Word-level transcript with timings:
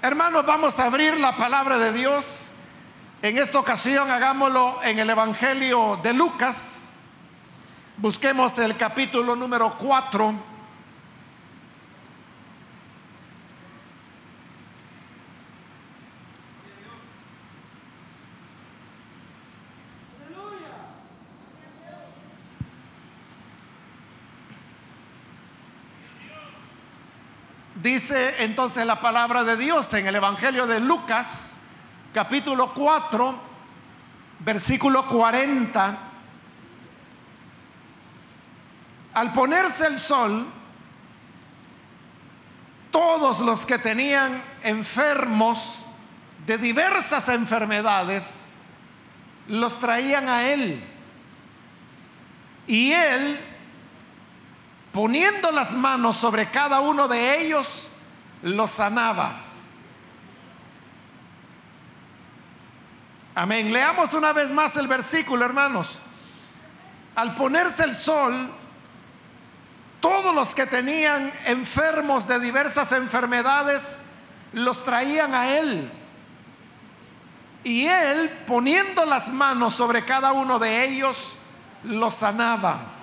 Hermanos, 0.00 0.46
vamos 0.46 0.78
a 0.78 0.84
abrir 0.84 1.18
la 1.18 1.34
palabra 1.34 1.76
de 1.76 1.92
Dios. 1.92 2.52
En 3.20 3.36
esta 3.36 3.58
ocasión 3.58 4.08
hagámoslo 4.08 4.80
en 4.84 5.00
el 5.00 5.10
Evangelio 5.10 5.98
de 6.04 6.14
Lucas. 6.14 6.92
Busquemos 7.96 8.56
el 8.60 8.76
capítulo 8.76 9.34
número 9.34 9.76
4. 9.76 10.34
Dice 27.90 28.44
entonces 28.44 28.84
la 28.84 29.00
palabra 29.00 29.44
de 29.44 29.56
Dios 29.56 29.94
en 29.94 30.06
el 30.06 30.14
Evangelio 30.14 30.66
de 30.66 30.78
Lucas, 30.78 31.60
capítulo 32.12 32.74
4, 32.74 33.34
versículo 34.40 35.08
40. 35.08 35.98
Al 39.14 39.32
ponerse 39.32 39.86
el 39.86 39.96
sol, 39.96 40.46
todos 42.90 43.40
los 43.40 43.64
que 43.64 43.78
tenían 43.78 44.42
enfermos 44.64 45.86
de 46.46 46.58
diversas 46.58 47.30
enfermedades, 47.30 48.52
los 49.46 49.78
traían 49.78 50.28
a 50.28 50.42
él. 50.42 50.78
Y 52.66 52.92
él 52.92 53.40
poniendo 54.98 55.52
las 55.52 55.74
manos 55.74 56.16
sobre 56.16 56.50
cada 56.50 56.80
uno 56.80 57.06
de 57.06 57.40
ellos, 57.40 57.88
los 58.42 58.68
sanaba. 58.68 59.30
Amén. 63.32 63.72
Leamos 63.72 64.12
una 64.14 64.32
vez 64.32 64.50
más 64.50 64.76
el 64.76 64.88
versículo, 64.88 65.44
hermanos. 65.44 66.02
Al 67.14 67.36
ponerse 67.36 67.84
el 67.84 67.94
sol, 67.94 68.50
todos 70.00 70.34
los 70.34 70.52
que 70.56 70.66
tenían 70.66 71.32
enfermos 71.44 72.26
de 72.26 72.40
diversas 72.40 72.90
enfermedades, 72.90 74.02
los 74.52 74.82
traían 74.82 75.32
a 75.32 75.58
él. 75.58 75.92
Y 77.62 77.86
él, 77.86 78.36
poniendo 78.48 79.04
las 79.04 79.28
manos 79.28 79.74
sobre 79.74 80.04
cada 80.04 80.32
uno 80.32 80.58
de 80.58 80.86
ellos, 80.86 81.36
los 81.84 82.14
sanaba. 82.14 82.97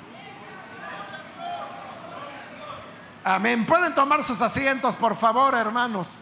Amén. 3.27 3.65
Pueden 3.65 3.95
tomar 3.95 4.23
sus 4.23 4.39
asientos, 4.39 4.95
por 4.95 5.15
favor, 5.15 5.55
hermanos. 5.55 6.21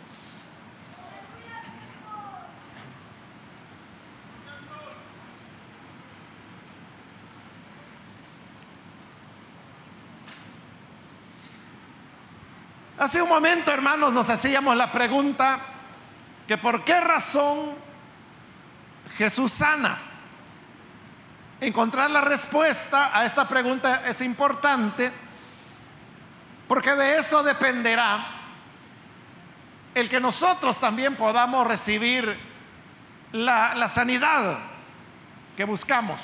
Hace 12.97 13.21
un 13.21 13.27
momento, 13.27 13.69
hermanos, 13.69 14.13
nos 14.13 14.29
hacíamos 14.29 14.77
la 14.77 14.89
pregunta 14.93 15.59
que 16.47 16.57
por 16.57 16.85
qué 16.85 17.01
razón 17.01 17.73
Jesús 19.17 19.51
sana. 19.51 19.97
Encontrar 21.59 22.09
la 22.09 22.21
respuesta 22.21 23.11
a 23.13 23.25
esta 23.25 23.45
pregunta 23.45 24.07
es 24.07 24.21
importante 24.21 25.11
porque 26.73 26.95
de 26.95 27.19
eso 27.19 27.43
dependerá 27.43 28.25
el 29.93 30.09
que 30.09 30.19
nosotros 30.19 30.79
también 30.79 31.15
podamos 31.15 31.67
recibir 31.67 32.35
la, 33.31 33.87
sanidad 33.87 34.57
que 35.55 35.65
buscamos. 35.65 36.19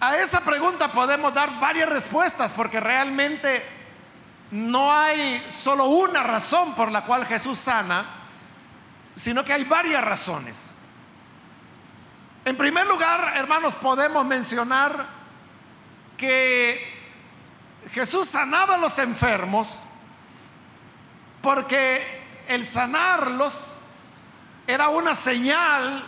A 0.00 0.16
esa 0.16 0.40
pregunta 0.40 0.90
podemos 0.90 1.34
dar 1.34 1.60
varias 1.60 1.86
respuestas 1.86 2.52
porque 2.52 2.80
realmente 2.80 3.62
no 4.52 4.90
hay 4.90 5.44
solo 5.50 5.84
una 5.84 6.22
razón 6.22 6.74
por 6.74 6.90
la 6.90 7.04
cual 7.04 7.26
Jesús 7.26 7.58
sana, 7.58 8.06
sino 9.14 9.44
que 9.44 9.52
hay 9.52 9.64
varias 9.64 10.02
razones. 10.02 10.76
En 12.46 12.56
primer 12.56 12.86
lugar, 12.86 13.34
hermanos, 13.36 13.74
podemos 13.74 14.24
mencionar 14.24 15.08
que 16.16 16.93
Jesús 17.92 18.28
sanaba 18.28 18.74
a 18.74 18.78
los 18.78 18.98
enfermos 18.98 19.84
porque 21.42 22.02
el 22.48 22.64
sanarlos 22.64 23.78
era 24.66 24.88
una 24.88 25.14
señal 25.14 26.04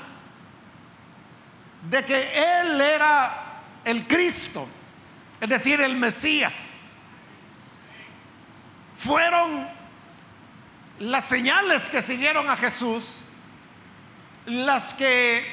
de 1.90 2.04
que 2.04 2.60
Él 2.60 2.80
era 2.80 3.62
el 3.84 4.06
Cristo, 4.06 4.66
es 5.40 5.48
decir, 5.48 5.80
el 5.80 5.96
Mesías. 5.96 6.94
Fueron 8.96 9.68
las 11.00 11.24
señales 11.26 11.90
que 11.90 12.00
siguieron 12.00 12.48
a 12.48 12.56
Jesús 12.56 13.26
las 14.46 14.94
que 14.94 15.44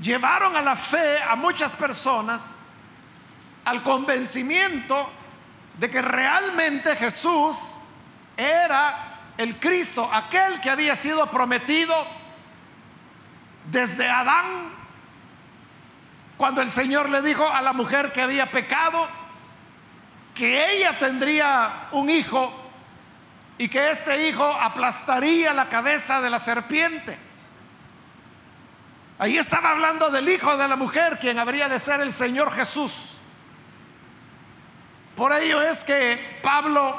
llevaron 0.00 0.54
a 0.56 0.62
la 0.62 0.76
fe 0.76 1.20
a 1.22 1.34
muchas 1.34 1.74
personas 1.76 2.57
al 3.68 3.82
convencimiento 3.82 5.10
de 5.78 5.90
que 5.90 6.00
realmente 6.00 6.96
Jesús 6.96 7.76
era 8.34 9.18
el 9.36 9.56
Cristo, 9.56 10.08
aquel 10.10 10.58
que 10.62 10.70
había 10.70 10.96
sido 10.96 11.26
prometido 11.30 11.94
desde 13.70 14.08
Adán, 14.08 14.70
cuando 16.38 16.62
el 16.62 16.70
Señor 16.70 17.10
le 17.10 17.20
dijo 17.20 17.46
a 17.46 17.60
la 17.60 17.74
mujer 17.74 18.10
que 18.10 18.22
había 18.22 18.46
pecado, 18.46 19.06
que 20.34 20.76
ella 20.76 20.98
tendría 20.98 21.88
un 21.92 22.08
hijo 22.08 22.50
y 23.58 23.68
que 23.68 23.90
este 23.90 24.30
hijo 24.30 24.46
aplastaría 24.46 25.52
la 25.52 25.68
cabeza 25.68 26.22
de 26.22 26.30
la 26.30 26.38
serpiente. 26.38 27.18
Ahí 29.18 29.36
estaba 29.36 29.72
hablando 29.72 30.08
del 30.08 30.26
hijo 30.26 30.56
de 30.56 30.68
la 30.68 30.76
mujer, 30.76 31.18
quien 31.18 31.38
habría 31.38 31.68
de 31.68 31.78
ser 31.78 32.00
el 32.00 32.12
Señor 32.12 32.50
Jesús. 32.50 33.17
Por 35.18 35.32
ello 35.32 35.60
es 35.60 35.82
que 35.82 36.38
Pablo, 36.44 36.94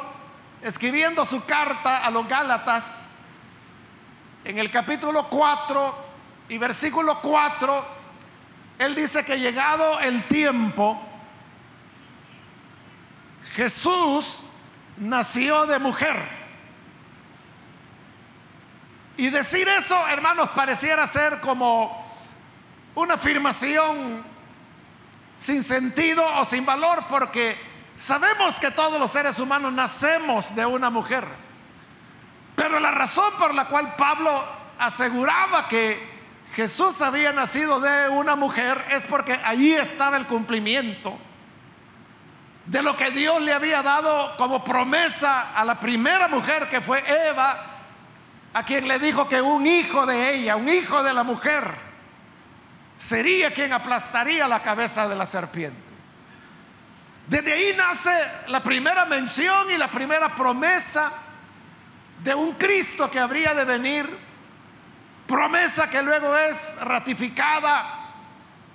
escribiendo 0.62 1.25
su 1.25 1.46
carta 1.46 2.00
a 2.06 2.12
los 2.12 2.28
Gálatas, 2.28 3.12
en 4.44 4.57
el 4.57 4.69
capítulo 4.69 5.30
4 5.30 5.96
y 6.50 6.57
versículo 6.57 7.22
4, 7.22 7.85
él 8.80 8.94
dice 8.94 9.24
que 9.24 9.40
llegado 9.40 10.02
el 10.02 10.22
tiempo, 10.24 11.02
Jesús 13.53 14.50
nació 14.97 15.66
de 15.66 15.80
mujer. 15.80 16.18
Y 19.16 19.30
decir 19.30 19.66
eso, 19.69 19.97
hermanos, 20.09 20.50
pareciera 20.50 21.07
ser 21.07 21.40
como 21.40 22.06
una 22.96 23.13
afirmación 23.13 24.25
sin 25.38 25.63
sentido 25.63 26.25
o 26.36 26.44
sin 26.44 26.66
valor, 26.66 27.06
porque 27.07 27.69
Sabemos 28.00 28.62
que 28.62 28.72
todos 28.72 28.98
los 28.98 29.12
seres 29.12 29.40
humanos 29.40 29.74
nacemos 29.74 30.56
de 30.56 30.66
una 30.66 30.90
mujer, 30.90 31.28
pero 32.56 32.80
la 32.80 32.92
razón 32.92 33.34
por 33.38 33.54
la 33.54 33.66
cual 33.66 33.94
Pablo 33.98 34.42
aseguraba 34.80 35.68
que 35.68 36.02
Jesús 36.54 37.02
había 37.02 37.34
nacido 37.34 37.82
de 37.82 38.08
una 38.08 38.38
mujer 38.38 38.82
es 38.92 39.06
porque 39.06 39.34
allí 39.44 39.76
estaba 39.76 40.16
el 40.16 40.28
cumplimiento 40.28 41.18
de 42.68 42.82
lo 42.84 42.96
que 42.96 43.12
Dios 43.12 43.42
le 43.42 43.52
había 43.52 43.84
dado 43.84 44.38
como 44.38 44.64
promesa 44.64 45.54
a 45.54 45.66
la 45.66 45.78
primera 45.78 46.30
mujer 46.30 46.69
que 46.69 46.80
fue 46.80 47.04
Eva, 47.06 47.66
a 48.54 48.63
quien 48.63 48.88
le 48.88 48.98
dijo 49.00 49.28
que 49.28 49.42
un 49.42 49.68
hijo 49.68 50.06
de 50.06 50.36
ella, 50.36 50.56
un 50.56 50.69
hijo 50.69 51.04
de 51.04 51.13
la 51.13 51.24
mujer, 51.24 51.69
sería 52.98 53.54
quien 53.54 53.74
aplastaría 53.74 54.48
la 54.48 54.62
cabeza 54.62 55.06
de 55.10 55.18
la 55.18 55.25
serpiente. 55.25 55.88
Desde 57.30 57.54
ahí 57.54 57.76
nace 57.78 58.12
la 58.48 58.64
primera 58.64 59.06
mención 59.06 59.70
y 59.70 59.78
la 59.78 59.88
primera 59.88 60.34
promesa 60.34 61.12
de 62.24 62.34
un 62.34 62.54
Cristo 62.54 63.10
que 63.12 63.20
habría 63.20 63.54
de 63.54 63.66
venir, 63.66 64.10
promesa 65.28 65.88
que 65.92 66.02
luego 66.02 66.36
es 66.36 66.78
ratificada 66.81 68.14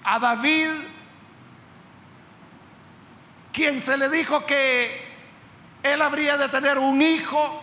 a 0.04 0.18
David, 0.20 0.70
quien 3.52 3.80
se 3.80 3.96
le 3.96 4.08
dijo 4.08 4.46
que 4.46 5.04
él 5.82 6.00
habría 6.00 6.36
de 6.36 6.48
tener 6.48 6.78
un 6.78 7.02
hijo 7.02 7.60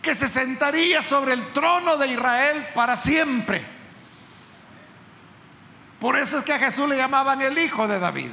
que 0.00 0.14
se 0.14 0.28
sentaría 0.28 1.02
sobre 1.02 1.34
el 1.34 1.52
trono 1.52 1.98
de 1.98 2.08
Israel 2.08 2.68
para 2.74 2.96
siempre. 2.96 3.62
Por 6.00 6.16
eso 6.16 6.38
es 6.38 6.44
que 6.44 6.54
a 6.54 6.58
Jesús 6.58 6.88
le 6.88 6.96
llamaban 6.96 7.42
el 7.42 7.58
hijo 7.58 7.86
de 7.86 7.98
David. 7.98 8.30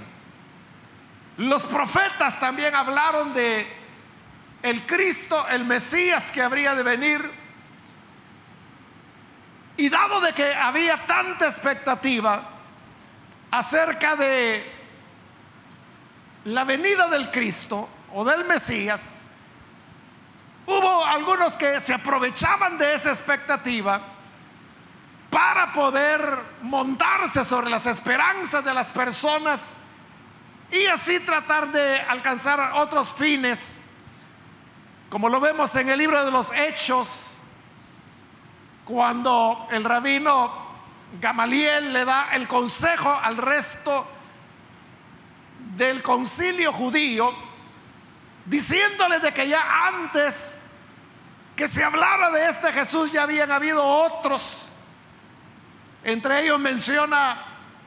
Los 1.37 1.65
profetas 1.65 2.39
también 2.39 2.73
hablaron 2.73 3.33
de 3.33 3.67
el 4.63 4.85
Cristo, 4.87 5.47
el 5.49 5.65
Mesías 5.65 6.31
que 6.31 6.41
habría 6.41 6.73
de 6.73 6.83
venir. 6.83 7.31
Y 9.77 9.89
dado 9.89 10.19
de 10.19 10.33
que 10.33 10.55
había 10.55 11.05
tanta 11.05 11.45
expectativa 11.45 12.41
acerca 13.51 14.15
de 14.15 14.77
la 16.45 16.63
venida 16.63 17.07
del 17.07 17.29
Cristo 17.29 17.87
o 18.13 18.25
del 18.25 18.45
Mesías, 18.45 19.17
hubo 20.65 21.05
algunos 21.05 21.55
que 21.55 21.79
se 21.79 21.93
aprovechaban 21.93 22.79
de 22.79 22.95
esa 22.95 23.11
expectativa 23.11 24.01
para 25.29 25.71
poder 25.71 26.19
montarse 26.63 27.45
sobre 27.45 27.69
las 27.69 27.85
esperanzas 27.85 28.65
de 28.65 28.73
las 28.73 28.91
personas 28.91 29.75
y 30.71 30.85
así 30.87 31.19
tratar 31.21 31.71
de 31.71 31.99
alcanzar 32.01 32.73
otros 32.75 33.13
fines, 33.13 33.81
como 35.09 35.29
lo 35.29 35.39
vemos 35.39 35.73
en 35.75 35.89
el 35.89 35.97
libro 35.97 36.23
de 36.25 36.31
los 36.31 36.51
Hechos, 36.51 37.39
cuando 38.85 39.67
el 39.71 39.83
rabino 39.83 40.67
Gamaliel 41.21 41.93
le 41.93 42.05
da 42.05 42.29
el 42.33 42.47
consejo 42.47 43.13
al 43.23 43.37
resto 43.37 44.05
del 45.75 46.03
concilio 46.03 46.73
judío, 46.73 47.33
diciéndole 48.45 49.19
de 49.19 49.33
que 49.33 49.47
ya 49.47 49.87
antes 49.87 50.59
que 51.55 51.67
se 51.67 51.83
hablaba 51.83 52.29
de 52.31 52.49
este 52.49 52.71
Jesús 52.71 53.11
ya 53.11 53.23
habían 53.23 53.51
habido 53.51 53.83
otros. 53.83 54.73
Entre 56.03 56.43
ellos 56.43 56.59
menciona 56.59 57.37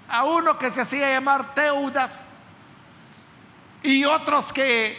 a 0.08 0.24
uno 0.24 0.58
que 0.58 0.70
se 0.70 0.80
hacía 0.80 1.12
llamar 1.12 1.54
Teudas 1.54 2.30
y 3.82 4.04
otros 4.04 4.52
que 4.52 4.96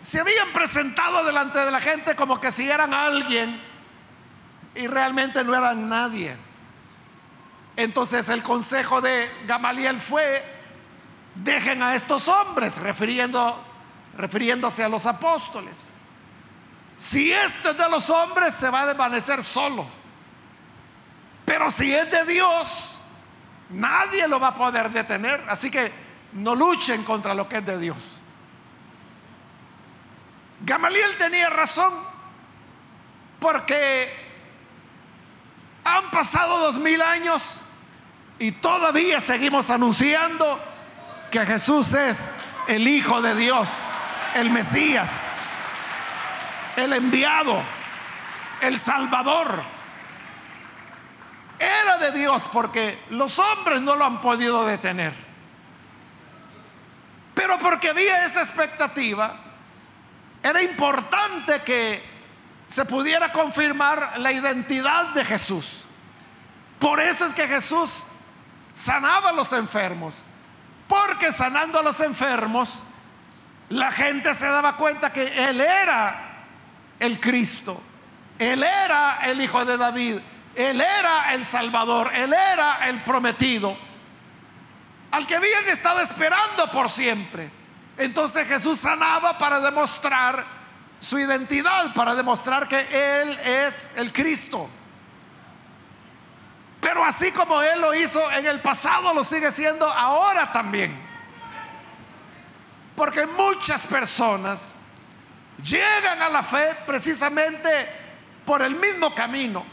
se 0.00 0.20
habían 0.20 0.52
presentado 0.52 1.24
delante 1.24 1.58
de 1.60 1.70
la 1.70 1.80
gente 1.80 2.14
como 2.14 2.40
que 2.40 2.52
si 2.52 2.68
eran 2.68 2.92
alguien 2.92 3.60
y 4.74 4.86
realmente 4.86 5.42
no 5.44 5.54
eran 5.54 5.88
nadie. 5.88 6.36
Entonces 7.76 8.28
el 8.28 8.42
consejo 8.42 9.00
de 9.00 9.28
Gamaliel 9.46 9.98
fue, 9.98 10.44
dejen 11.34 11.82
a 11.82 11.94
estos 11.94 12.28
hombres, 12.28 12.80
refiriéndose 12.80 14.84
a 14.84 14.88
los 14.88 15.06
apóstoles. 15.06 15.90
Si 16.96 17.32
esto 17.32 17.70
es 17.70 17.78
de 17.78 17.90
los 17.90 18.08
hombres, 18.10 18.54
se 18.54 18.70
va 18.70 18.82
a 18.82 18.86
desvanecer 18.86 19.42
solo. 19.42 19.84
Pero 21.44 21.70
si 21.70 21.92
es 21.92 22.10
de 22.10 22.24
Dios, 22.24 22.98
nadie 23.70 24.28
lo 24.28 24.38
va 24.38 24.48
a 24.48 24.54
poder 24.54 24.90
detener. 24.90 25.42
Así 25.48 25.70
que 25.70 25.92
no 26.34 26.54
luchen 26.54 27.02
contra 27.02 27.34
lo 27.34 27.48
que 27.48 27.58
es 27.58 27.66
de 27.66 27.78
Dios. 27.78 28.13
Gamaliel 30.64 31.16
tenía 31.18 31.50
razón, 31.50 31.92
porque 33.38 34.10
han 35.84 36.10
pasado 36.10 36.58
dos 36.58 36.78
mil 36.78 37.02
años 37.02 37.60
y 38.38 38.52
todavía 38.52 39.20
seguimos 39.20 39.68
anunciando 39.68 40.58
que 41.30 41.44
Jesús 41.44 41.92
es 41.92 42.30
el 42.66 42.88
Hijo 42.88 43.20
de 43.20 43.34
Dios, 43.34 43.82
el 44.36 44.50
Mesías, 44.50 45.28
el 46.76 46.94
enviado, 46.94 47.60
el 48.62 48.78
Salvador. 48.78 49.62
Era 51.58 51.98
de 51.98 52.18
Dios 52.18 52.48
porque 52.50 52.98
los 53.10 53.38
hombres 53.38 53.82
no 53.82 53.96
lo 53.96 54.06
han 54.06 54.22
podido 54.22 54.64
detener. 54.64 55.12
Pero 57.34 57.58
porque 57.58 57.90
había 57.90 58.24
esa 58.24 58.40
expectativa, 58.40 59.43
era 60.44 60.62
importante 60.62 61.62
que 61.62 62.02
se 62.68 62.84
pudiera 62.84 63.32
confirmar 63.32 64.18
la 64.18 64.30
identidad 64.30 65.06
de 65.14 65.24
Jesús. 65.24 65.86
Por 66.78 67.00
eso 67.00 67.24
es 67.24 67.32
que 67.32 67.48
Jesús 67.48 68.06
sanaba 68.70 69.30
a 69.30 69.32
los 69.32 69.54
enfermos. 69.54 70.22
Porque 70.86 71.32
sanando 71.32 71.78
a 71.78 71.82
los 71.82 71.98
enfermos, 72.00 72.82
la 73.70 73.90
gente 73.90 74.34
se 74.34 74.44
daba 74.44 74.76
cuenta 74.76 75.10
que 75.10 75.48
Él 75.48 75.62
era 75.62 76.44
el 77.00 77.18
Cristo. 77.18 77.80
Él 78.38 78.62
era 78.62 79.20
el 79.22 79.40
Hijo 79.40 79.64
de 79.64 79.78
David. 79.78 80.18
Él 80.54 80.78
era 80.78 81.32
el 81.32 81.42
Salvador. 81.42 82.10
Él 82.12 82.34
era 82.34 82.86
el 82.86 83.00
prometido. 83.00 83.74
Al 85.10 85.26
que 85.26 85.36
habían 85.36 85.66
estado 85.68 86.00
esperando 86.00 86.70
por 86.70 86.90
siempre. 86.90 87.63
Entonces 87.96 88.48
Jesús 88.48 88.78
sanaba 88.78 89.38
para 89.38 89.60
demostrar 89.60 90.44
su 90.98 91.18
identidad, 91.18 91.92
para 91.94 92.14
demostrar 92.14 92.66
que 92.66 92.78
Él 93.20 93.38
es 93.44 93.92
el 93.96 94.12
Cristo. 94.12 94.68
Pero 96.80 97.04
así 97.04 97.30
como 97.32 97.62
Él 97.62 97.80
lo 97.80 97.94
hizo 97.94 98.30
en 98.32 98.46
el 98.46 98.60
pasado, 98.60 99.14
lo 99.14 99.22
sigue 99.22 99.50
siendo 99.50 99.86
ahora 99.86 100.52
también. 100.52 100.98
Porque 102.96 103.26
muchas 103.26 103.86
personas 103.86 104.76
llegan 105.62 106.22
a 106.22 106.28
la 106.28 106.42
fe 106.42 106.76
precisamente 106.86 107.70
por 108.44 108.62
el 108.62 108.74
mismo 108.76 109.14
camino. 109.14 109.64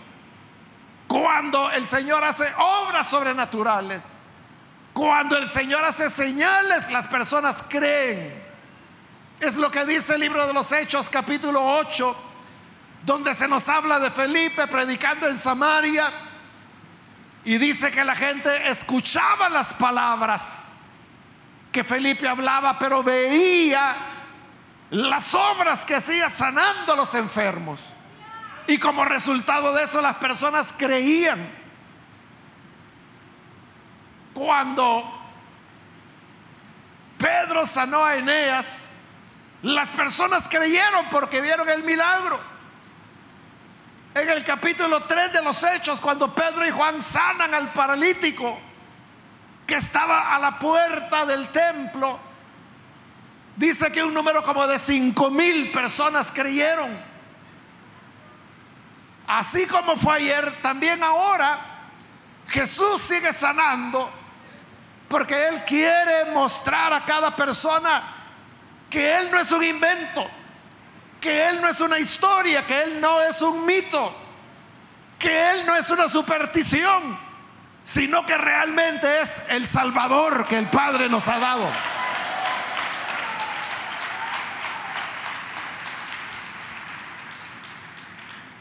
Cuando 1.08 1.70
el 1.72 1.86
Señor 1.86 2.24
hace 2.24 2.50
obras 2.58 3.08
sobrenaturales, 3.08 4.14
cuando 4.94 5.38
el 5.38 5.48
Señor 5.48 5.84
hace 5.86 6.10
señales, 6.10 6.92
las 6.92 7.08
personas 7.08 7.64
creen. 7.68 8.42
Es 9.40 9.56
lo 9.56 9.72
que 9.72 9.86
dice 9.86 10.16
el 10.16 10.22
libro 10.22 10.46
de 10.46 10.54
los 10.54 10.72
Hechos 10.72 11.10
capítulo 11.10 11.64
8, 11.64 12.16
donde 13.04 13.34
se 13.34 13.48
nos 13.48 13.68
habla 13.70 14.00
de 14.00 14.12
Felipe 14.12 14.68
predicando 14.68 15.28
en 15.28 15.38
Samaria 15.38 16.12
y 17.44 17.58
dice 17.58 17.90
que 17.90 18.04
la 18.04 18.16
gente 18.16 18.70
escuchaba 18.70 19.50
las 19.50 19.74
palabras 19.74 20.74
que 21.72 21.84
Felipe 21.84 22.28
hablaba, 22.28 22.78
pero 22.78 23.02
veía 23.02 23.96
las 24.92 25.34
obras 25.34 25.86
que 25.86 25.96
hacía 25.96 26.30
sanando 26.30 26.94
a 26.94 26.96
los 26.98 27.16
enfermos. 27.16 27.80
Y 28.68 28.78
como 28.78 29.06
resultado 29.06 29.74
de 29.74 29.84
eso 29.84 30.02
las 30.02 30.18
personas 30.18 30.74
creían. 30.78 31.61
Cuando 34.34 35.04
Pedro 37.18 37.68
sanó 37.68 38.04
a 38.04 38.16
Eneas, 38.16 38.94
las 39.64 39.90
personas 39.90 40.50
creyeron 40.50 41.06
porque 41.12 41.42
vieron 41.42 41.70
el 41.70 41.84
milagro. 41.84 42.40
En 44.14 44.28
el 44.28 44.44
capítulo 44.44 45.02
3 45.02 45.34
de 45.34 45.42
los 45.42 45.64
Hechos, 45.64 46.00
cuando 46.00 46.34
Pedro 46.34 46.66
y 46.66 46.72
Juan 46.72 47.00
sanan 47.00 47.54
al 47.54 47.72
paralítico 47.72 48.58
que 49.66 49.76
estaba 49.76 50.36
a 50.36 50.40
la 50.40 50.60
puerta 50.60 51.26
del 51.26 51.48
templo, 51.50 52.20
dice 53.56 53.92
que 53.92 54.04
un 54.04 54.14
número 54.14 54.44
como 54.44 54.68
de 54.68 54.80
cinco 54.80 55.30
mil 55.30 55.72
personas 55.72 56.32
creyeron. 56.32 56.90
Así 59.28 59.66
como 59.68 59.96
fue 59.96 60.16
ayer, 60.16 60.62
también 60.62 61.02
ahora 61.04 61.60
Jesús 62.50 63.02
sigue 63.02 63.32
sanando 63.32 64.21
porque 65.12 65.48
Él 65.50 65.64
quiere 65.66 66.26
mostrar 66.34 66.92
a 66.94 67.06
cada 67.06 67.36
persona 67.36 68.02
que 68.90 69.20
Él 69.20 69.30
no 69.30 69.40
es 69.40 69.52
un 69.52 69.64
invento 69.64 70.42
que 71.22 71.50
Él 71.50 71.62
no 71.62 71.70
es 71.70 71.80
una 71.80 72.00
historia, 72.00 72.66
que 72.66 72.82
Él 72.82 73.00
no 73.00 73.22
es 73.22 73.42
un 73.44 73.64
mito, 73.64 74.14
que 75.20 75.52
Él 75.52 75.66
no 75.68 75.76
es 75.76 75.88
una 75.92 76.10
superstición, 76.10 77.16
sino 77.84 78.26
que 78.26 78.36
realmente 78.36 79.22
es 79.22 79.44
el 79.50 79.66
Salvador 79.66 80.48
que 80.48 80.58
el 80.58 80.66
Padre 80.66 81.08
nos 81.10 81.28
ha 81.28 81.38
dado. 81.38 81.70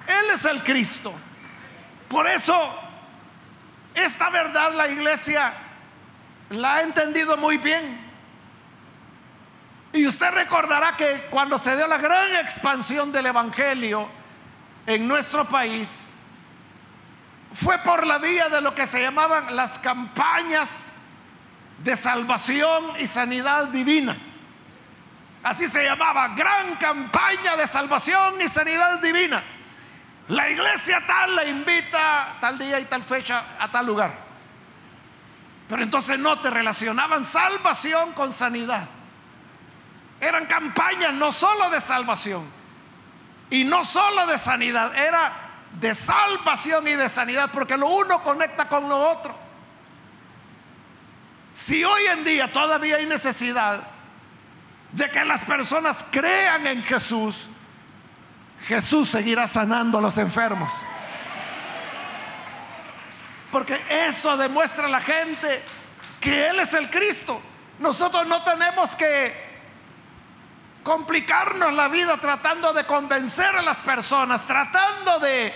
Él 0.07 0.31
es 0.35 0.45
el 0.45 0.63
Cristo. 0.63 1.15
Por 2.09 2.27
eso, 2.27 2.79
esta 3.95 4.29
verdad 4.29 4.75
la 4.75 4.87
iglesia 4.89 5.51
la 6.51 6.77
ha 6.77 6.83
entendido 6.83 7.37
muy 7.37 7.59
bien. 7.59 8.11
Y 9.93 10.07
usted 10.07 10.31
recordará 10.31 10.97
que 10.97 11.27
cuando 11.31 11.59
se 11.59 11.77
dio 11.77 11.87
la 11.87 11.99
gran 11.99 12.37
expansión 12.37 13.11
del 13.11 13.27
Evangelio 13.27 14.09
en 14.87 15.09
nuestro 15.09 15.49
país, 15.49 16.13
fue 17.53 17.79
por 17.79 18.07
la 18.07 18.19
vía 18.19 18.49
de 18.49 18.61
lo 18.61 18.75
que 18.75 18.87
se 18.87 19.03
llamaban 19.03 19.57
las 19.57 19.79
campañas 19.79 20.99
de 21.79 21.97
salvación 21.97 22.93
y 23.01 23.07
sanidad 23.07 23.69
divina. 23.69 24.17
Así 25.43 25.67
se 25.69 25.85
llamaba, 25.85 26.29
gran 26.37 26.77
campaña 26.77 27.57
de 27.57 27.67
salvación 27.67 28.41
y 28.41 28.49
sanidad 28.49 28.99
divina. 28.99 29.43
La 30.29 30.49
iglesia 30.49 31.03
tal 31.07 31.35
la 31.35 31.45
invita 31.45 32.37
tal 32.41 32.59
día 32.59 32.79
y 32.79 32.85
tal 32.85 33.03
fecha 33.03 33.43
a 33.59 33.69
tal 33.69 33.87
lugar. 33.87 34.30
Pero 35.71 35.85
entonces 35.85 36.19
no 36.19 36.37
te 36.41 36.51
relacionaban 36.51 37.23
salvación 37.23 38.13
con 38.13 38.33
sanidad. 38.33 38.89
Eran 40.21 40.47
campañas 40.47 41.15
no 41.15 41.31
solo 41.31 41.71
de 41.71 41.81
salvación, 41.81 42.45
Y 43.53 43.65
no 43.65 43.85
solo 43.85 44.27
de 44.27 44.39
sanidad, 44.39 44.95
era 44.95 45.33
de 45.81 45.93
salvación 45.93 46.87
y 46.87 46.93
de 46.93 47.09
sanidad, 47.09 47.51
porque 47.53 47.77
lo 47.77 47.89
uno 47.89 48.23
conecta 48.23 48.69
con 48.69 48.89
lo 48.89 49.11
otro. 49.11 49.37
Si 51.51 51.83
hoy 51.83 52.03
en 52.13 52.25
día 52.25 52.53
todavía 52.53 52.97
hay 52.97 53.07
necesidad 53.07 53.81
de 54.93 55.11
que 55.11 55.25
las 55.25 55.45
personas 55.45 56.07
crean 56.13 56.67
en 56.69 56.83
Jesús, 56.85 57.49
Jesús 58.67 59.09
seguirá 59.09 59.49
sanando 59.49 59.99
a 59.99 60.01
los 60.01 60.17
enfermos. 60.19 60.73
Porque 63.51 63.81
eso 63.89 64.37
demuestra 64.37 64.87
a 64.87 64.89
la 64.89 65.01
gente 65.01 65.63
que 66.21 66.49
Él 66.49 66.61
es 66.61 66.73
el 66.75 66.91
Cristo. 66.91 67.41
Nosotros 67.79 68.27
no 68.27 68.43
tenemos 68.43 68.95
que 68.95 69.51
complicarnos 70.83 71.73
la 71.73 71.89
vida 71.89 72.17
tratando 72.17 72.73
de 72.73 72.85
convencer 72.85 73.55
a 73.57 73.63
las 73.63 73.83
personas, 73.83 74.45
tratando 74.45 75.19
de 75.19 75.53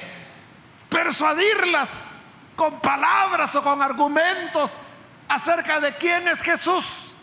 persuadirlas 0.88 2.08
con 2.56 2.80
palabras 2.80 3.54
o 3.54 3.62
con 3.62 3.82
argumentos 3.82 4.80
acerca 5.28 5.80
de 5.80 5.92
quién 5.94 6.26
es 6.28 6.42
Jesús. 6.42 7.14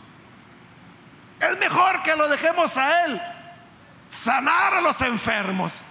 Es 1.40 1.58
mejor 1.58 2.04
que 2.04 2.16
lo 2.16 2.28
dejemos 2.28 2.78
a 2.78 3.06
Él 3.06 3.22
sanar 4.08 4.76
a 4.76 4.82
los 4.82 5.02
enfermos, 5.02 5.82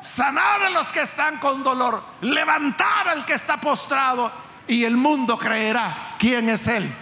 sanar 0.00 0.62
a 0.62 0.70
los 0.70 0.92
que 0.92 1.02
están 1.02 1.38
con 1.38 1.62
dolor, 1.62 2.02
levantar 2.22 3.08
al 3.08 3.24
que 3.24 3.34
está 3.34 3.58
postrado 3.58 4.32
y 4.66 4.84
el 4.84 4.96
mundo 4.96 5.36
creerá 5.36 6.14
quién 6.18 6.48
es 6.48 6.66
Él. 6.68 6.92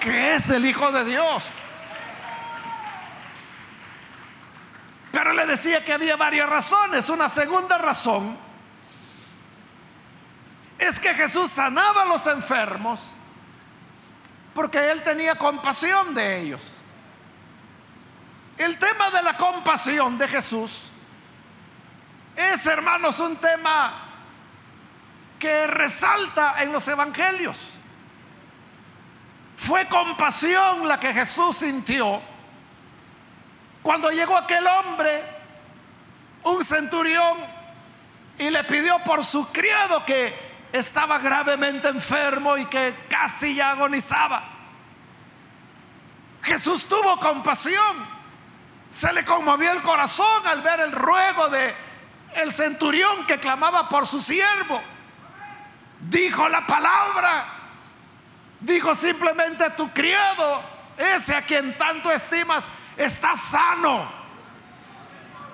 Que 0.00 0.34
es 0.34 0.48
el 0.50 0.64
Hijo 0.64 0.92
de 0.92 1.04
Dios. 1.04 1.60
Pero 5.10 5.32
le 5.32 5.46
decía 5.46 5.84
que 5.84 5.92
había 5.92 6.16
varias 6.16 6.48
razones. 6.48 7.08
Una 7.08 7.28
segunda 7.28 7.78
razón 7.78 8.36
es 10.78 11.00
que 11.00 11.12
Jesús 11.14 11.50
sanaba 11.50 12.02
a 12.02 12.06
los 12.06 12.26
enfermos 12.28 13.16
porque 14.54 14.90
Él 14.90 15.02
tenía 15.02 15.34
compasión 15.36 16.14
de 16.14 16.40
ellos. 16.40 16.82
El 18.56 18.76
tema 18.78 19.10
de 19.10 19.22
la 19.22 19.36
compasión 19.36 20.18
de 20.18 20.28
Jesús 20.28 20.87
es, 22.38 22.66
hermanos, 22.66 23.18
un 23.18 23.36
tema 23.36 23.92
que 25.40 25.66
resalta 25.66 26.62
en 26.62 26.72
los 26.72 26.86
evangelios. 26.86 27.78
Fue 29.56 29.86
compasión 29.86 30.86
la 30.86 31.00
que 31.00 31.12
Jesús 31.12 31.56
sintió 31.56 32.22
cuando 33.82 34.10
llegó 34.10 34.36
aquel 34.36 34.64
hombre, 34.66 35.24
un 36.44 36.64
centurión, 36.64 37.38
y 38.38 38.50
le 38.50 38.62
pidió 38.64 38.98
por 39.00 39.24
su 39.24 39.50
criado 39.50 40.04
que 40.04 40.32
estaba 40.72 41.18
gravemente 41.18 41.88
enfermo 41.88 42.56
y 42.56 42.66
que 42.66 42.94
casi 43.08 43.56
ya 43.56 43.70
agonizaba. 43.70 44.44
Jesús 46.42 46.84
tuvo 46.84 47.18
compasión. 47.18 48.18
Se 48.90 49.12
le 49.12 49.24
conmovió 49.24 49.72
el 49.72 49.82
corazón 49.82 50.46
al 50.46 50.62
ver 50.62 50.80
el 50.80 50.92
ruego 50.92 51.48
de 51.48 51.87
el 52.36 52.52
centurión 52.52 53.26
que 53.26 53.38
clamaba 53.38 53.88
por 53.88 54.06
su 54.06 54.18
siervo. 54.18 54.80
Dijo 56.00 56.48
la 56.48 56.66
palabra. 56.66 57.46
Dijo 58.60 58.94
simplemente 58.94 59.70
tu 59.70 59.88
criado, 59.90 60.62
ese 60.96 61.34
a 61.34 61.42
quien 61.42 61.76
tanto 61.78 62.10
estimas, 62.10 62.68
está 62.96 63.36
sano. 63.36 64.10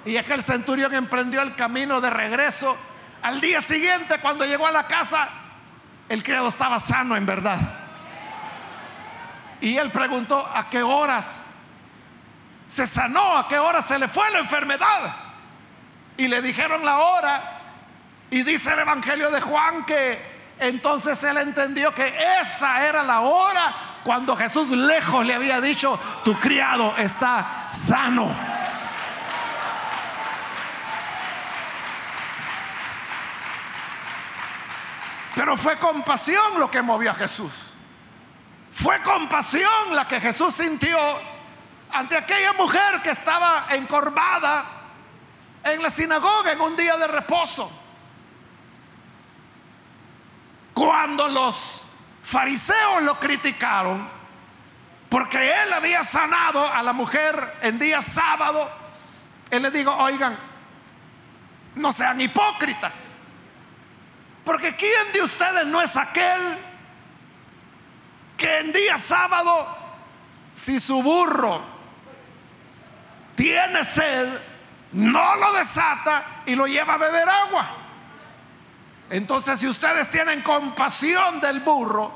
Y 0.07 0.17
aquel 0.17 0.43
centurión 0.43 0.95
emprendió 0.95 1.43
el 1.43 1.55
camino 1.55 2.01
de 2.01 2.11
regreso. 2.11 2.77
Al 3.23 3.41
día 3.41 3.61
siguiente, 3.61 4.19
cuando 4.21 4.45
llegó 4.45 4.67
a 4.67 4.73
la 4.73 4.87
casa, 4.87 5.29
el 6.09 6.23
criado 6.23 6.49
estaba 6.49 6.79
sano 6.79 7.17
en 7.17 7.27
verdad. 7.27 7.59
Y 9.61 9.77
él 9.79 9.91
preguntó, 9.91 10.47
¿a 10.55 10.69
qué 10.69 10.83
horas 10.83 11.45
se 12.67 12.87
sanó? 12.87 13.39
¿A 13.39 13.49
qué 13.49 13.59
hora 13.59 13.81
se 13.81 13.99
le 13.99 14.09
fue 14.09 14.31
la 14.31 14.41
enfermedad? 14.41 15.24
Y 16.17 16.29
le 16.29 16.41
dijeron 16.43 16.85
la 16.85 16.99
hora. 16.99 17.61
Y 18.31 18.43
dice 18.43 18.73
el 18.73 18.81
Evangelio 18.81 19.31
de 19.31 19.41
Juan 19.41 19.85
que 19.85 20.35
entonces 20.59 21.23
él 21.25 21.37
entendió 21.39 21.93
que 21.93 22.15
esa 22.41 22.85
era 22.87 23.03
la 23.03 23.21
hora 23.21 23.75
cuando 24.05 24.37
Jesús 24.37 24.71
lejos 24.71 25.25
le 25.25 25.35
había 25.35 25.61
dicho, 25.61 25.99
tu 26.25 26.39
criado 26.39 26.95
está 26.97 27.69
sano. 27.73 28.31
Pero 35.35 35.57
fue 35.57 35.79
compasión 35.79 36.59
lo 36.59 36.71
que 36.71 36.83
movió 36.83 37.11
a 37.11 37.15
Jesús. 37.15 37.73
Fue 38.73 39.01
compasión 39.03 39.95
la 39.95 40.07
que 40.07 40.21
Jesús 40.21 40.55
sintió 40.55 40.99
ante 41.93 42.17
aquella 42.17 42.53
mujer 42.53 43.01
que 43.03 43.11
estaba 43.11 43.67
encorvada 43.71 44.84
en 45.65 45.83
la 45.83 45.91
sinagoga 45.91 46.53
en 46.53 46.61
un 46.61 46.77
día 46.77 46.97
de 46.97 47.07
reposo. 47.07 47.71
Cuando 50.73 51.29
los 51.29 51.85
fariseos 52.23 53.03
lo 53.03 53.19
criticaron 53.19 54.15
porque 55.15 55.63
él 55.63 55.73
había 55.73 56.03
sanado 56.03 56.67
a 56.67 56.83
la 56.83 56.93
mujer 56.93 57.59
en 57.63 57.79
día 57.79 58.03
sábado. 58.03 58.69
Él 59.49 59.63
le 59.63 59.71
dijo, 59.71 59.95
oigan, 59.95 60.37
no 61.77 61.93
sean 61.93 62.21
hipócritas. 62.21 63.13
Porque 64.45 64.75
¿quién 64.75 65.13
de 65.13 65.23
ustedes 65.23 65.67
no 65.67 65.81
es 65.81 65.97
aquel 65.97 66.59
que 68.37 68.59
en 68.59 68.73
día 68.73 68.99
sábado, 68.99 69.69
si 70.53 70.81
su 70.81 71.01
burro 71.01 71.63
tiene 73.37 73.85
sed, 73.85 74.29
no 74.95 75.37
lo 75.37 75.53
desata 75.53 76.25
y 76.47 76.55
lo 76.55 76.67
lleva 76.67 76.95
a 76.95 76.99
beber 76.99 77.29
agua? 77.29 77.67
Entonces, 79.11 79.61
si 79.61 79.69
ustedes 79.69 80.11
tienen 80.11 80.41
compasión 80.43 81.41
del 81.41 81.61
burro, 81.61 82.13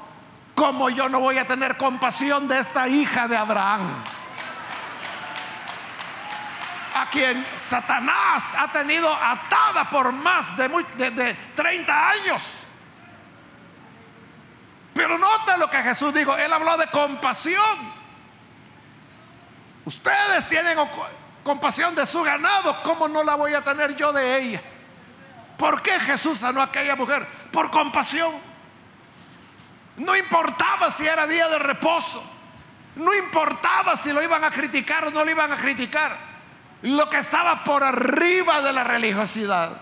¿cómo 0.55 0.89
yo 0.89 1.09
no 1.09 1.21
voy 1.21 1.39
a 1.39 1.47
tener 1.47 1.77
compasión 1.77 2.49
de 2.49 2.59
esta 2.59 2.89
hija 2.89 3.29
de 3.29 3.37
Abraham? 3.37 3.83
A 6.95 7.11
quien 7.11 7.47
Satanás 7.55 8.55
ha 8.59 8.69
tenido 8.69 9.13
atada 9.13 9.89
por 9.91 10.13
más 10.13 10.57
de, 10.57 10.69
de 11.11 11.35
30 11.55 12.11
años. 12.11 12.67
Pero 14.95 15.17
nota 15.17 15.57
lo 15.57 15.71
que 15.71 15.79
Jesús 15.79 16.13
dijo. 16.13 16.37
Él 16.37 16.53
habló 16.53 16.77
de 16.77 16.89
compasión. 16.89 17.99
Ustedes 19.85 20.49
tienen 20.49 20.77
compasión 21.49 21.95
de 21.95 22.05
su 22.05 22.23
ganado. 22.23 22.77
¿Cómo 22.83 23.09
no 23.09 23.25
la 23.25 23.35
voy 23.35 23.55
a 23.55 23.65
tener 23.65 23.97
yo 23.97 24.13
de 24.13 24.39
ella? 24.39 24.61
¿Por 25.57 25.81
qué 25.81 25.99
Jesús 25.99 26.41
sanó 26.41 26.61
a 26.61 26.65
aquella 26.65 26.95
mujer? 26.95 27.27
Por 27.51 27.71
compasión. 27.71 28.35
No 29.97 30.15
importaba 30.15 30.91
si 30.91 31.07
era 31.07 31.27
día 31.27 31.49
de 31.49 31.59
reposo. 31.59 32.23
No 32.97 33.15
importaba 33.15 33.97
si 33.97 34.13
lo 34.13 34.23
iban 34.23 34.45
a 34.45 34.51
criticar 34.51 35.07
o 35.07 35.11
no 35.11 35.25
lo 35.25 35.31
iban 35.31 35.51
a 35.51 35.57
criticar. 35.57 36.15
Lo 36.83 37.09
que 37.09 37.17
estaba 37.17 37.65
por 37.65 37.83
arriba 37.83 38.61
de 38.61 38.75
la 38.75 38.85
religiosidad, 38.85 39.73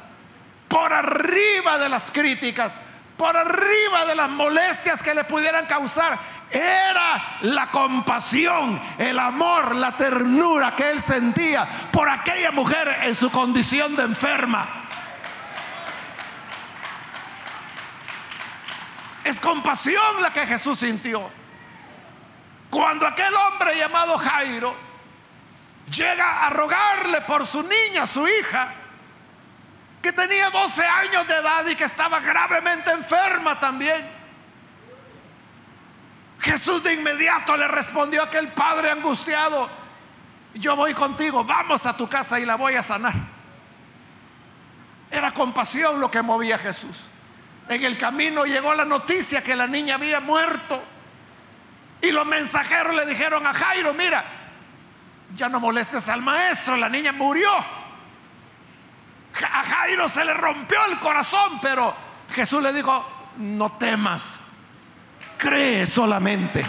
por 0.68 0.92
arriba 0.92 1.78
de 1.78 1.88
las 1.88 2.12
críticas, 2.12 2.80
por 3.16 3.36
arriba 3.36 4.06
de 4.06 4.14
las 4.14 4.30
molestias 4.30 5.02
que 5.02 5.14
le 5.14 5.24
pudieran 5.24 5.66
causar, 5.66 6.16
era 6.50 7.38
la 7.42 7.70
compasión, 7.70 8.80
el 8.98 9.18
amor, 9.18 9.74
la 9.76 9.92
ternura 9.96 10.74
que 10.74 10.90
él 10.90 11.00
sentía 11.00 11.66
por 11.90 12.08
aquella 12.08 12.50
mujer 12.52 13.00
en 13.02 13.14
su 13.14 13.30
condición 13.30 13.96
de 13.96 14.04
enferma. 14.04 14.66
Es 19.24 19.40
compasión 19.40 20.22
la 20.22 20.32
que 20.32 20.46
Jesús 20.46 20.78
sintió. 20.78 21.28
Cuando 22.70 23.06
aquel 23.06 23.34
hombre 23.34 23.76
llamado 23.76 24.16
Jairo 24.18 24.76
llega 25.90 26.46
a 26.46 26.50
rogarle 26.50 27.22
por 27.22 27.46
su 27.46 27.62
niña, 27.62 28.06
su 28.06 28.26
hija, 28.28 28.72
que 30.00 30.12
tenía 30.12 30.50
12 30.50 30.86
años 30.86 31.26
de 31.26 31.34
edad 31.34 31.66
y 31.66 31.74
que 31.74 31.84
estaba 31.84 32.20
gravemente 32.20 32.92
enferma 32.92 33.58
también. 33.58 34.15
Jesús 36.56 36.82
de 36.82 36.94
inmediato 36.94 37.54
le 37.54 37.68
respondió 37.68 38.22
a 38.22 38.24
aquel 38.24 38.48
padre 38.48 38.90
angustiado, 38.90 39.68
yo 40.54 40.74
voy 40.74 40.94
contigo, 40.94 41.44
vamos 41.44 41.84
a 41.84 41.94
tu 41.94 42.08
casa 42.08 42.40
y 42.40 42.46
la 42.46 42.54
voy 42.54 42.74
a 42.76 42.82
sanar. 42.82 43.12
Era 45.10 45.34
compasión 45.34 46.00
lo 46.00 46.10
que 46.10 46.22
movía 46.22 46.54
a 46.54 46.58
Jesús. 46.58 47.08
En 47.68 47.84
el 47.84 47.98
camino 47.98 48.46
llegó 48.46 48.74
la 48.74 48.86
noticia 48.86 49.44
que 49.44 49.54
la 49.54 49.66
niña 49.66 49.96
había 49.96 50.18
muerto. 50.20 50.82
Y 52.00 52.10
los 52.10 52.24
mensajeros 52.24 52.94
le 52.94 53.04
dijeron 53.04 53.46
a 53.46 53.52
Jairo, 53.52 53.92
mira, 53.92 54.24
ya 55.34 55.50
no 55.50 55.60
molestes 55.60 56.08
al 56.08 56.22
maestro, 56.22 56.78
la 56.78 56.88
niña 56.88 57.12
murió. 57.12 57.50
A 59.52 59.62
Jairo 59.62 60.08
se 60.08 60.24
le 60.24 60.32
rompió 60.32 60.82
el 60.86 60.98
corazón, 61.00 61.60
pero 61.60 61.94
Jesús 62.34 62.62
le 62.62 62.72
dijo, 62.72 63.06
no 63.36 63.72
temas, 63.72 64.45
cree 65.36 65.86
solamente. 65.86 66.64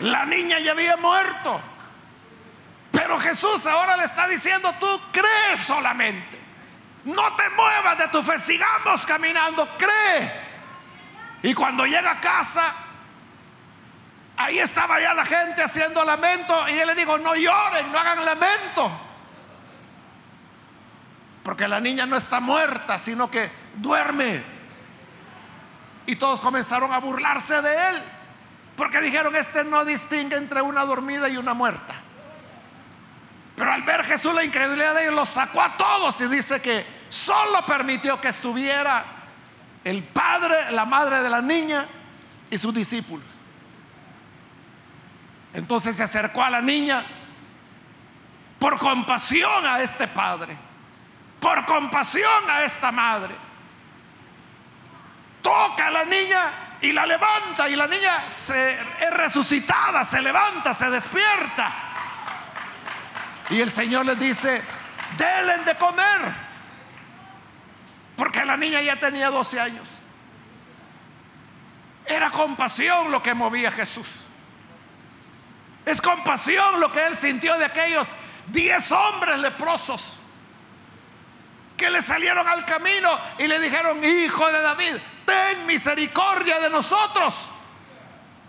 La 0.00 0.26
niña 0.26 0.58
ya 0.58 0.72
había 0.72 0.96
muerto. 0.96 1.60
Pero 2.92 3.18
Jesús 3.18 3.66
ahora 3.66 3.96
le 3.96 4.04
está 4.04 4.26
diciendo, 4.26 4.74
tú 4.78 5.00
crees 5.12 5.60
solamente. 5.60 6.38
No 7.04 7.34
te 7.36 7.48
muevas 7.50 7.98
de 7.98 8.08
tu 8.08 8.22
fe, 8.22 8.38
sigamos 8.38 9.06
caminando, 9.06 9.68
cree. 9.78 10.46
Y 11.42 11.54
cuando 11.54 11.86
llega 11.86 12.10
a 12.10 12.20
casa, 12.20 12.74
ahí 14.36 14.58
estaba 14.58 15.00
ya 15.00 15.14
la 15.14 15.24
gente 15.24 15.62
haciendo 15.62 16.04
lamento 16.04 16.68
y 16.68 16.72
él 16.72 16.86
le 16.88 16.94
dijo, 16.94 17.18
no 17.18 17.34
lloren, 17.34 17.92
no 17.92 17.98
hagan 17.98 18.24
lamento. 18.24 19.05
Porque 21.46 21.68
la 21.68 21.78
niña 21.78 22.06
no 22.06 22.16
está 22.16 22.40
muerta, 22.40 22.98
sino 22.98 23.30
que 23.30 23.48
duerme. 23.76 24.42
Y 26.04 26.16
todos 26.16 26.40
comenzaron 26.40 26.92
a 26.92 26.98
burlarse 26.98 27.62
de 27.62 27.90
él. 27.90 28.02
Porque 28.76 29.00
dijeron, 29.00 29.36
este 29.36 29.62
no 29.62 29.84
distingue 29.84 30.34
entre 30.34 30.60
una 30.60 30.84
dormida 30.84 31.28
y 31.28 31.36
una 31.36 31.54
muerta. 31.54 31.94
Pero 33.54 33.72
al 33.72 33.84
ver 33.84 34.02
Jesús 34.02 34.34
la 34.34 34.42
incredulidad 34.42 34.92
de 34.96 35.02
ellos, 35.02 35.14
los 35.14 35.28
sacó 35.28 35.62
a 35.62 35.76
todos 35.76 36.20
y 36.20 36.26
dice 36.26 36.60
que 36.60 36.84
solo 37.08 37.64
permitió 37.64 38.20
que 38.20 38.26
estuviera 38.26 39.04
el 39.84 40.02
padre, 40.02 40.72
la 40.72 40.84
madre 40.84 41.22
de 41.22 41.30
la 41.30 41.42
niña 41.42 41.86
y 42.50 42.58
sus 42.58 42.74
discípulos. 42.74 43.24
Entonces 45.54 45.94
se 45.94 46.02
acercó 46.02 46.42
a 46.42 46.50
la 46.50 46.60
niña 46.60 47.04
por 48.58 48.76
compasión 48.80 49.64
a 49.64 49.80
este 49.80 50.08
padre, 50.08 50.65
por 51.40 51.64
compasión 51.64 52.50
a 52.50 52.62
esta 52.62 52.90
madre. 52.90 53.34
Toca 55.42 55.88
a 55.88 55.90
la 55.90 56.04
niña 56.04 56.50
y 56.80 56.92
la 56.92 57.06
levanta 57.06 57.68
y 57.68 57.76
la 57.76 57.86
niña 57.86 58.28
se, 58.28 58.72
es 58.72 59.10
resucitada, 59.10 60.04
se 60.04 60.20
levanta, 60.20 60.74
se 60.74 60.90
despierta. 60.90 61.72
Y 63.50 63.60
el 63.60 63.70
Señor 63.70 64.06
les 64.06 64.18
dice, 64.18 64.62
denle 65.16 65.58
de 65.58 65.74
comer. 65.76 66.46
Porque 68.16 68.44
la 68.44 68.56
niña 68.56 68.80
ya 68.80 68.96
tenía 68.96 69.30
12 69.30 69.60
años. 69.60 69.86
Era 72.06 72.30
compasión 72.30 73.10
lo 73.10 73.22
que 73.22 73.34
movía 73.34 73.68
a 73.68 73.72
Jesús. 73.72 74.26
Es 75.84 76.02
compasión 76.02 76.80
lo 76.80 76.90
que 76.90 77.06
él 77.06 77.16
sintió 77.16 77.56
de 77.58 77.66
aquellos 77.66 78.16
10 78.48 78.92
hombres 78.92 79.38
leprosos 79.38 80.22
que 81.76 81.90
le 81.90 82.02
salieron 82.02 82.46
al 82.48 82.64
camino 82.64 83.10
y 83.38 83.46
le 83.46 83.60
dijeron, 83.60 84.02
hijo 84.02 84.46
de 84.50 84.60
David, 84.60 84.96
ten 85.24 85.66
misericordia 85.66 86.58
de 86.60 86.70
nosotros. 86.70 87.46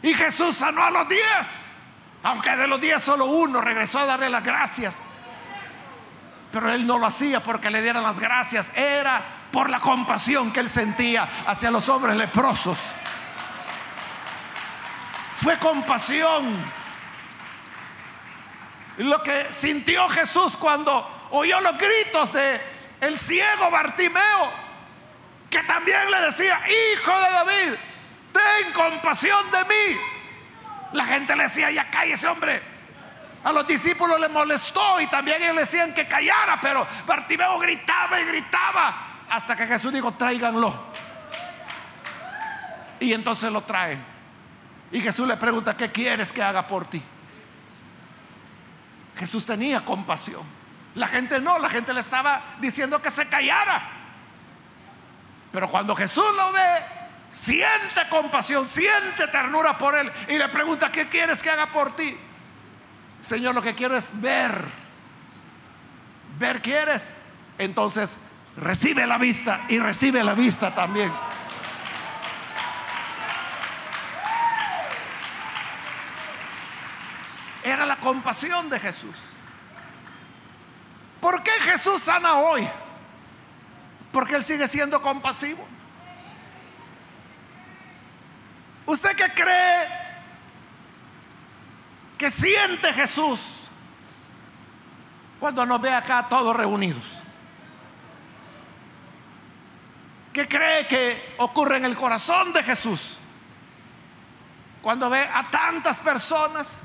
Y 0.02 0.14
Jesús 0.14 0.56
sanó 0.56 0.84
a 0.84 0.92
los 0.92 1.10
diez, 1.10 1.72
aunque 2.24 2.56
de 2.56 2.68
los 2.68 2.80
diez 2.80 3.02
solo 3.02 3.26
uno 3.26 3.62
regresó 3.62 4.00
a 4.00 4.06
darle 4.06 4.30
las 4.30 4.44
gracias. 4.44 5.02
Pero 6.52 6.72
él 6.72 6.88
no 6.88 6.98
lo 6.98 7.06
hacía 7.06 7.44
porque 7.44 7.70
le 7.70 7.82
dieran 7.82 8.04
las 8.04 8.20
gracias, 8.20 8.72
era 8.76 9.22
por 9.52 9.70
la 9.70 9.80
compasión 9.80 10.52
que 10.52 10.62
él 10.62 10.70
sentía 10.70 11.28
hacia 11.46 11.72
los 11.72 11.90
hombres 11.90 12.16
leprosos. 12.16 12.78
Fue 15.36 15.58
compasión 15.58 16.46
lo 18.98 19.22
que 19.22 19.48
sintió 19.52 20.08
Jesús 20.10 20.58
cuando 20.58 21.28
oyó 21.32 21.60
los 21.62 21.78
gritos 21.78 22.34
de 22.34 22.77
el 23.02 23.18
ciego 23.18 23.70
Bartimeo 23.70 24.68
que 25.50 25.64
también 25.64 26.12
le 26.12 26.22
decía, 26.22 26.60
hijo 26.68 27.12
de 27.12 27.32
David, 27.32 27.74
ten 28.34 28.74
compasión 28.74 29.50
de 29.52 29.64
mí. 29.64 30.00
La 30.94 31.06
gente 31.06 31.36
le 31.36 31.44
decía, 31.44 31.72
ya 31.72 31.88
ese 32.04 32.28
hombre. 32.28 32.62
A 33.44 33.54
los 33.54 33.66
discípulos 33.66 34.20
le 34.20 34.28
molestó 34.30 35.00
y 35.00 35.08
también 35.08 35.42
ellos 35.42 35.56
le 35.56 35.62
decían 35.62 35.94
que 35.94 36.08
callara, 36.08 36.60
pero 36.62 36.86
Bartimeo 37.06 37.58
gritaba 37.60 38.20
y 38.20 38.26
gritaba 38.26 39.08
hasta 39.30 39.56
que 39.56 39.66
Jesús 39.68 39.94
dijo, 39.94 40.12
tráiganlo. 40.14 40.74
Y 43.00 43.14
entonces 43.14 43.52
lo 43.52 43.62
traen. 43.62 44.04
Y 44.92 45.02
Jesús 45.02 45.28
le 45.28 45.38
pregunta, 45.38 45.78
¿qué 45.78 45.92
quieres 45.92 46.34
que 46.34 46.42
haga 46.42 46.68
por 46.68 46.86
ti? 46.86 47.02
Jesús 49.18 49.46
tenía 49.46 49.84
compasión. 49.84 50.57
La 50.98 51.08
gente 51.08 51.40
no, 51.40 51.60
la 51.60 51.70
gente 51.70 51.94
le 51.94 52.00
estaba 52.00 52.42
diciendo 52.60 53.00
que 53.00 53.12
se 53.12 53.28
callara. 53.28 53.88
Pero 55.52 55.70
cuando 55.70 55.96
Jesús 55.96 56.26
lo 56.36 56.52
ve, 56.52 56.84
siente 57.30 58.10
compasión, 58.10 58.66
siente 58.66 59.28
ternura 59.32 59.78
por 59.78 59.96
él 59.96 60.12
y 60.28 60.40
le 60.40 60.50
pregunta, 60.50 60.92
¿qué 60.92 61.08
quieres 61.08 61.44
que 61.44 61.52
haga 61.52 61.68
por 61.68 61.96
ti? 61.96 62.18
Señor, 63.22 63.54
lo 63.54 63.62
que 63.62 63.76
quiero 63.76 63.96
es 63.96 64.20
ver. 64.20 64.66
Ver 66.40 66.64
quieres. 66.64 67.18
Entonces, 67.60 68.18
recibe 68.56 69.06
la 69.06 69.20
vista 69.20 69.62
y 69.70 69.78
recibe 69.78 70.24
la 70.24 70.34
vista 70.34 70.74
también. 70.74 71.12
Era 77.64 77.86
la 77.86 77.98
compasión 77.98 78.68
de 78.68 78.80
Jesús. 78.80 79.16
¿Por 81.67 81.73
qué 81.73 81.80
Jesús 81.80 82.01
sana 82.01 82.36
hoy? 82.36 82.65
Porque 84.13 84.36
Él 84.36 84.43
sigue 84.43 84.69
siendo 84.69 85.01
compasivo. 85.01 85.67
¿Usted 88.86 89.13
qué 89.17 89.30
cree 89.34 89.88
que 92.17 92.32
siente 92.32 92.93
Jesús 92.93 93.67
cuando 95.41 95.65
nos 95.65 95.82
ve 95.82 95.91
acá 95.91 96.27
todos 96.30 96.56
reunidos? 96.56 97.03
¿Qué 100.32 100.47
cree 100.47 100.88
que 100.88 101.36
ocurre 101.39 101.77
en 101.77 101.86
el 101.86 101.97
corazón 101.97 102.53
de 102.53 102.63
Jesús 102.63 103.17
cuando 104.82 105.10
ve 105.10 105.19
a 105.21 105.51
tantas 105.51 105.99
personas 105.99 106.84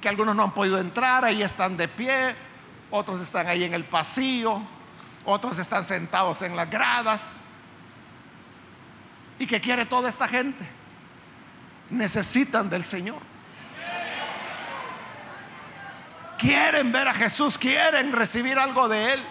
que 0.00 0.08
algunos 0.08 0.36
no 0.36 0.44
han 0.44 0.52
podido 0.52 0.78
entrar, 0.78 1.24
ahí 1.24 1.42
están 1.42 1.76
de 1.76 1.88
pie, 1.88 2.36
otros 2.92 3.20
están 3.20 3.48
ahí 3.48 3.64
en 3.64 3.74
el 3.74 3.84
pasillo? 3.84 4.62
otros 5.24 5.58
están 5.58 5.84
sentados 5.84 6.42
en 6.42 6.56
las 6.56 6.68
gradas. 6.68 7.32
¿Y 9.38 9.46
qué 9.46 9.60
quiere 9.60 9.86
toda 9.86 10.08
esta 10.08 10.28
gente? 10.28 10.68
Necesitan 11.90 12.68
del 12.68 12.84
Señor. 12.84 13.20
Quieren 16.38 16.90
ver 16.90 17.06
a 17.06 17.14
Jesús, 17.14 17.56
quieren 17.56 18.12
recibir 18.12 18.58
algo 18.58 18.88
de 18.88 19.14
Él. 19.14 19.22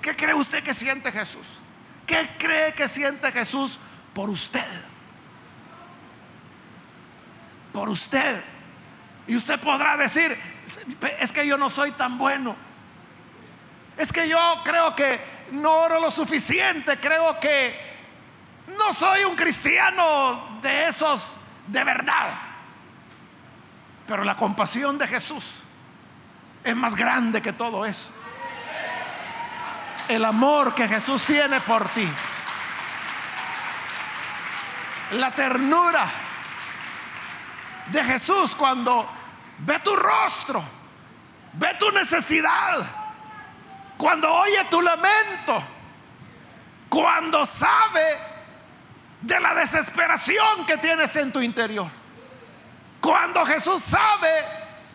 ¿Qué 0.00 0.16
cree 0.16 0.34
usted 0.34 0.62
que 0.62 0.72
siente 0.72 1.12
Jesús? 1.12 1.60
¿Qué 2.06 2.28
cree 2.38 2.72
que 2.72 2.88
siente 2.88 3.30
Jesús 3.32 3.78
por 4.14 4.30
usted? 4.30 4.64
Por 7.72 7.90
usted. 7.90 8.42
Y 9.26 9.36
usted 9.36 9.60
podrá 9.60 9.98
decir, 9.98 10.38
es 11.20 11.32
que 11.32 11.46
yo 11.46 11.58
no 11.58 11.68
soy 11.68 11.92
tan 11.92 12.16
bueno. 12.16 12.67
Es 13.98 14.12
que 14.12 14.28
yo 14.28 14.38
creo 14.64 14.94
que 14.94 15.20
no 15.50 15.72
oro 15.72 16.00
lo 16.00 16.10
suficiente, 16.10 16.98
creo 16.98 17.38
que 17.40 17.76
no 18.78 18.92
soy 18.92 19.24
un 19.24 19.34
cristiano 19.34 20.60
de 20.62 20.86
esos 20.86 21.36
de 21.66 21.82
verdad. 21.82 22.32
Pero 24.06 24.22
la 24.22 24.36
compasión 24.36 24.96
de 24.98 25.08
Jesús 25.08 25.62
es 26.62 26.76
más 26.76 26.94
grande 26.94 27.42
que 27.42 27.52
todo 27.52 27.84
eso. 27.84 28.10
El 30.08 30.24
amor 30.24 30.74
que 30.74 30.86
Jesús 30.86 31.24
tiene 31.24 31.60
por 31.60 31.86
ti. 31.88 32.08
La 35.12 35.32
ternura 35.32 36.06
de 37.88 38.04
Jesús 38.04 38.54
cuando 38.54 39.10
ve 39.58 39.80
tu 39.80 39.96
rostro, 39.96 40.62
ve 41.54 41.74
tu 41.80 41.90
necesidad 41.90 43.07
cuando 43.98 44.32
oye 44.32 44.64
tu 44.70 44.80
lamento, 44.80 45.60
cuando 46.88 47.44
sabe 47.44 48.16
de 49.20 49.40
la 49.40 49.54
desesperación 49.54 50.64
que 50.64 50.78
tienes 50.78 51.14
en 51.16 51.32
tu 51.32 51.40
interior, 51.40 51.88
cuando 53.00 53.44
Jesús 53.44 53.82
sabe 53.82 54.30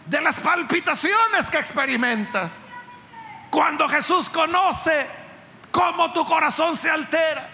de 0.05 0.21
las 0.21 0.39
palpitaciones 0.39 1.51
que 1.51 1.59
experimentas, 1.59 2.57
cuando 3.49 3.89
Jesús 3.89 4.29
conoce 4.29 5.05
cómo 5.69 6.13
tu 6.13 6.25
corazón 6.25 6.77
se 6.77 6.89
altera, 6.89 7.45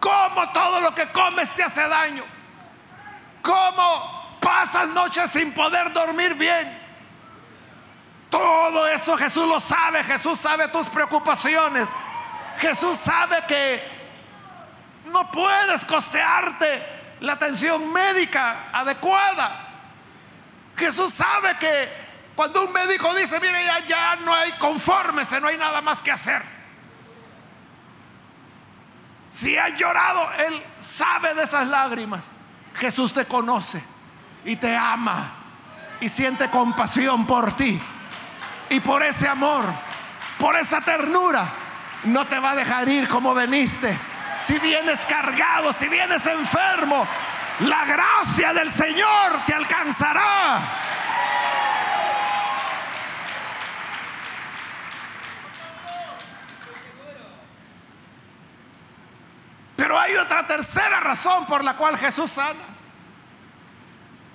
cómo 0.00 0.50
todo 0.50 0.80
lo 0.80 0.92
que 0.92 1.06
comes 1.08 1.52
te 1.52 1.62
hace 1.62 1.86
daño, 1.86 2.24
cómo 3.42 4.38
pasas 4.40 4.88
noches 4.88 5.30
sin 5.30 5.52
poder 5.52 5.92
dormir 5.92 6.34
bien. 6.34 6.87
Todo 8.30 8.86
eso 8.88 9.16
Jesús 9.16 9.48
lo 9.48 9.58
sabe, 9.58 10.04
Jesús 10.04 10.38
sabe 10.38 10.68
tus 10.68 10.88
preocupaciones. 10.88 11.90
Jesús 12.58 12.98
sabe 12.98 13.42
que 13.46 13.82
no 15.06 15.30
puedes 15.30 15.84
costearte 15.84 16.82
la 17.20 17.34
atención 17.34 17.92
médica 17.92 18.68
adecuada. 18.72 19.66
Jesús 20.76 21.12
sabe 21.12 21.56
que 21.58 21.88
cuando 22.36 22.64
un 22.64 22.72
médico 22.72 23.12
dice, 23.14 23.40
mire, 23.40 23.64
ya, 23.64 23.84
ya 23.86 24.16
no 24.16 24.32
hay 24.32 24.52
confórmese, 24.52 25.40
no 25.40 25.48
hay 25.48 25.56
nada 25.56 25.80
más 25.80 26.02
que 26.02 26.12
hacer. 26.12 26.42
Si 29.30 29.56
has 29.58 29.76
llorado, 29.78 30.28
Él 30.46 30.62
sabe 30.78 31.34
de 31.34 31.42
esas 31.42 31.66
lágrimas. 31.68 32.32
Jesús 32.74 33.12
te 33.12 33.24
conoce 33.26 33.82
y 34.44 34.56
te 34.56 34.76
ama 34.76 35.32
y 36.00 36.08
siente 36.08 36.48
compasión 36.48 37.26
por 37.26 37.52
ti. 37.52 37.80
Y 38.70 38.80
por 38.80 39.02
ese 39.02 39.28
amor, 39.28 39.64
por 40.38 40.56
esa 40.56 40.80
ternura, 40.80 41.46
no 42.04 42.26
te 42.26 42.38
va 42.38 42.52
a 42.52 42.56
dejar 42.56 42.88
ir 42.88 43.08
como 43.08 43.34
veniste. 43.34 43.96
Si 44.38 44.58
vienes 44.58 45.04
cargado, 45.06 45.72
si 45.72 45.88
vienes 45.88 46.26
enfermo, 46.26 47.06
la 47.60 47.84
gracia 47.84 48.52
del 48.52 48.70
Señor 48.70 49.40
te 49.46 49.54
alcanzará. 49.54 50.60
Pero 59.76 59.98
hay 59.98 60.16
otra 60.16 60.46
tercera 60.46 61.00
razón 61.00 61.46
por 61.46 61.64
la 61.64 61.74
cual 61.74 61.96
Jesús 61.96 62.30
sana. 62.32 62.60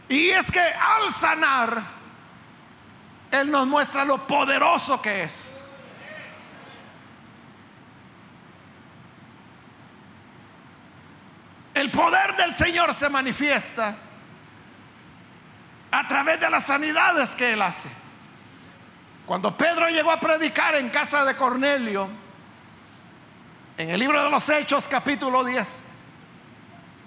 Y 0.10 0.30
es 0.30 0.52
que 0.52 0.62
al 0.62 1.12
sanar, 1.12 1.84
Él 3.34 3.50
nos 3.50 3.66
muestra 3.66 4.06
lo 4.06 4.28
poderoso 4.28 5.02
que 5.02 5.24
es. 5.24 5.64
El 11.74 11.90
poder 11.90 12.36
del 12.36 12.54
Señor 12.54 12.94
se 12.94 13.10
manifiesta 13.10 13.96
a 15.90 16.08
través 16.08 16.40
de 16.40 16.48
las 16.48 16.66
sanidades 16.66 17.34
que 17.34 17.54
Él 17.54 17.64
hace. 17.64 17.90
Cuando 19.26 19.58
Pedro 19.58 19.90
llegó 19.90 20.12
a 20.12 20.20
predicar 20.20 20.76
en 20.76 20.90
casa 20.90 21.26
de 21.26 21.36
Cornelio, 21.36 22.08
en 23.80 23.90
el 23.90 24.00
libro 24.00 24.24
de 24.24 24.30
los 24.30 24.48
Hechos 24.48 24.88
capítulo 24.88 25.44
10, 25.44 25.84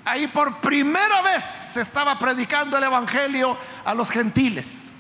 ahí 0.05 0.27
por 0.27 0.57
primera 0.57 1.23
vez 1.23 1.45
se 1.45 1.83
estaba 1.83 2.19
predicando 2.19 2.77
el 2.79 2.83
Evangelio 2.83 3.57
a 3.85 3.95
los 3.95 4.11
gentiles. 4.11 4.91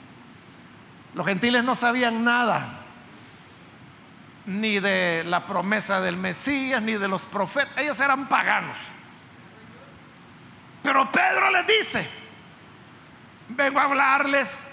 Los 1.17 1.27
gentiles 1.27 1.65
no 1.65 1.75
sabían 1.75 2.25
nada, 2.25 2.69
ni 4.45 4.81
de 4.81 5.25
la 5.25 5.47
promesa 5.47 6.03
del 6.03 6.19
Mesías, 6.19 6.83
ni 6.83 6.93
de 6.93 7.09
los 7.09 7.25
profetas, 7.25 7.79
ellos 7.79 7.99
eran 8.01 8.29
paganos. 8.29 8.77
Pero 10.83 11.11
Pedro 11.11 11.51
les 11.53 11.67
dice, 11.67 12.07
vengo 13.49 13.81
a 13.81 13.85
hablarles 13.85 14.73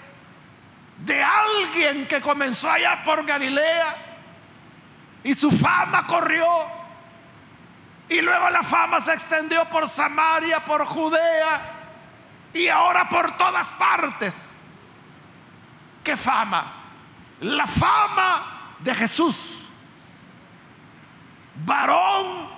de 0.98 1.22
alguien 1.22 2.06
que 2.06 2.20
comenzó 2.20 2.70
allá 2.70 3.02
por 3.06 3.24
Galilea 3.24 3.96
y 5.24 5.32
su 5.32 5.50
fama 5.50 6.06
corrió 6.06 6.46
y 8.10 8.20
luego 8.20 8.50
la 8.50 8.62
fama 8.62 9.00
se 9.00 9.14
extendió 9.14 9.64
por 9.70 9.88
Samaria, 9.88 10.60
por 10.60 10.84
Judea 10.84 11.60
y 12.52 12.68
ahora 12.68 13.08
por 13.08 13.34
todas 13.38 13.68
partes. 13.72 14.53
¿Qué 16.04 16.16
fama? 16.18 16.72
La 17.40 17.66
fama 17.66 18.76
de 18.78 18.94
Jesús, 18.94 19.64
varón 21.64 22.48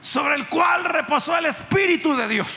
sobre 0.00 0.36
el 0.36 0.48
cual 0.48 0.84
reposó 0.86 1.36
el 1.36 1.46
Espíritu 1.46 2.16
de 2.16 2.26
Dios. 2.26 2.48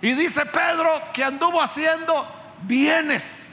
Y 0.00 0.12
dice 0.14 0.46
Pedro 0.46 1.02
que 1.12 1.22
anduvo 1.22 1.62
haciendo 1.62 2.26
bienes, 2.62 3.52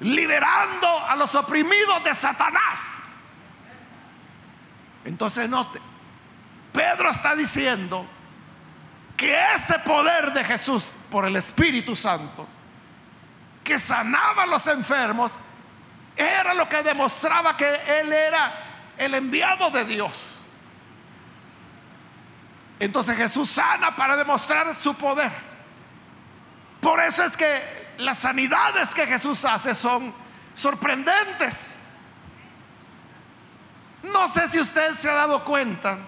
liberando 0.00 0.88
a 1.06 1.14
los 1.16 1.34
oprimidos 1.34 2.02
de 2.02 2.14
Satanás. 2.14 3.18
Entonces 5.04 5.50
note, 5.50 5.80
Pedro 6.72 7.10
está 7.10 7.34
diciendo 7.34 8.06
que 9.16 9.36
ese 9.54 9.78
poder 9.80 10.32
de 10.32 10.42
Jesús 10.44 10.90
por 11.10 11.26
el 11.26 11.36
Espíritu 11.36 11.94
Santo, 11.94 12.48
que 13.64 13.78
sanaba 13.78 14.44
a 14.44 14.46
los 14.46 14.66
enfermos, 14.66 15.38
era 16.16 16.54
lo 16.54 16.68
que 16.68 16.82
demostraba 16.82 17.56
que 17.56 17.66
Él 17.98 18.12
era 18.12 18.52
el 18.98 19.14
enviado 19.14 19.70
de 19.70 19.84
Dios. 19.84 20.34
Entonces 22.78 23.16
Jesús 23.16 23.50
sana 23.50 23.96
para 23.96 24.16
demostrar 24.16 24.72
su 24.74 24.94
poder. 24.94 25.32
Por 26.80 27.00
eso 27.00 27.24
es 27.24 27.36
que 27.36 27.94
las 27.98 28.18
sanidades 28.18 28.94
que 28.94 29.06
Jesús 29.06 29.44
hace 29.44 29.74
son 29.74 30.12
sorprendentes. 30.52 31.80
No 34.02 34.28
sé 34.28 34.46
si 34.48 34.60
usted 34.60 34.92
se 34.92 35.08
ha 35.08 35.14
dado 35.14 35.44
cuenta. 35.44 35.98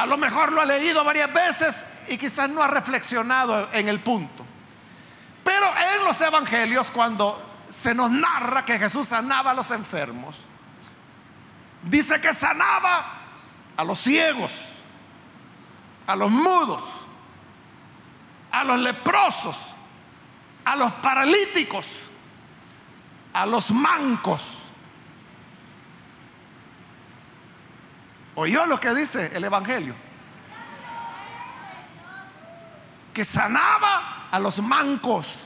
A 0.00 0.06
lo 0.06 0.16
mejor 0.16 0.50
lo 0.50 0.62
ha 0.62 0.64
leído 0.64 1.04
varias 1.04 1.30
veces 1.30 1.84
y 2.08 2.16
quizás 2.16 2.48
no 2.48 2.62
ha 2.62 2.68
reflexionado 2.68 3.68
en 3.70 3.86
el 3.86 4.00
punto. 4.00 4.46
Pero 5.44 5.66
en 5.66 6.04
los 6.06 6.18
evangelios, 6.22 6.90
cuando 6.90 7.66
se 7.68 7.94
nos 7.94 8.10
narra 8.10 8.64
que 8.64 8.78
Jesús 8.78 9.08
sanaba 9.08 9.50
a 9.50 9.54
los 9.54 9.70
enfermos, 9.70 10.36
dice 11.82 12.18
que 12.18 12.32
sanaba 12.32 13.12
a 13.76 13.84
los 13.84 14.00
ciegos, 14.00 14.70
a 16.06 16.16
los 16.16 16.30
mudos, 16.30 16.82
a 18.52 18.64
los 18.64 18.78
leprosos, 18.78 19.74
a 20.64 20.76
los 20.76 20.92
paralíticos, 20.92 22.04
a 23.34 23.44
los 23.44 23.70
mancos. 23.70 24.62
¿Oyó 28.34 28.66
lo 28.66 28.78
que 28.78 28.94
dice 28.94 29.30
el 29.34 29.44
Evangelio? 29.44 29.94
Que 33.12 33.24
sanaba 33.24 34.28
a 34.30 34.38
los 34.38 34.60
mancos. 34.60 35.40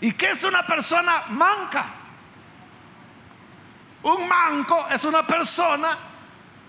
¿Y 0.00 0.12
qué 0.12 0.30
es 0.30 0.44
una 0.44 0.62
persona 0.66 1.24
manca? 1.30 1.86
Un 4.02 4.26
manco 4.28 4.86
es 4.90 5.04
una 5.04 5.26
persona 5.26 5.88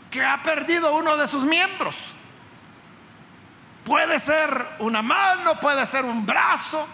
que 0.09 0.23
ha 0.23 0.43
perdido 0.43 0.93
uno 0.93 1.15
de 1.15 1.27
sus 1.27 1.45
miembros. 1.45 1.97
Puede 3.85 4.19
ser 4.19 4.75
una 4.79 5.01
mano, 5.01 5.55
puede 5.59 5.85
ser 5.85 6.03
un 6.05 6.25
brazo, 6.25 6.85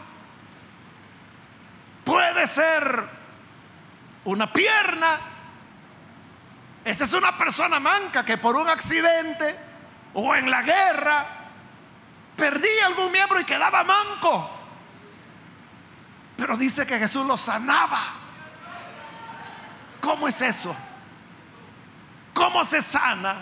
puede 2.06 2.45
ser 2.47 3.03
una 4.25 4.51
pierna. 4.53 5.17
Esa 6.88 7.04
es 7.04 7.12
una 7.12 7.38
persona 7.38 7.82
manca 7.82 8.23
que 8.23 8.38
por 8.38 8.56
un 8.56 8.69
accidente 8.69 9.60
o 10.13 10.34
en 10.34 10.50
la 10.50 10.62
guerra 10.62 11.28
perdía 12.38 12.86
algún 12.86 13.12
miembro 13.12 13.41
y 13.41 13.43
quedaba 13.43 13.84
manco. 13.84 14.50
Pero 16.38 16.56
dice 16.56 16.88
que 16.88 16.97
Jesús 16.97 17.26
lo 17.26 17.36
sanaba. 17.36 18.00
¿Cómo 20.00 20.30
es 20.30 20.39
eso? 20.39 20.73
¿Cómo 22.34 22.63
se 22.63 22.82
sana 22.82 23.36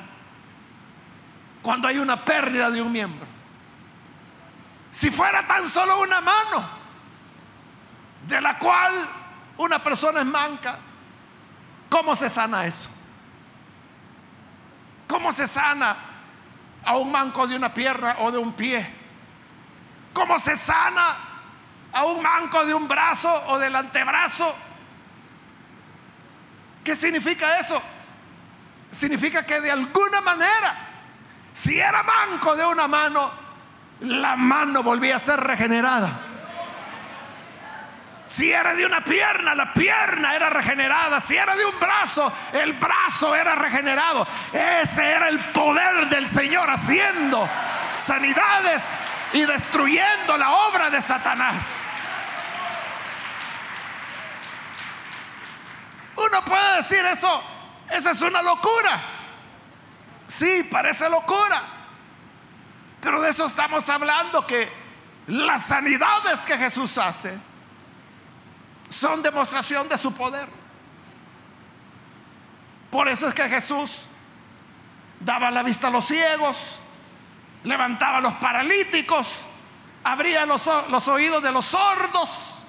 cuando 1.62 1.88
hay 1.88 2.00
una 2.00 2.26
pérdida 2.26 2.72
de 2.72 2.82
un 2.82 2.92
miembro? 2.92 3.28
Si 4.90 5.12
fuera 5.12 5.46
tan 5.46 5.70
solo 5.70 6.02
una 6.02 6.20
mano, 6.20 6.68
de 8.26 8.42
la 8.42 8.58
cual 8.58 9.08
una 9.58 9.84
persona 9.84 10.22
es 10.22 10.26
manca, 10.26 10.80
¿cómo 11.92 12.16
se 12.16 12.28
sana 12.28 12.66
eso? 12.66 12.95
¿Cómo 15.08 15.32
se 15.32 15.48
sana 15.48 15.96
a 16.84 16.98
un 16.98 17.12
manco 17.12 17.48
de 17.48 17.56
una 17.56 17.74
pierna 17.74 18.18
o 18.20 18.32
de 18.32 18.38
un 18.38 18.54
pie? 18.54 18.86
¿Cómo 20.14 20.40
se 20.40 20.56
sana 20.56 21.18
a 21.94 22.06
un 22.06 22.22
manco 22.22 22.66
de 22.66 22.74
un 22.74 22.88
brazo 22.88 23.32
o 23.48 23.58
del 23.58 23.76
antebrazo 23.76 24.56
¿Qué 26.86 26.96
significa 26.96 27.60
eso? 27.60 27.82
Significa 28.92 29.44
que 29.44 29.60
de 29.60 29.72
alguna 29.72 30.22
manera, 30.22 30.76
si 31.52 31.80
era 31.80 32.04
manco 32.04 32.56
de 32.56 32.64
una 32.64 32.88
mano, 32.88 33.32
la 34.02 34.36
mano 34.36 34.84
volvía 34.84 35.16
a 35.16 35.20
ser 35.20 35.40
regenerada. 35.40 36.12
Si 38.26 38.52
era 38.52 38.74
de 38.74 38.86
una 38.86 39.04
pierna, 39.04 39.54
la 39.54 39.72
pierna 39.72 40.36
era 40.36 40.50
regenerada. 40.50 41.22
Si 41.22 41.38
era 41.38 41.56
de 41.56 41.64
un 41.64 41.80
brazo, 41.80 42.32
el 42.54 42.74
brazo 42.74 43.36
era 43.36 43.56
regenerado. 43.56 44.28
Ese 44.52 45.08
era 45.08 45.28
el 45.28 45.40
poder 45.40 46.10
del 46.10 46.28
Señor 46.28 46.70
haciendo 46.70 47.48
sanidades 47.96 48.94
y 49.34 49.46
destruyendo 49.46 50.38
la 50.38 50.52
obra 50.52 50.90
de 50.90 51.02
Satanás. 51.02 51.82
Uno 56.16 56.42
puede 56.46 56.78
decir 56.78 57.06
eso, 57.06 57.44
eso 57.92 58.10
es 58.10 58.22
una 58.24 58.42
locura. 58.42 59.00
Sí, 60.28 60.68
parece 60.72 61.08
locura. 61.10 61.62
Pero 63.02 63.22
de 63.22 63.30
eso 63.30 63.46
estamos 63.46 63.88
hablando, 63.88 64.48
que 64.48 64.68
las 65.28 65.66
sanidades 65.66 66.44
que 66.48 66.58
Jesús 66.58 66.98
hace 66.98 67.38
son 68.90 69.22
demostración 69.22 69.90
de 69.90 69.98
su 69.98 70.14
poder. 70.14 70.48
Por 72.92 73.10
eso 73.10 73.28
es 73.28 73.34
que 73.34 73.50
Jesús 73.50 74.06
daba 75.20 75.52
la 75.52 75.64
vista 75.64 75.88
a 75.88 75.92
los 75.92 76.06
ciegos, 76.06 76.80
levantaba 77.64 78.20
a 78.20 78.22
los 78.22 78.34
paralíticos, 78.36 79.46
abría 80.04 80.46
los, 80.46 80.70
los 80.90 81.08
oídos 81.08 81.42
de 81.44 81.52
los 81.52 81.66
sordos, 81.66 82.64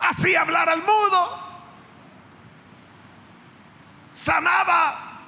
hacía 0.00 0.42
hablar 0.42 0.68
al 0.68 0.82
mudo, 0.82 1.38
sanaba 4.12 5.20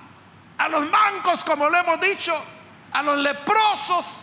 a 0.57 0.69
los 0.69 0.88
mancos, 0.88 1.45
como 1.45 1.69
lo 1.69 1.77
hemos 1.79 2.01
dicho, 2.01 2.33
a 2.92 3.03
los 3.03 3.19
leprosos. 3.19 4.23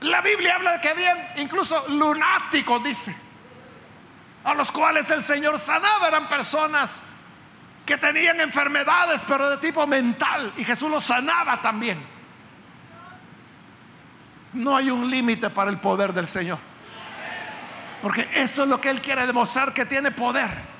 La 0.00 0.20
Biblia 0.20 0.56
habla 0.56 0.72
de 0.72 0.80
que 0.80 0.88
habían 0.90 1.18
incluso 1.36 1.88
lunáticos, 1.88 2.84
dice, 2.84 3.23
a 4.44 4.54
los 4.54 4.70
cuales 4.70 5.10
el 5.10 5.22
Señor 5.22 5.58
sanaba. 5.58 6.08
Eran 6.08 6.28
personas 6.28 7.04
que 7.84 7.98
tenían 7.98 8.40
enfermedades, 8.40 9.24
pero 9.26 9.50
de 9.50 9.58
tipo 9.58 9.86
mental, 9.86 10.52
y 10.56 10.64
Jesús 10.64 10.90
los 10.90 11.04
sanaba 11.04 11.60
también. 11.60 12.02
No 14.52 14.76
hay 14.76 14.90
un 14.90 15.10
límite 15.10 15.50
para 15.50 15.70
el 15.70 15.78
poder 15.78 16.12
del 16.12 16.26
Señor. 16.26 16.58
Porque 18.00 18.28
eso 18.34 18.62
es 18.62 18.68
lo 18.68 18.80
que 18.80 18.90
Él 18.90 19.00
quiere 19.00 19.26
demostrar, 19.26 19.72
que 19.72 19.84
tiene 19.86 20.10
poder 20.10 20.74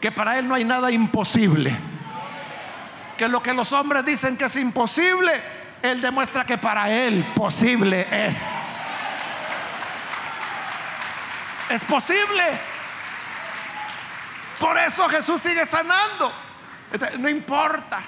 que 0.00 0.12
para 0.12 0.38
Él 0.38 0.48
no 0.48 0.54
hay 0.54 0.64
nada 0.64 0.90
imposible. 0.90 1.76
Que 3.16 3.28
lo 3.28 3.42
que 3.42 3.52
los 3.52 3.72
hombres 3.72 4.04
dicen 4.04 4.36
que 4.36 4.44
es 4.44 4.56
imposible, 4.56 5.32
Él 5.82 6.00
demuestra 6.00 6.44
que 6.44 6.56
para 6.56 6.90
Él 6.90 7.24
posible 7.34 8.06
es. 8.10 8.50
Es 11.70 11.84
posible. 11.84 12.44
Por 14.58 14.76
eso 14.78 15.08
Jesús 15.08 15.40
sigue 15.40 15.64
sanando. 15.64 16.32
Este, 16.92 17.18
no 17.18 17.28
importa 17.28 18.00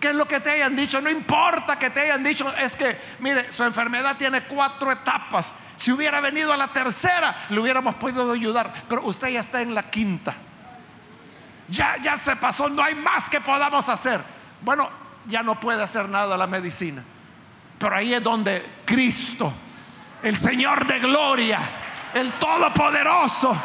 qué 0.00 0.08
es 0.08 0.14
lo 0.14 0.26
que 0.26 0.40
te 0.40 0.50
hayan 0.50 0.76
dicho, 0.76 1.00
no 1.00 1.08
importa 1.08 1.78
que 1.78 1.90
te 1.90 2.00
hayan 2.00 2.22
dicho, 2.22 2.52
es 2.58 2.76
que, 2.76 2.98
mire, 3.20 3.50
su 3.50 3.64
enfermedad 3.64 4.16
tiene 4.16 4.42
cuatro 4.42 4.92
etapas. 4.92 5.54
Si 5.76 5.92
hubiera 5.92 6.20
venido 6.20 6.52
a 6.52 6.56
la 6.56 6.68
tercera, 6.68 7.34
le 7.48 7.60
hubiéramos 7.60 7.94
podido 7.94 8.30
ayudar, 8.30 8.72
pero 8.88 9.02
usted 9.04 9.28
ya 9.28 9.40
está 9.40 9.62
en 9.62 9.74
la 9.74 9.84
quinta. 9.90 10.34
Ya, 11.68 11.96
ya 12.02 12.16
se 12.16 12.36
pasó, 12.36 12.68
no 12.68 12.82
hay 12.82 12.94
más 12.94 13.28
que 13.30 13.40
podamos 13.40 13.88
hacer. 13.88 14.20
Bueno, 14.62 14.88
ya 15.26 15.42
no 15.42 15.58
puede 15.58 15.82
hacer 15.82 16.08
nada 16.08 16.36
la 16.36 16.46
medicina. 16.46 17.02
Pero 17.78 17.96
ahí 17.96 18.14
es 18.14 18.22
donde 18.22 18.64
Cristo, 18.84 19.52
el 20.22 20.36
Señor 20.36 20.86
de 20.86 20.98
gloria, 20.98 21.58
el 22.14 22.32
Todopoderoso, 22.34 23.56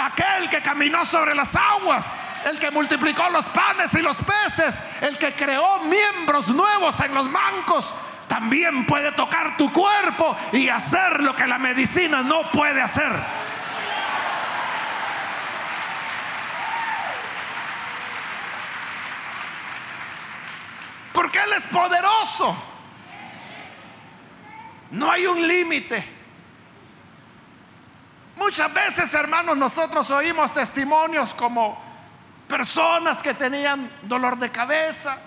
aquel 0.00 0.48
que 0.48 0.62
caminó 0.62 1.04
sobre 1.04 1.34
las 1.34 1.54
aguas, 1.54 2.16
el 2.46 2.58
que 2.58 2.70
multiplicó 2.70 3.28
los 3.28 3.48
panes 3.48 3.92
y 3.94 4.02
los 4.02 4.22
peces, 4.22 4.82
el 5.02 5.18
que 5.18 5.34
creó 5.34 5.80
miembros 5.80 6.48
nuevos 6.48 6.98
en 7.00 7.14
los 7.14 7.28
mancos, 7.28 7.94
también 8.26 8.86
puede 8.86 9.12
tocar 9.12 9.56
tu 9.56 9.72
cuerpo 9.72 10.36
y 10.52 10.68
hacer 10.68 11.22
lo 11.22 11.34
que 11.34 11.46
la 11.46 11.58
medicina 11.58 12.22
no 12.22 12.42
puede 12.50 12.80
hacer. 12.80 13.12
Porque 21.12 21.40
Él 21.40 21.52
es 21.56 21.66
poderoso. 21.66 22.56
No 24.92 25.10
hay 25.10 25.26
un 25.26 25.46
límite. 25.46 26.19
Muchas 28.40 28.72
veces, 28.72 29.12
hermanos, 29.12 29.54
nosotros 29.58 30.10
oímos 30.10 30.54
testimonios 30.54 31.34
como 31.34 31.78
personas 32.48 33.22
que 33.22 33.34
tenían 33.34 33.90
dolor 34.00 34.38
de 34.38 34.50
cabeza 34.50 35.18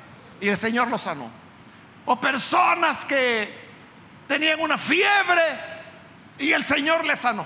y 0.41 0.47
el 0.47 0.57
Señor 0.57 0.87
los 0.87 1.01
sanó. 1.01 1.29
O 2.07 2.19
personas 2.19 3.05
que 3.05 3.55
tenían 4.27 4.59
una 4.59 4.79
fiebre 4.79 5.43
y 6.39 6.53
el 6.53 6.63
Señor 6.63 7.05
les 7.05 7.19
sanó. 7.19 7.45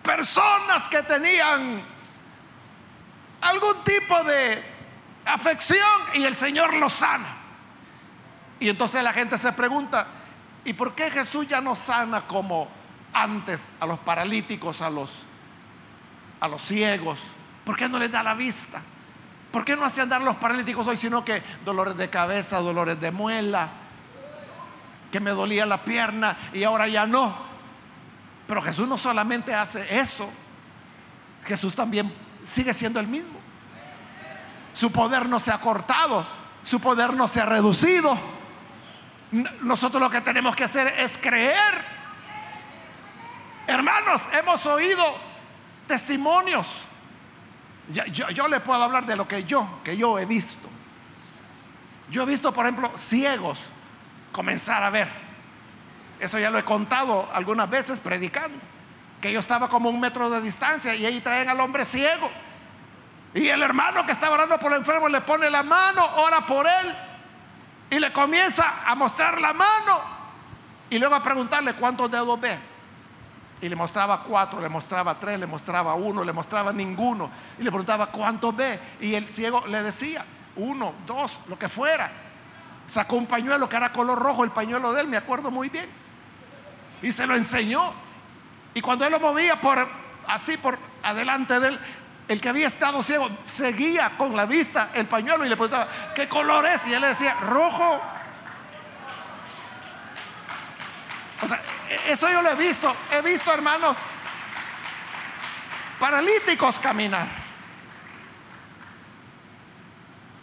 Personas 0.00 0.88
que 0.88 1.02
tenían 1.02 1.82
algún 3.40 3.82
tipo 3.82 4.22
de 4.22 4.62
afección 5.24 6.00
y 6.14 6.22
el 6.22 6.36
Señor 6.36 6.74
lo 6.74 6.88
sana. 6.88 7.36
Y 8.60 8.68
entonces 8.68 9.02
la 9.02 9.12
gente 9.12 9.36
se 9.38 9.52
pregunta, 9.54 10.06
¿y 10.64 10.72
por 10.72 10.94
qué 10.94 11.10
Jesús 11.10 11.48
ya 11.48 11.60
no 11.60 11.74
sana 11.74 12.20
como 12.20 12.68
antes 13.12 13.74
a 13.80 13.86
los 13.86 13.98
paralíticos, 13.98 14.80
a 14.80 14.90
los, 14.90 15.24
a 16.40 16.48
los 16.48 16.62
ciegos? 16.62 17.20
¿Por 17.64 17.76
qué 17.76 17.88
no 17.88 17.98
les 17.98 18.10
da 18.10 18.22
la 18.22 18.34
vista? 18.34 18.80
¿Por 19.50 19.64
qué 19.64 19.76
no 19.76 19.84
hace 19.84 20.00
andar 20.00 20.22
los 20.22 20.36
paralíticos 20.36 20.86
hoy, 20.86 20.96
sino 20.96 21.24
que 21.24 21.42
dolores 21.64 21.96
de 21.96 22.08
cabeza, 22.08 22.58
dolores 22.60 23.00
de 23.00 23.10
muela, 23.10 23.68
que 25.10 25.20
me 25.20 25.30
dolía 25.30 25.66
la 25.66 25.84
pierna 25.84 26.36
y 26.52 26.64
ahora 26.64 26.88
ya 26.88 27.06
no? 27.06 27.34
Pero 28.46 28.62
Jesús 28.62 28.88
no 28.88 28.96
solamente 28.96 29.54
hace 29.54 29.98
eso, 29.98 30.28
Jesús 31.44 31.74
también 31.74 32.12
sigue 32.42 32.72
siendo 32.72 32.98
el 32.98 33.06
mismo. 33.06 33.40
Su 34.72 34.90
poder 34.90 35.28
no 35.28 35.38
se 35.38 35.52
ha 35.52 35.58
cortado, 35.58 36.26
su 36.62 36.80
poder 36.80 37.12
no 37.12 37.28
se 37.28 37.40
ha 37.40 37.46
reducido. 37.46 38.16
Nosotros 39.60 40.02
lo 40.02 40.10
que 40.10 40.20
tenemos 40.20 40.56
que 40.56 40.64
hacer 40.64 40.88
es 40.98 41.18
creer. 41.18 41.91
Hermanos, 43.66 44.28
hemos 44.32 44.64
oído 44.66 45.04
testimonios. 45.86 46.86
Yo, 47.88 48.48
le 48.48 48.60
puedo 48.60 48.82
hablar 48.82 49.06
de 49.06 49.16
lo 49.16 49.26
que 49.26 49.44
yo, 49.44 49.80
que 49.84 49.96
yo 49.96 50.18
he 50.18 50.26
visto. 50.26 50.68
Yo 52.10 52.22
he 52.22 52.26
visto, 52.26 52.52
por 52.52 52.66
ejemplo, 52.66 52.90
ciegos 52.96 53.66
comenzar 54.30 54.82
a 54.82 54.90
ver. 54.90 55.08
Eso 56.20 56.38
ya 56.38 56.50
lo 56.50 56.58
he 56.58 56.64
contado 56.64 57.28
algunas 57.32 57.68
veces 57.68 58.00
predicando. 58.00 58.58
Que 59.20 59.32
yo 59.32 59.40
estaba 59.40 59.68
como 59.68 59.90
un 59.90 60.00
metro 60.00 60.30
de 60.30 60.40
distancia 60.40 60.94
y 60.94 61.06
ahí 61.06 61.20
traen 61.20 61.48
al 61.48 61.60
hombre 61.60 61.84
ciego. 61.84 62.30
Y 63.34 63.48
el 63.48 63.62
hermano 63.62 64.04
que 64.04 64.12
estaba 64.12 64.34
orando 64.34 64.58
por 64.58 64.72
el 64.72 64.78
enfermo 64.78 65.08
le 65.08 65.20
pone 65.22 65.50
la 65.50 65.62
mano, 65.62 66.04
ora 66.16 66.40
por 66.42 66.66
él 66.66 66.94
y 67.92 67.98
le 67.98 68.10
comienza 68.10 68.82
a 68.86 68.94
mostrar 68.94 69.38
la 69.38 69.52
mano 69.52 70.00
y 70.88 70.98
luego 70.98 71.14
a 71.14 71.22
preguntarle 71.22 71.74
cuántos 71.74 72.10
dedos 72.10 72.40
ve. 72.40 72.58
Y 73.62 73.68
le 73.68 73.76
mostraba 73.76 74.24
cuatro, 74.24 74.60
le 74.60 74.68
mostraba 74.68 75.14
tres, 75.14 75.38
le 75.38 75.46
mostraba 75.46 75.94
uno, 75.94 76.24
le 76.24 76.32
mostraba 76.32 76.72
ninguno. 76.72 77.30
Y 77.58 77.62
le 77.62 77.70
preguntaba 77.70 78.06
cuántos 78.06 78.54
ve. 78.54 78.78
Y 79.00 79.14
el 79.14 79.28
ciego 79.28 79.64
le 79.68 79.82
decía, 79.84 80.24
uno, 80.56 80.92
dos, 81.06 81.38
lo 81.46 81.56
que 81.56 81.68
fuera. 81.68 82.10
Sacó 82.86 83.14
un 83.14 83.26
pañuelo 83.26 83.68
que 83.68 83.76
era 83.76 83.92
color 83.92 84.18
rojo, 84.18 84.42
el 84.42 84.50
pañuelo 84.50 84.92
de 84.92 85.02
él, 85.02 85.06
me 85.06 85.16
acuerdo 85.16 85.52
muy 85.52 85.68
bien. 85.68 85.88
Y 87.02 87.12
se 87.12 87.24
lo 87.24 87.36
enseñó. 87.36 87.92
Y 88.74 88.80
cuando 88.80 89.06
él 89.06 89.12
lo 89.12 89.20
movía 89.20 89.60
por 89.60 89.88
así 90.26 90.56
por 90.56 90.76
adelante 91.04 91.60
de 91.60 91.68
él, 91.68 91.80
el 92.26 92.40
que 92.40 92.48
había 92.48 92.66
estado 92.66 93.00
ciego 93.02 93.28
seguía 93.46 94.12
con 94.18 94.34
la 94.34 94.44
vista 94.44 94.90
el 94.94 95.06
pañuelo 95.06 95.46
y 95.46 95.48
le 95.48 95.56
preguntaba, 95.56 95.86
¿qué 96.16 96.28
color 96.28 96.66
es? 96.66 96.86
Y 96.88 96.94
él 96.94 97.00
le 97.00 97.08
decía, 97.08 97.34
rojo. 97.34 98.00
O 101.42 101.46
sea, 101.46 101.60
eso 102.08 102.30
yo 102.30 102.42
lo 102.42 102.50
he 102.50 102.54
visto. 102.56 102.94
He 103.10 103.22
visto, 103.22 103.52
hermanos, 103.52 103.98
paralíticos 105.98 106.78
caminar. 106.78 107.28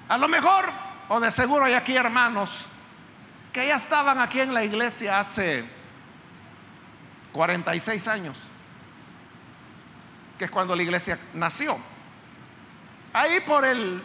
A 0.07 0.17
lo 0.17 0.27
mejor, 0.27 0.69
o 1.09 1.19
de 1.19 1.31
seguro 1.31 1.65
hay 1.65 1.73
aquí 1.73 1.95
hermanos 1.95 2.67
que 3.53 3.67
ya 3.67 3.75
estaban 3.75 4.19
aquí 4.19 4.39
en 4.39 4.53
la 4.53 4.63
iglesia 4.63 5.19
hace 5.19 5.65
46 7.31 8.07
años 8.07 8.37
que 10.39 10.45
es 10.45 10.51
cuando 10.51 10.75
la 10.75 10.81
iglesia 10.81 11.19
nació. 11.33 11.77
Ahí 13.11 13.41
por 13.41 13.65
el 13.65 14.01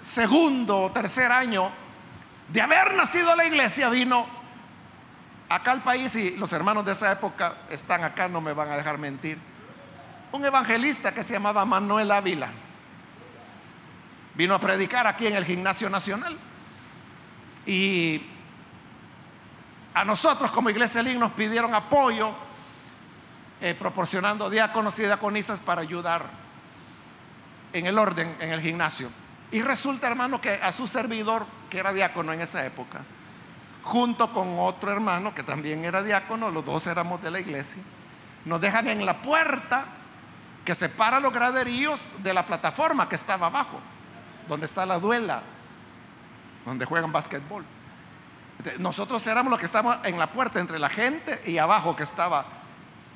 segundo 0.00 0.82
o 0.82 0.90
tercer 0.90 1.30
año 1.30 1.70
de 2.48 2.60
haber 2.60 2.94
nacido 2.94 3.34
la 3.36 3.44
iglesia 3.44 3.88
vino 3.88 4.26
acá 5.54 5.72
al 5.72 5.82
país, 5.82 6.14
y 6.16 6.36
los 6.36 6.52
hermanos 6.52 6.84
de 6.84 6.92
esa 6.92 7.12
época 7.12 7.54
están 7.70 8.04
acá, 8.04 8.28
no 8.28 8.40
me 8.40 8.52
van 8.52 8.70
a 8.70 8.76
dejar 8.76 8.98
mentir, 8.98 9.38
un 10.32 10.44
evangelista 10.44 11.12
que 11.12 11.22
se 11.22 11.34
llamaba 11.34 11.64
Manuel 11.64 12.10
Ávila. 12.10 12.48
Vino 14.34 14.54
a 14.54 14.58
predicar 14.58 15.06
aquí 15.06 15.26
en 15.26 15.36
el 15.36 15.44
Gimnasio 15.44 15.90
Nacional. 15.90 16.36
Y 17.66 18.22
a 19.92 20.04
nosotros 20.04 20.50
como 20.50 20.70
Iglesia 20.70 21.02
Link 21.02 21.18
nos 21.18 21.32
pidieron 21.32 21.74
apoyo 21.74 22.32
eh, 23.60 23.74
proporcionando 23.78 24.48
diáconos 24.48 24.98
y 24.98 25.02
diaconisas 25.02 25.60
para 25.60 25.82
ayudar 25.82 26.24
en 27.74 27.86
el 27.86 27.98
orden 27.98 28.34
en 28.40 28.52
el 28.52 28.60
gimnasio. 28.60 29.10
Y 29.50 29.60
resulta, 29.60 30.06
hermano, 30.06 30.40
que 30.40 30.54
a 30.54 30.72
su 30.72 30.86
servidor, 30.86 31.44
que 31.68 31.78
era 31.78 31.92
diácono 31.92 32.32
en 32.32 32.40
esa 32.40 32.64
época, 32.64 33.04
junto 33.82 34.32
con 34.32 34.58
otro 34.58 34.92
hermano 34.92 35.34
que 35.34 35.42
también 35.42 35.84
era 35.84 36.02
diácono, 36.02 36.50
los 36.50 36.64
dos 36.64 36.86
éramos 36.86 37.22
de 37.22 37.30
la 37.30 37.40
iglesia, 37.40 37.82
nos 38.44 38.60
dejan 38.60 38.88
en 38.88 39.04
la 39.04 39.22
puerta 39.22 39.84
que 40.64 40.74
separa 40.74 41.20
los 41.20 41.32
graderíos 41.32 42.22
de 42.22 42.34
la 42.34 42.46
plataforma 42.46 43.08
que 43.08 43.16
estaba 43.16 43.48
abajo, 43.48 43.80
donde 44.48 44.66
está 44.66 44.86
la 44.86 44.98
duela, 44.98 45.42
donde 46.64 46.84
juegan 46.84 47.12
básquetbol. 47.12 47.64
Nosotros 48.78 49.26
éramos 49.26 49.50
los 49.50 49.58
que 49.58 49.66
estábamos 49.66 49.98
en 50.04 50.18
la 50.18 50.30
puerta 50.30 50.60
entre 50.60 50.78
la 50.78 50.88
gente 50.88 51.40
y 51.46 51.58
abajo 51.58 51.96
que 51.96 52.04
estaba 52.04 52.44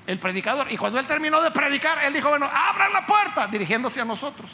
el 0.06 0.18
predicador. 0.18 0.70
Y 0.72 0.76
cuando 0.76 0.98
él 0.98 1.06
terminó 1.06 1.40
de 1.40 1.50
predicar, 1.52 2.02
él 2.04 2.12
dijo, 2.12 2.28
bueno, 2.28 2.50
abran 2.52 2.92
la 2.92 3.06
puerta, 3.06 3.46
dirigiéndose 3.46 4.00
a 4.00 4.04
nosotros, 4.04 4.50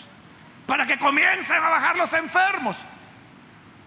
para 0.66 0.86
que 0.86 0.98
comiencen 0.98 1.62
a 1.62 1.68
bajar 1.68 1.96
los 1.96 2.12
enfermos. 2.12 2.76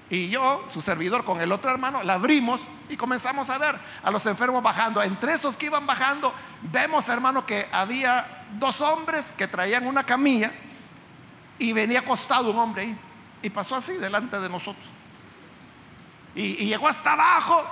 Y 0.10 0.30
yo, 0.30 0.64
su 0.70 0.82
servidor, 0.82 1.26
con 1.26 1.42
el 1.42 1.52
otro 1.52 1.72
hermano, 1.72 2.04
la 2.04 2.14
abrimos 2.14 2.62
y 2.90 2.98
comenzamos 2.98 3.50
a 3.50 3.58
ver 3.58 3.76
a 4.04 4.12
los 4.12 4.26
enfermos 4.28 4.62
bajando. 4.62 5.02
Entre 5.02 5.34
esos 5.34 5.58
que 5.58 5.66
iban 5.66 5.88
bajando, 5.88 6.32
vemos, 6.62 7.10
hermano, 7.10 7.46
que 7.46 7.68
había 7.72 8.46
dos 8.60 8.82
hombres 8.82 9.34
que 9.36 9.48
traían 9.48 9.88
una 9.88 10.04
camilla 10.04 10.52
y 11.58 11.74
venía 11.74 12.00
acostado 12.00 12.52
un 12.52 12.60
hombre 12.60 12.84
ahí. 12.84 12.98
Y 13.42 13.50
pasó 13.50 13.76
así 13.76 13.94
delante 13.94 14.40
de 14.40 14.48
nosotros. 14.48 14.86
Y, 16.36 16.66
llegó 16.66 16.88
hasta 16.88 17.14
abajo. 17.14 17.64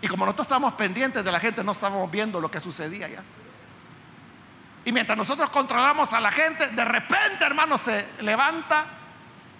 Y 0.00 0.08
como 0.08 0.24
nosotros 0.24 0.46
estábamos 0.46 0.74
pendientes 0.74 1.24
de 1.24 1.30
la 1.30 1.38
gente, 1.38 1.62
no 1.62 1.72
estábamos 1.72 2.10
viendo 2.10 2.40
lo 2.40 2.50
que 2.50 2.60
sucedía 2.60 3.06
allá. 3.06 3.22
Y 4.84 4.90
mientras 4.90 5.16
nosotros 5.16 5.48
controlamos 5.50 6.12
a 6.12 6.20
la 6.20 6.32
gente, 6.32 6.66
de 6.68 6.84
repente, 6.84 7.44
hermano, 7.44 7.78
se 7.78 8.04
levanta 8.20 8.84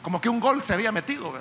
como 0.03 0.21
que 0.21 0.29
un 0.29 0.41
gol 0.41 0.63
se 0.63 0.75
había 0.75 0.91
metido. 0.91 1.33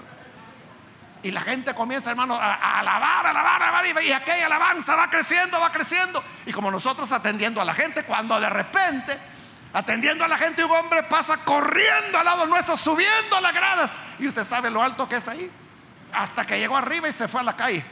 Y 1.28 1.32
la 1.32 1.42
gente 1.42 1.76
comienza, 1.76 2.10
hermano, 2.10 2.38
a, 2.38 2.80
alabar, 2.80 3.28
alabar, 3.28 3.62
alabar. 3.62 3.86
Y, 3.86 4.08
y 4.08 4.14
aquella 4.14 4.46
alabanza 4.46 4.96
va 4.96 5.10
creciendo, 5.10 5.60
va 5.60 5.74
creciendo. 5.74 6.24
Y 6.46 6.54
como 6.54 6.72
nosotros 6.72 7.12
atendiendo 7.12 7.60
a 7.60 7.66
la 7.66 7.74
gente, 7.74 8.04
cuando 8.04 8.40
de 8.40 8.50
repente, 8.50 9.18
atendiendo 9.74 10.24
a 10.24 10.30
la 10.30 10.38
gente, 10.38 10.64
un 10.64 10.72
hombre 10.72 11.04
pasa 11.04 11.36
corriendo 11.44 12.18
al 12.18 12.24
lado 12.24 12.48
nuestro, 12.48 12.78
subiendo 12.78 13.42
las 13.42 13.54
gradas. 13.54 14.00
Y 14.20 14.28
usted 14.30 14.46
sabe 14.46 14.72
lo 14.72 14.82
alto 14.82 15.10
que 15.10 15.18
es 15.18 15.28
ahí 15.28 15.52
hasta 16.14 16.46
que 16.46 16.58
llegó 16.58 16.78
arriba 16.78 17.10
y 17.10 17.12
se 17.12 17.28
fue 17.28 17.42
a 17.42 17.44
la 17.44 17.58
calle. 17.58 17.84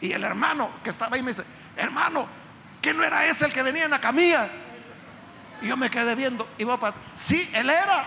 Y 0.00 0.12
el 0.12 0.24
hermano 0.24 0.70
que 0.82 0.88
estaba 0.88 1.16
ahí 1.16 1.22
me 1.22 1.32
dice, 1.32 1.44
hermano, 1.76 2.26
¿que 2.80 2.94
no 2.94 3.04
era 3.04 3.26
ese 3.26 3.44
el 3.44 3.52
que 3.52 3.62
venía 3.62 3.84
en 3.84 3.90
la 3.90 4.00
camilla? 4.00 4.48
Y 5.60 5.66
yo 5.66 5.76
me 5.76 5.90
quedé 5.90 6.14
viendo, 6.14 6.48
iba 6.56 6.80
para, 6.80 6.96
sí, 7.14 7.50
él 7.52 7.68
era. 7.68 8.06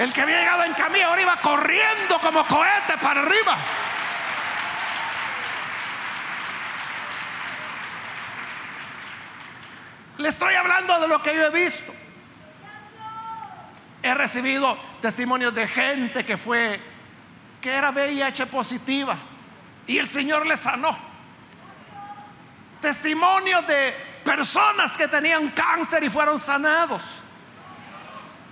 El 0.00 0.14
que 0.14 0.22
había 0.22 0.38
llegado 0.38 0.64
en 0.64 0.72
camilla 0.72 1.08
ahora 1.08 1.20
iba 1.20 1.36
corriendo 1.42 2.18
como 2.20 2.42
cohete 2.46 2.96
para 3.02 3.20
arriba. 3.20 3.54
Le 10.16 10.26
estoy 10.26 10.54
hablando 10.54 10.98
de 11.00 11.06
lo 11.06 11.22
que 11.22 11.36
yo 11.36 11.44
he 11.44 11.50
visto. 11.50 11.92
He 14.02 14.14
recibido 14.14 14.74
testimonios 15.02 15.54
de 15.54 15.66
gente 15.66 16.24
que 16.24 16.38
fue, 16.38 16.80
que 17.60 17.70
era 17.70 17.90
VIH 17.90 18.46
positiva 18.46 19.18
y 19.86 19.98
el 19.98 20.06
Señor 20.06 20.46
le 20.46 20.56
sanó. 20.56 20.96
Testimonios 22.80 23.66
de 23.66 23.94
personas 24.24 24.96
que 24.96 25.08
tenían 25.08 25.48
cáncer 25.50 26.02
y 26.02 26.08
fueron 26.08 26.38
sanados. 26.38 27.19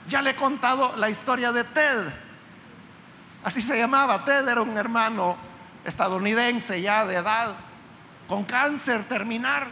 Ya 0.09 0.23
le 0.23 0.31
he 0.31 0.35
contado 0.35 0.97
la 0.97 1.11
historia 1.11 1.53
de 1.53 1.65
Ted. 1.65 2.13
Así 3.45 3.61
se 3.61 3.79
llamaba. 3.79 4.25
Ted 4.25 4.49
era 4.49 4.63
un 4.63 4.77
hermano 4.77 5.37
estadounidense 5.85 6.81
ya 6.81 7.05
de 7.05 7.17
edad, 7.17 7.55
con 8.27 8.45
cáncer 8.45 9.05
terminal. 9.05 9.69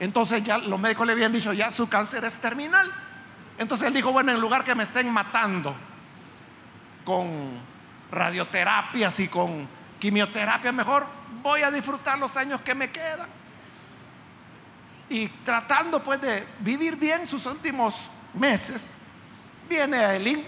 Entonces 0.00 0.42
ya 0.42 0.58
los 0.58 0.78
médicos 0.78 1.06
le 1.06 1.12
habían 1.12 1.32
dicho, 1.32 1.52
ya 1.52 1.70
su 1.70 1.88
cáncer 1.88 2.24
es 2.24 2.36
terminal. 2.38 2.92
Entonces 3.58 3.88
él 3.88 3.94
dijo, 3.94 4.12
bueno, 4.12 4.32
en 4.32 4.40
lugar 4.40 4.64
que 4.64 4.74
me 4.74 4.82
estén 4.82 5.10
matando 5.10 5.74
con 7.04 7.58
radioterapias 8.10 9.20
y 9.20 9.28
con 9.28 9.68
quimioterapia, 9.98 10.72
mejor 10.72 11.06
voy 11.42 11.62
a 11.62 11.70
disfrutar 11.70 12.18
los 12.18 12.36
años 12.36 12.60
que 12.60 12.74
me 12.74 12.90
quedan. 12.90 13.28
Y 15.08 15.28
tratando 15.28 16.02
pues 16.02 16.20
de 16.20 16.44
vivir 16.58 16.96
bien 16.96 17.24
sus 17.24 17.46
últimos 17.46 18.10
meses, 18.36 18.98
viene 19.68 19.98
a 19.98 20.14
Elín 20.14 20.44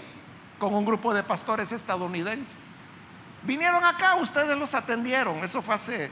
con 0.57 0.73
un 0.73 0.85
grupo 0.85 1.13
de 1.13 1.23
pastores 1.23 1.71
estadounidenses. 1.71 2.55
Vinieron 3.43 3.83
acá, 3.85 4.15
ustedes 4.15 4.57
los 4.57 4.73
atendieron. 4.73 5.37
Eso 5.43 5.61
fue 5.61 5.75
hace 5.75 6.11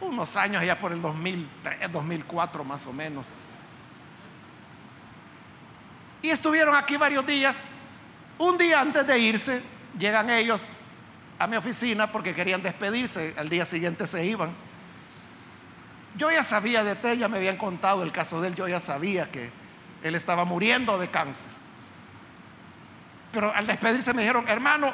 unos 0.00 0.36
años, 0.36 0.64
ya 0.64 0.78
por 0.78 0.92
el 0.92 1.02
2003, 1.02 1.92
2004 1.92 2.64
más 2.64 2.86
o 2.86 2.92
menos. 2.92 3.26
Y 6.22 6.30
estuvieron 6.30 6.74
aquí 6.74 6.96
varios 6.96 7.26
días. 7.26 7.64
Un 8.38 8.56
día 8.56 8.80
antes 8.80 9.06
de 9.06 9.18
irse, 9.18 9.62
llegan 9.98 10.30
ellos 10.30 10.70
a 11.38 11.46
mi 11.46 11.56
oficina 11.56 12.10
porque 12.10 12.34
querían 12.34 12.62
despedirse. 12.62 13.34
Al 13.36 13.48
día 13.48 13.66
siguiente 13.66 14.06
se 14.06 14.24
iban. 14.24 14.50
Yo 16.16 16.30
ya 16.30 16.42
sabía 16.42 16.84
de 16.84 16.96
Ted, 16.96 17.18
ya 17.18 17.28
me 17.28 17.38
habían 17.38 17.56
contado 17.56 18.02
el 18.02 18.12
caso 18.12 18.40
de 18.40 18.48
él, 18.48 18.54
yo 18.54 18.68
ya 18.68 18.80
sabía 18.80 19.30
que 19.30 19.50
él 20.02 20.14
estaba 20.14 20.44
muriendo 20.44 20.98
de 20.98 21.10
cáncer. 21.10 21.50
Pero 23.32 23.54
al 23.54 23.66
despedirse 23.66 24.12
me 24.14 24.22
dijeron, 24.22 24.48
hermano, 24.48 24.92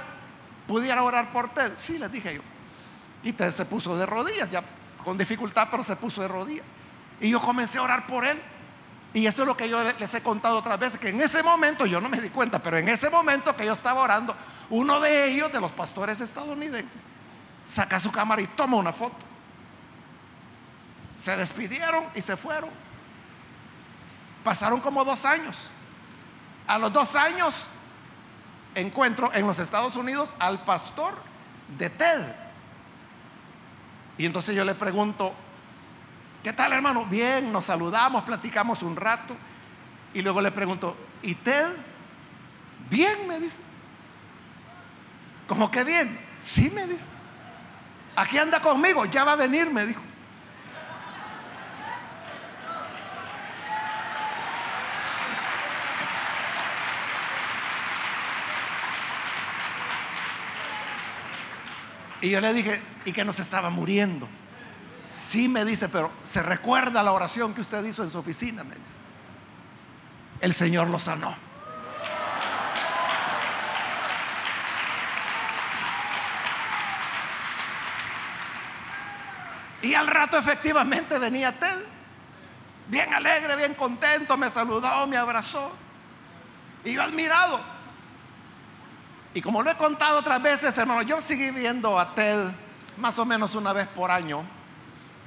¿pudiera 0.67 1.03
orar 1.03 1.31
por 1.31 1.49
Ted? 1.49 1.73
Sí, 1.75 1.99
les 1.99 2.11
dije 2.13 2.35
yo. 2.35 2.43
Y 3.23 3.33
Ted 3.33 3.51
se 3.51 3.65
puso 3.65 3.97
de 3.97 4.07
rodillas, 4.07 4.51
ya 4.51 4.63
con 5.05 5.17
dificultad, 5.17 5.69
pero 5.71 5.83
se 5.83 5.97
puso 5.97 6.23
de 6.23 6.29
rodillas. 6.29 6.67
Y 7.21 7.31
yo 7.31 7.41
comencé 7.41 7.79
a 7.79 7.83
orar 7.83 8.07
por 8.07 8.25
él. 8.25 8.41
Y 9.15 9.27
eso 9.27 9.43
es 9.43 9.49
lo 9.49 9.57
que 9.57 9.69
yo 9.69 9.83
les 9.99 10.15
he 10.15 10.23
contado 10.23 10.59
otras 10.59 10.79
veces, 10.79 11.01
que 11.01 11.09
en 11.09 11.21
ese 11.21 11.43
momento, 11.43 11.87
yo 11.87 12.01
no 12.01 12.09
me 12.09 12.21
di 12.21 12.29
cuenta, 12.29 12.59
pero 12.63 12.77
en 12.77 12.89
ese 12.89 13.09
momento 13.09 13.57
que 13.57 13.65
yo 13.65 13.73
estaba 13.73 14.03
orando, 14.03 14.37
uno 14.69 15.01
de 15.01 15.29
ellos, 15.29 15.51
de 15.53 15.61
los 15.61 15.73
pastores 15.73 16.21
estadounidenses, 16.21 17.01
saca 17.65 17.99
su 17.99 18.13
cámara 18.13 18.43
y 18.43 18.47
toma 18.47 18.77
una 18.77 18.93
foto. 18.93 19.17
Se 21.17 21.35
despidieron 21.37 22.05
y 22.15 22.21
se 22.21 22.37
fueron. 22.37 22.69
Pasaron 24.47 24.79
como 24.79 25.05
dos 25.05 25.25
años. 25.25 25.73
A 26.69 26.79
los 26.79 26.93
dos 26.93 27.17
años 27.17 27.67
encuentro 28.77 29.35
en 29.35 29.45
los 29.45 29.59
Estados 29.59 29.97
Unidos 29.97 30.37
al 30.39 30.63
pastor 30.63 31.15
de 31.77 31.91
TED. 31.91 32.23
Y 34.19 34.25
entonces 34.25 34.55
yo 34.55 34.65
le 34.65 34.77
pregunto, 34.77 35.35
¿Qué 36.45 36.53
tal, 36.53 36.73
hermano? 36.73 37.05
Bien, 37.07 37.51
nos 37.51 37.65
saludamos, 37.65 38.23
platicamos 38.23 38.85
un 38.85 38.95
rato. 38.95 39.35
Y 40.15 40.23
luego 40.23 40.41
le 40.41 40.53
pregunto, 40.53 40.97
¿y 41.23 41.35
Ted? 41.35 41.67
Bien, 42.89 43.27
me 43.27 43.41
dice. 43.41 43.63
¿Cómo 45.49 45.73
que 45.73 45.83
bien? 45.83 46.17
Sí, 46.39 46.71
me 46.71 46.87
dice. 46.87 47.07
Aquí 48.15 48.39
anda 48.39 48.61
conmigo, 48.61 49.07
ya 49.07 49.25
va 49.25 49.33
a 49.33 49.37
venir, 49.37 49.73
me 49.73 49.87
dijo. 49.87 50.01
Y 62.27 62.31
yo 62.31 62.41
le 62.41 62.53
dije, 62.53 62.83
¿y 63.05 63.13
que 63.13 63.25
nos 63.25 63.39
estaba 63.39 63.71
muriendo? 63.71 64.27
Sí 65.11 65.49
me 65.49 65.65
dice, 65.65 65.89
pero 65.89 66.11
se 66.25 66.43
recuerda 66.43 67.05
la 67.05 67.13
oración 67.13 67.55
que 67.55 67.61
usted 67.61 67.85
hizo 67.85 68.03
en 68.03 68.11
su 68.11 68.19
oficina, 68.19 68.65
me 68.65 68.75
dice. 68.75 68.95
El 70.41 70.53
Señor 70.53 70.89
lo 70.89 70.99
sanó. 70.99 71.33
Y 79.83 79.95
al 79.95 80.09
rato 80.09 80.37
efectivamente 80.37 81.21
venía 81.21 81.53
Ted, 81.53 81.81
bien 82.89 83.15
alegre, 83.15 83.55
bien 83.55 83.75
contento, 83.75 84.37
me 84.37 84.51
saludó, 84.51 85.07
me 85.07 85.17
abrazó. 85.17 85.73
Y 86.85 86.95
yo 86.95 87.05
admirado. 87.05 87.76
Y 89.37 89.43
como 89.43 89.63
lo 89.63 89.71
he 89.71 89.77
contado 89.77 90.21
otras 90.21 90.41
veces, 90.41 90.79
hermano, 90.79 91.03
yo 91.03 91.21
seguí 91.21 91.51
viendo 91.51 91.99
a 91.99 92.15
Ted 92.15 92.51
más 92.97 93.19
o 93.19 93.27
menos 93.27 93.55
una 93.55 93.75
vez 93.75 93.87
por 93.87 94.11
año, 94.11 94.43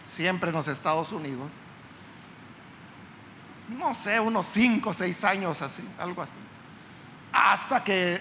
siempre 0.03 0.49
en 0.49 0.55
los 0.55 0.67
Estados 0.67 1.11
Unidos. 1.11 1.51
No 3.67 3.93
sé, 3.93 4.19
unos 4.19 4.47
5 4.47 4.89
o 4.89 4.93
6 4.95 5.23
años 5.25 5.61
así, 5.61 5.87
algo 5.99 6.23
así. 6.23 6.39
Hasta 7.31 7.83
que 7.83 8.19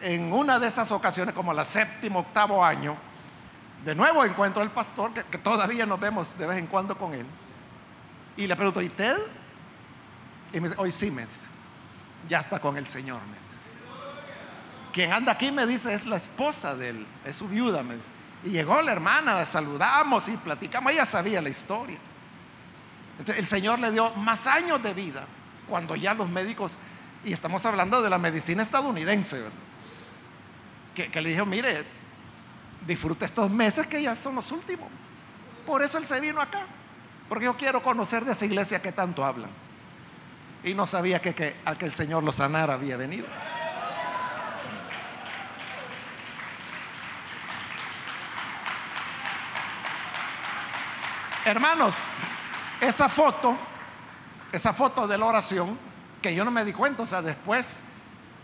en 0.00 0.32
una 0.32 0.58
de 0.58 0.66
esas 0.66 0.90
ocasiones, 0.90 1.36
como 1.36 1.52
la 1.52 1.62
séptimo, 1.62 2.18
octavo 2.18 2.64
año, 2.64 2.96
de 3.84 3.94
nuevo 3.94 4.24
encuentro 4.24 4.60
al 4.60 4.72
pastor, 4.72 5.12
que, 5.12 5.38
todavía 5.38 5.86
nos 5.86 6.00
vemos 6.00 6.36
de 6.36 6.48
vez 6.48 6.58
en 6.58 6.66
cuando 6.66 6.98
con 6.98 7.14
él. 7.14 7.26
Y 8.36 8.48
le 8.48 8.56
pregunto, 8.56 8.82
¿y 8.82 8.88
Ted? 8.88 9.16
Y 10.52 10.58
me 10.58 10.68
dice, 10.68 10.80
hoy 10.80 10.90
sí 10.90 11.12
me 11.12 11.24
dice, 11.24 11.46
ya 12.28 12.40
está 12.40 12.58
con 12.58 12.76
el 12.76 12.86
Señor. 12.88 13.20
Me 13.30 13.49
quien 14.92 15.12
anda 15.12 15.32
aquí 15.32 15.52
me 15.52 15.66
dice 15.66 15.94
es 15.94 16.06
la 16.06 16.16
esposa 16.16 16.74
de 16.74 16.90
él, 16.90 17.06
es 17.24 17.36
su 17.36 17.48
viuda. 17.48 17.82
Y 18.44 18.50
llegó 18.50 18.80
la 18.82 18.92
hermana, 18.92 19.44
saludamos 19.44 20.28
y 20.28 20.36
platicamos, 20.36 20.92
ella 20.92 21.06
sabía 21.06 21.42
la 21.42 21.48
historia. 21.48 21.98
Entonces, 23.18 23.38
el 23.38 23.46
Señor 23.46 23.78
le 23.78 23.92
dio 23.92 24.10
más 24.12 24.46
años 24.46 24.82
de 24.82 24.94
vida 24.94 25.26
cuando 25.68 25.94
ya 25.94 26.14
los 26.14 26.28
médicos, 26.28 26.78
y 27.24 27.32
estamos 27.32 27.64
hablando 27.66 28.02
de 28.02 28.10
la 28.10 28.18
medicina 28.18 28.62
estadounidense, 28.62 29.42
que, 30.94 31.10
que 31.10 31.20
le 31.20 31.30
dijo, 31.30 31.46
mire, 31.46 31.84
disfrute 32.86 33.24
estos 33.24 33.50
meses 33.50 33.86
que 33.86 34.02
ya 34.02 34.16
son 34.16 34.34
los 34.34 34.50
últimos. 34.50 34.88
Por 35.66 35.82
eso 35.82 35.98
él 35.98 36.06
se 36.06 36.18
vino 36.20 36.40
acá, 36.40 36.62
porque 37.28 37.44
yo 37.44 37.56
quiero 37.56 37.82
conocer 37.82 38.24
de 38.24 38.32
esa 38.32 38.46
iglesia 38.46 38.82
que 38.82 38.90
tanto 38.90 39.24
hablan. 39.24 39.50
Y 40.64 40.74
no 40.74 40.86
sabía 40.86 41.20
que, 41.20 41.34
que 41.34 41.54
a 41.64 41.76
que 41.76 41.86
el 41.86 41.92
Señor 41.92 42.24
lo 42.24 42.32
sanara 42.32 42.74
había 42.74 42.96
venido. 42.96 43.26
Hermanos, 51.44 51.96
esa 52.82 53.08
foto, 53.08 53.56
esa 54.52 54.74
foto 54.74 55.08
de 55.08 55.16
la 55.16 55.24
oración, 55.24 55.78
que 56.20 56.34
yo 56.34 56.44
no 56.44 56.50
me 56.50 56.64
di 56.66 56.72
cuenta, 56.72 57.02
o 57.02 57.06
sea, 57.06 57.22
después 57.22 57.82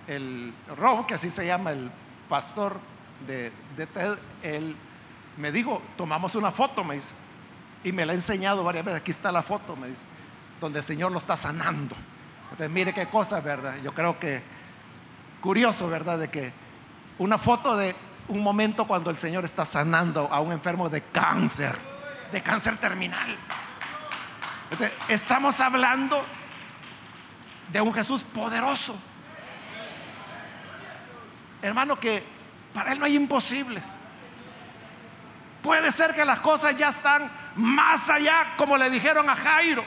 el 0.07 0.55
Rob, 0.79 1.05
que 1.07 1.15
así 1.15 1.29
se 1.29 1.47
llama 1.47 1.73
el 1.73 1.91
pastor 2.27 2.81
de, 3.27 3.53
de 3.77 3.87
TED, 3.87 4.17
él 4.43 4.77
me 5.37 5.53
dijo, 5.53 5.83
tomamos 5.99 6.35
una 6.37 6.51
foto, 6.51 6.85
me 6.85 6.95
dice, 6.95 7.17
y 7.85 7.93
me 7.93 8.07
la 8.07 8.13
ha 8.13 8.15
enseñado 8.15 8.65
varias 8.65 8.85
veces, 8.85 9.01
aquí 9.03 9.11
está 9.11 9.31
la 9.31 9.43
foto, 9.43 9.77
me 9.77 9.89
dice, 9.89 10.05
donde 10.59 10.79
el 10.79 10.85
Señor 10.85 11.13
lo 11.13 11.19
está 11.19 11.37
sanando. 11.37 11.95
Entonces, 12.45 12.71
mire 12.71 12.95
qué 12.95 13.07
cosa, 13.07 13.41
¿verdad? 13.41 13.75
Yo 13.83 13.93
creo 13.93 14.19
que 14.19 14.43
curioso, 15.43 15.91
¿verdad? 15.91 16.19
De 16.19 16.31
que 16.31 16.51
una 17.19 17.37
foto 17.37 17.77
de 17.77 17.95
un 18.29 18.43
momento 18.43 18.87
cuando 18.87 19.11
el 19.11 19.19
Señor 19.19 19.45
está 19.45 19.67
sanando 19.67 20.29
a 20.33 20.41
un 20.41 20.53
enfermo 20.53 20.89
de 20.89 21.03
cáncer 21.03 21.77
de 22.33 22.43
cáncer 22.43 22.77
terminal. 22.77 23.37
Estamos 25.09 25.61
hablando 25.61 26.25
de 27.73 27.81
un 27.81 27.93
Jesús 27.93 28.23
poderoso. 28.23 28.97
Hermano, 31.63 31.99
que 31.99 32.23
para 32.75 32.93
Él 32.93 32.99
no 32.99 33.07
hay 33.07 33.17
imposibles. 33.17 33.97
Puede 35.63 35.91
ser 35.91 36.15
que 36.15 36.25
las 36.25 36.41
cosas 36.41 36.77
ya 36.77 36.91
están 36.91 37.31
más 37.57 38.09
allá, 38.09 38.55
como 38.57 38.77
le 38.77 38.91
dijeron 38.91 39.29
a 39.29 39.35
Jairo. 39.35 39.85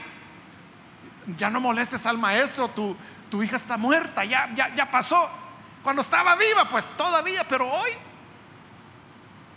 Ya 1.38 1.50
no 1.50 1.60
molestes 1.60 2.06
al 2.06 2.18
maestro, 2.18 2.68
tu, 2.70 2.98
tu 3.30 3.44
hija 3.44 3.58
está 3.58 3.78
muerta, 3.78 4.26
ya, 4.26 4.50
ya, 4.56 4.74
ya 4.74 4.90
pasó. 4.90 5.30
Cuando 5.84 6.02
estaba 6.02 6.36
viva, 6.36 6.68
pues 6.68 6.88
todavía, 6.98 7.48
pero 7.48 7.72
hoy. 7.72 7.92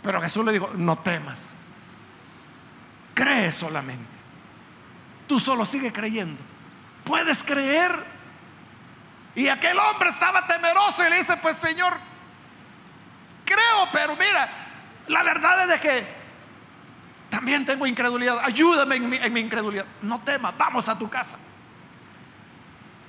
Pero 0.01 0.21
Jesús 0.21 0.45
le 0.45 0.53
dijo, 0.53 0.69
no 0.75 0.97
temas. 0.97 1.53
Cree 3.13 3.51
solamente. 3.51 4.09
Tú 5.27 5.39
solo 5.39 5.65
sigue 5.65 5.91
creyendo. 5.91 6.41
Puedes 7.03 7.43
creer. 7.43 7.91
Y 9.35 9.47
aquel 9.47 9.77
hombre 9.77 10.09
estaba 10.09 10.45
temeroso 10.47 11.05
y 11.05 11.09
le 11.09 11.17
dice, 11.17 11.37
pues 11.37 11.57
Señor, 11.57 11.93
creo, 13.45 13.87
pero 13.91 14.15
mira, 14.15 14.47
la 15.07 15.23
verdad 15.23 15.63
es 15.63 15.69
de 15.69 15.79
que 15.79 16.07
también 17.29 17.65
tengo 17.65 17.87
incredulidad. 17.87 18.39
Ayúdame 18.43 18.95
en 18.95 19.09
mi, 19.09 19.17
en 19.17 19.33
mi 19.33 19.39
incredulidad. 19.39 19.85
No 20.01 20.21
temas, 20.21 20.55
vamos 20.57 20.87
a 20.87 20.97
tu 20.97 21.09
casa. 21.09 21.39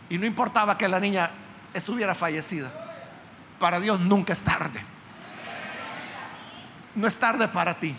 Y 0.08 0.18
no 0.18 0.26
importaba 0.26 0.78
que 0.78 0.88
la 0.88 1.00
niña 1.00 1.30
estuviera 1.74 2.14
fallecida. 2.14 2.72
Para 3.58 3.80
Dios 3.80 4.00
nunca 4.00 4.32
es 4.32 4.44
tarde. 4.44 4.82
No 6.94 7.06
es 7.06 7.18
tarde 7.18 7.48
para 7.48 7.74
ti 7.74 7.94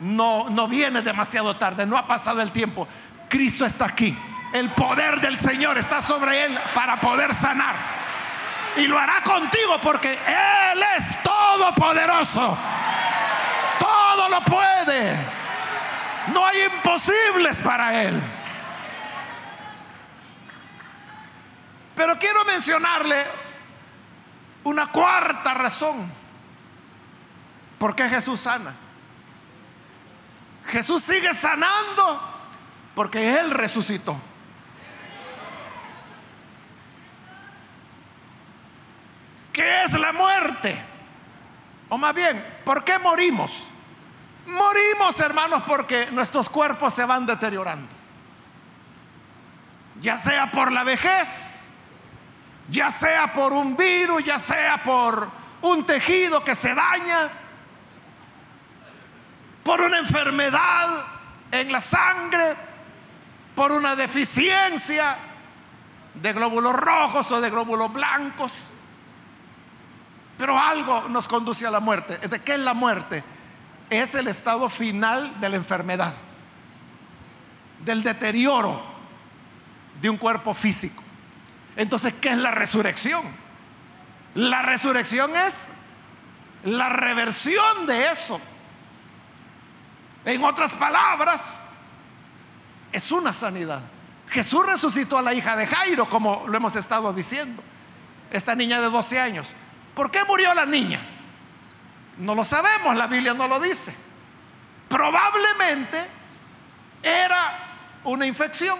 no, 0.00 0.50
no 0.50 0.68
viene 0.68 1.02
demasiado 1.02 1.56
tarde, 1.56 1.86
no 1.86 1.96
ha 1.96 2.06
pasado 2.06 2.42
el 2.42 2.52
tiempo. 2.52 2.86
Cristo 3.28 3.64
está 3.64 3.86
aquí. 3.86 4.16
El 4.52 4.70
poder 4.70 5.20
del 5.20 5.36
Señor 5.36 5.76
está 5.76 6.00
sobre 6.00 6.46
él 6.46 6.58
para 6.74 6.96
poder 6.96 7.34
sanar. 7.34 7.74
Y 8.76 8.86
lo 8.86 8.98
hará 8.98 9.22
contigo 9.22 9.78
porque 9.82 10.12
Él 10.12 10.82
es 10.96 11.22
todopoderoso. 11.22 12.56
Todo 13.78 14.28
lo 14.28 14.40
puede. 14.42 15.16
No 16.32 16.44
hay 16.44 16.64
imposibles 16.64 17.60
para 17.62 18.02
Él. 18.02 18.20
Pero 21.94 22.18
quiero 22.18 22.44
mencionarle 22.44 23.16
una 24.64 24.88
cuarta 24.88 25.54
razón 25.54 26.12
por 27.78 27.96
qué 27.96 28.08
Jesús 28.10 28.40
sana. 28.40 28.74
Jesús 30.66 31.02
sigue 31.02 31.32
sanando 31.34 32.20
porque 32.94 33.38
Él 33.38 33.50
resucitó. 33.50 34.16
¿Qué 39.52 39.84
es 39.84 39.92
la 39.94 40.12
muerte? 40.12 40.78
O 41.88 41.96
más 41.96 42.14
bien, 42.14 42.44
¿por 42.64 42.84
qué 42.84 42.98
morimos? 42.98 43.68
Morimos, 44.46 45.18
hermanos, 45.20 45.62
porque 45.66 46.08
nuestros 46.10 46.48
cuerpos 46.48 46.92
se 46.94 47.04
van 47.04 47.26
deteriorando. 47.26 47.88
Ya 50.00 50.16
sea 50.16 50.50
por 50.50 50.70
la 50.72 50.84
vejez, 50.84 51.70
ya 52.68 52.90
sea 52.90 53.32
por 53.32 53.52
un 53.52 53.76
virus, 53.76 54.24
ya 54.24 54.38
sea 54.38 54.82
por 54.82 55.28
un 55.62 55.86
tejido 55.86 56.44
que 56.44 56.54
se 56.54 56.74
daña 56.74 57.30
por 59.66 59.80
una 59.80 59.98
enfermedad 59.98 61.04
en 61.50 61.72
la 61.72 61.80
sangre, 61.80 62.54
por 63.56 63.72
una 63.72 63.96
deficiencia 63.96 65.16
de 66.14 66.32
glóbulos 66.32 66.72
rojos 66.72 67.32
o 67.32 67.40
de 67.40 67.50
glóbulos 67.50 67.92
blancos. 67.92 68.52
Pero 70.38 70.56
algo 70.56 71.08
nos 71.08 71.26
conduce 71.26 71.66
a 71.66 71.72
la 71.72 71.80
muerte. 71.80 72.16
¿De 72.28 72.40
qué 72.42 72.54
es 72.54 72.60
la 72.60 72.74
muerte? 72.74 73.24
Es 73.90 74.14
el 74.14 74.28
estado 74.28 74.68
final 74.68 75.40
de 75.40 75.48
la 75.48 75.56
enfermedad, 75.56 76.14
del 77.84 78.04
deterioro 78.04 78.80
de 80.00 80.08
un 80.08 80.16
cuerpo 80.16 80.54
físico. 80.54 81.02
Entonces, 81.74 82.14
¿qué 82.20 82.28
es 82.28 82.38
la 82.38 82.52
resurrección? 82.52 83.24
La 84.36 84.62
resurrección 84.62 85.34
es 85.34 85.70
la 86.62 86.88
reversión 86.88 87.86
de 87.86 88.12
eso 88.12 88.40
en 90.26 90.44
otras 90.44 90.74
palabras, 90.74 91.68
es 92.92 93.12
una 93.12 93.32
sanidad. 93.32 93.80
Jesús 94.28 94.66
resucitó 94.66 95.16
a 95.18 95.22
la 95.22 95.32
hija 95.32 95.56
de 95.56 95.66
Jairo, 95.66 96.08
como 96.10 96.44
lo 96.48 96.56
hemos 96.56 96.74
estado 96.74 97.12
diciendo. 97.12 97.62
Esta 98.30 98.56
niña 98.56 98.80
de 98.80 98.90
12 98.90 99.20
años. 99.20 99.48
¿Por 99.94 100.10
qué 100.10 100.24
murió 100.24 100.52
la 100.52 100.66
niña? 100.66 101.00
No 102.18 102.34
lo 102.34 102.42
sabemos, 102.42 102.96
la 102.96 103.06
Biblia 103.06 103.34
no 103.34 103.46
lo 103.46 103.60
dice. 103.60 103.94
Probablemente 104.88 106.04
era 107.02 107.76
una 108.02 108.26
infección. 108.26 108.76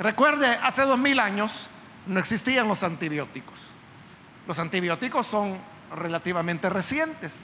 Recuerde, 0.00 0.48
hace 0.64 0.82
dos 0.82 0.98
mil 0.98 1.20
años 1.20 1.68
no 2.06 2.18
existían 2.18 2.66
los 2.66 2.82
antibióticos. 2.82 3.54
Los 4.48 4.58
antibióticos 4.58 5.28
son 5.28 5.56
relativamente 5.94 6.68
recientes. 6.68 7.42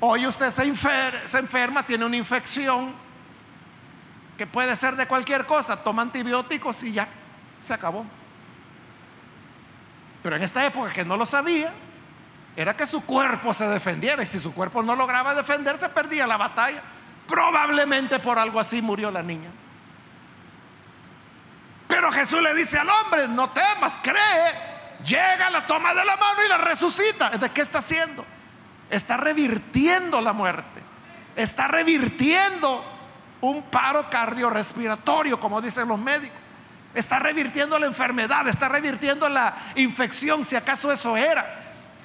Hoy 0.00 0.26
usted 0.26 0.50
se, 0.50 0.62
enferma, 0.64 1.82
tiene 1.82 2.04
una 2.04 2.16
infección 2.16 2.94
que 4.36 4.46
puede 4.46 4.76
ser 4.76 4.96
de 4.96 5.06
cualquier 5.06 5.46
cosa, 5.46 5.82
toma 5.82 6.02
antibióticos 6.02 6.82
y 6.82 6.92
ya, 6.92 7.08
se 7.58 7.72
acabó. 7.72 8.04
Pero 10.22 10.36
en 10.36 10.42
esta 10.42 10.66
época 10.66 10.92
que 10.92 11.04
no 11.04 11.16
lo 11.16 11.24
sabía, 11.24 11.72
era 12.56 12.76
que 12.76 12.86
su 12.86 13.04
cuerpo 13.04 13.54
se 13.54 13.68
defendiera 13.68 14.22
y 14.22 14.26
si 14.26 14.38
su 14.38 14.52
cuerpo 14.52 14.82
no 14.82 14.94
lograba 14.94 15.34
defenderse, 15.34 15.88
perdía 15.88 16.26
la 16.26 16.36
batalla. 16.36 16.82
Probablemente 17.26 18.18
por 18.18 18.38
algo 18.38 18.60
así 18.60 18.82
murió 18.82 19.10
la 19.10 19.22
niña. 19.22 19.50
Pero 21.88 22.12
Jesús 22.12 22.42
le 22.42 22.54
dice 22.54 22.78
al 22.78 22.88
hombre, 22.88 23.28
no 23.28 23.50
temas, 23.50 23.98
cree, 24.02 24.52
llega, 25.04 25.48
la 25.48 25.66
toma 25.66 25.94
de 25.94 26.04
la 26.04 26.16
mano 26.16 26.44
y 26.44 26.48
la 26.48 26.58
resucita. 26.58 27.30
¿De 27.30 27.50
qué 27.50 27.62
está 27.62 27.78
haciendo? 27.78 28.24
Está 28.90 29.16
revirtiendo 29.16 30.20
la 30.20 30.32
muerte. 30.32 30.82
Está 31.34 31.68
revirtiendo 31.68 32.84
un 33.40 33.62
paro 33.64 34.08
cardiorrespiratorio, 34.08 35.38
como 35.38 35.60
dicen 35.60 35.88
los 35.88 35.98
médicos. 35.98 36.38
Está 36.94 37.18
revirtiendo 37.18 37.78
la 37.78 37.86
enfermedad, 37.86 38.48
está 38.48 38.68
revirtiendo 38.68 39.28
la 39.28 39.54
infección, 39.74 40.44
si 40.44 40.56
acaso 40.56 40.90
eso 40.90 41.16
era. 41.16 41.44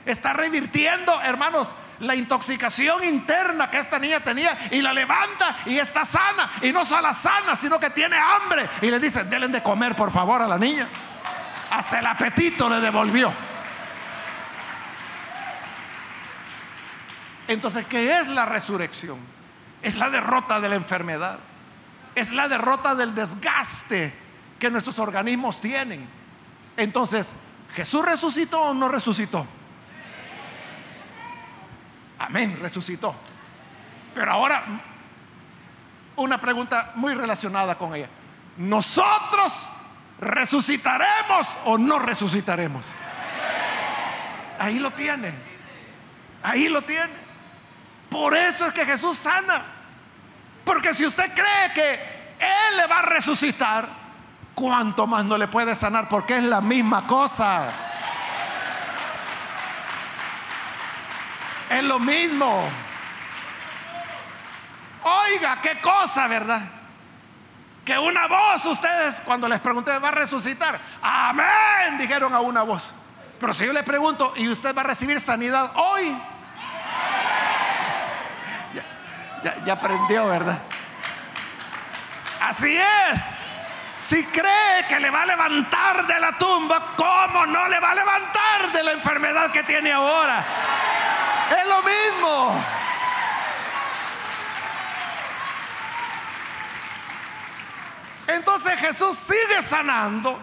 Está 0.05 0.33
revirtiendo, 0.33 1.21
hermanos, 1.21 1.73
la 1.99 2.15
intoxicación 2.15 3.03
interna 3.03 3.69
que 3.69 3.77
esta 3.77 3.99
niña 3.99 4.19
tenía 4.19 4.57
y 4.71 4.81
la 4.81 4.91
levanta 4.91 5.55
y 5.65 5.77
está 5.77 6.03
sana. 6.03 6.51
Y 6.61 6.73
no 6.73 6.83
solo 6.83 7.13
sana, 7.13 7.55
sino 7.55 7.79
que 7.79 7.91
tiene 7.91 8.17
hambre. 8.17 8.67
Y 8.81 8.87
le 8.87 8.99
dice, 8.99 9.23
denle 9.23 9.47
de 9.47 9.63
comer, 9.63 9.95
por 9.95 10.11
favor, 10.11 10.41
a 10.41 10.47
la 10.47 10.57
niña. 10.57 10.87
Hasta 11.69 11.99
el 11.99 12.05
apetito 12.05 12.69
le 12.69 12.81
devolvió. 12.81 13.31
Entonces, 17.51 17.85
¿qué 17.85 18.19
es 18.19 18.27
la 18.27 18.45
resurrección? 18.45 19.19
Es 19.81 19.95
la 19.95 20.09
derrota 20.09 20.59
de 20.59 20.69
la 20.69 20.75
enfermedad. 20.75 21.39
Es 22.15 22.31
la 22.31 22.47
derrota 22.47 22.95
del 22.95 23.15
desgaste 23.15 24.13
que 24.59 24.69
nuestros 24.69 24.99
organismos 24.99 25.59
tienen. 25.59 26.07
Entonces, 26.77 27.35
¿Jesús 27.73 28.05
resucitó 28.05 28.61
o 28.61 28.73
no 28.73 28.89
resucitó? 28.89 29.45
Amén, 32.19 32.57
resucitó. 32.61 33.15
Pero 34.13 34.31
ahora, 34.31 34.63
una 36.17 36.39
pregunta 36.39 36.91
muy 36.95 37.13
relacionada 37.13 37.77
con 37.77 37.95
ella. 37.95 38.09
¿Nosotros 38.57 39.69
resucitaremos 40.19 41.57
o 41.65 41.77
no 41.77 41.97
resucitaremos? 41.99 42.93
Ahí 44.59 44.77
lo 44.79 44.91
tienen. 44.91 45.33
Ahí 46.43 46.67
lo 46.67 46.81
tienen. 46.81 47.20
Por 48.11 48.35
eso 48.35 48.67
es 48.67 48.73
que 48.73 48.85
Jesús 48.85 49.17
sana. 49.17 49.63
Porque 50.65 50.93
si 50.93 51.05
usted 51.05 51.33
cree 51.33 51.73
que 51.73 51.93
Él 52.39 52.77
le 52.77 52.85
va 52.87 52.99
a 52.99 53.03
resucitar, 53.03 53.87
¿cuánto 54.53 55.07
más 55.07 55.23
no 55.23 55.37
le 55.37 55.47
puede 55.47 55.73
sanar? 55.77 56.09
Porque 56.09 56.37
es 56.37 56.43
la 56.43 56.59
misma 56.59 57.07
cosa. 57.07 57.69
Es 61.69 61.83
lo 61.85 61.99
mismo. 61.99 62.69
Oiga, 65.03 65.59
qué 65.61 65.79
cosa, 65.79 66.27
¿verdad? 66.27 66.61
Que 67.85 67.97
una 67.97 68.27
voz, 68.27 68.65
ustedes 68.65 69.21
cuando 69.21 69.47
les 69.47 69.61
pregunté, 69.61 69.97
¿va 69.97 70.09
a 70.09 70.11
resucitar? 70.11 70.77
Amén, 71.01 71.97
dijeron 71.97 72.33
a 72.35 72.41
una 72.41 72.63
voz. 72.63 72.91
Pero 73.39 73.53
si 73.53 73.65
yo 73.65 73.71
le 73.71 73.83
pregunto, 73.83 74.33
¿y 74.35 74.49
usted 74.49 74.75
va 74.75 74.81
a 74.81 74.85
recibir 74.85 75.19
sanidad 75.21 75.71
hoy? 75.75 76.13
Ya, 79.43 79.73
aprendió, 79.73 80.27
¿verdad? 80.27 80.61
Así 82.41 82.77
es. 82.77 83.39
Si 83.95 84.23
cree 84.25 84.85
que 84.87 84.99
le 84.99 85.09
va 85.09 85.23
a 85.23 85.25
levantar 85.25 86.07
de 86.07 86.19
la 86.19 86.37
tumba, 86.37 86.93
¿cómo 86.95 87.45
no 87.45 87.67
le 87.67 87.79
va 87.79 87.91
a 87.91 87.95
levantar 87.95 88.71
de 88.71 88.83
la 88.83 88.91
enfermedad 88.91 89.51
que 89.51 89.63
tiene 89.63 89.91
ahora? 89.91 90.43
Es 91.49 91.67
lo 91.67 91.81
mismo. 91.81 92.65
Entonces 98.27 98.79
Jesús 98.79 99.15
sigue 99.17 99.61
sanando 99.61 100.39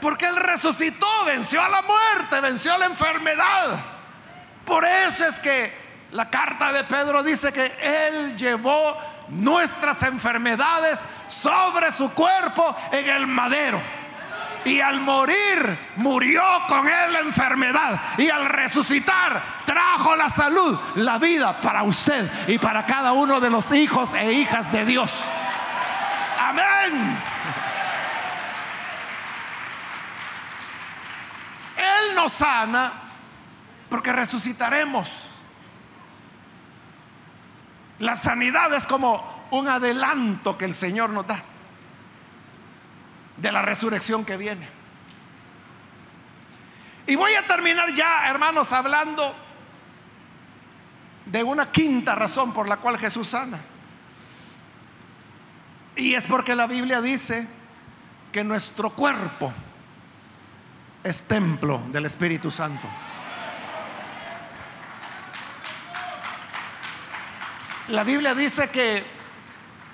porque 0.00 0.26
Él 0.26 0.36
resucitó, 0.36 1.24
venció 1.24 1.62
a 1.62 1.68
la 1.68 1.82
muerte, 1.82 2.40
venció 2.40 2.74
a 2.74 2.78
la 2.78 2.86
enfermedad. 2.86 3.78
Por 4.64 4.84
eso 4.84 5.26
es 5.26 5.38
que 5.40 5.85
la 6.12 6.30
carta 6.30 6.72
de 6.72 6.84
Pedro 6.84 7.22
dice 7.22 7.52
que 7.52 7.64
Él 7.82 8.36
llevó 8.36 8.96
nuestras 9.28 10.02
enfermedades 10.04 11.06
sobre 11.28 11.90
su 11.90 12.10
cuerpo 12.12 12.74
en 12.92 13.08
el 13.08 13.26
madero. 13.26 13.80
Y 14.64 14.80
al 14.80 14.98
morir, 15.00 15.78
murió 15.96 16.42
con 16.66 16.88
él 16.88 17.12
la 17.12 17.20
enfermedad. 17.20 18.00
Y 18.18 18.28
al 18.28 18.46
resucitar, 18.46 19.40
trajo 19.64 20.16
la 20.16 20.28
salud, 20.28 20.76
la 20.96 21.18
vida 21.18 21.60
para 21.60 21.84
usted 21.84 22.28
y 22.48 22.58
para 22.58 22.84
cada 22.84 23.12
uno 23.12 23.38
de 23.38 23.48
los 23.48 23.70
hijos 23.70 24.14
e 24.14 24.32
hijas 24.32 24.72
de 24.72 24.84
Dios. 24.84 25.22
Amén. 26.40 27.16
Él 31.76 32.14
nos 32.16 32.32
sana 32.32 32.92
porque 33.88 34.12
resucitaremos. 34.12 35.35
La 37.98 38.14
sanidad 38.16 38.72
es 38.74 38.86
como 38.86 39.46
un 39.50 39.68
adelanto 39.68 40.58
que 40.58 40.64
el 40.64 40.74
Señor 40.74 41.10
nos 41.10 41.26
da 41.26 41.42
de 43.36 43.52
la 43.52 43.62
resurrección 43.62 44.24
que 44.24 44.36
viene. 44.36 44.66
Y 47.06 47.14
voy 47.14 47.34
a 47.34 47.46
terminar 47.46 47.92
ya, 47.94 48.28
hermanos, 48.28 48.72
hablando 48.72 49.34
de 51.26 51.42
una 51.42 51.70
quinta 51.70 52.14
razón 52.14 52.52
por 52.52 52.68
la 52.68 52.78
cual 52.78 52.98
Jesús 52.98 53.28
sana. 53.28 53.60
Y 55.96 56.14
es 56.14 56.26
porque 56.26 56.54
la 56.54 56.66
Biblia 56.66 57.00
dice 57.00 57.46
que 58.32 58.44
nuestro 58.44 58.90
cuerpo 58.90 59.52
es 61.02 61.22
templo 61.22 61.80
del 61.88 62.06
Espíritu 62.06 62.50
Santo. 62.50 62.88
La 67.88 68.02
Biblia 68.02 68.34
dice 68.34 68.68
que, 68.70 69.04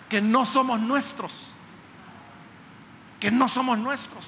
que 0.09 0.21
no 0.21 0.47
somos 0.47 0.81
nuestros 0.81 1.53
que 3.23 3.31
no 3.31 3.47
somos 3.47 3.79
nuestros. 3.79 4.27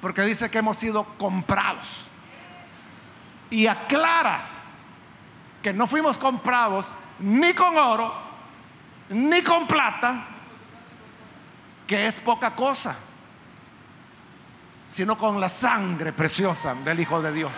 Porque 0.00 0.22
dice 0.22 0.50
que 0.50 0.58
hemos 0.58 0.76
sido 0.76 1.04
comprados. 1.16 2.08
Y 3.50 3.68
aclara 3.68 4.40
que 5.62 5.72
no 5.72 5.86
fuimos 5.86 6.18
comprados 6.18 6.92
ni 7.20 7.54
con 7.54 7.76
oro, 7.76 8.12
ni 9.10 9.44
con 9.44 9.68
plata, 9.68 10.26
que 11.86 12.08
es 12.08 12.20
poca 12.20 12.56
cosa, 12.56 12.96
sino 14.88 15.16
con 15.16 15.38
la 15.38 15.48
sangre 15.48 16.12
preciosa 16.12 16.74
del 16.74 16.98
Hijo 16.98 17.22
de 17.22 17.32
Dios. 17.32 17.52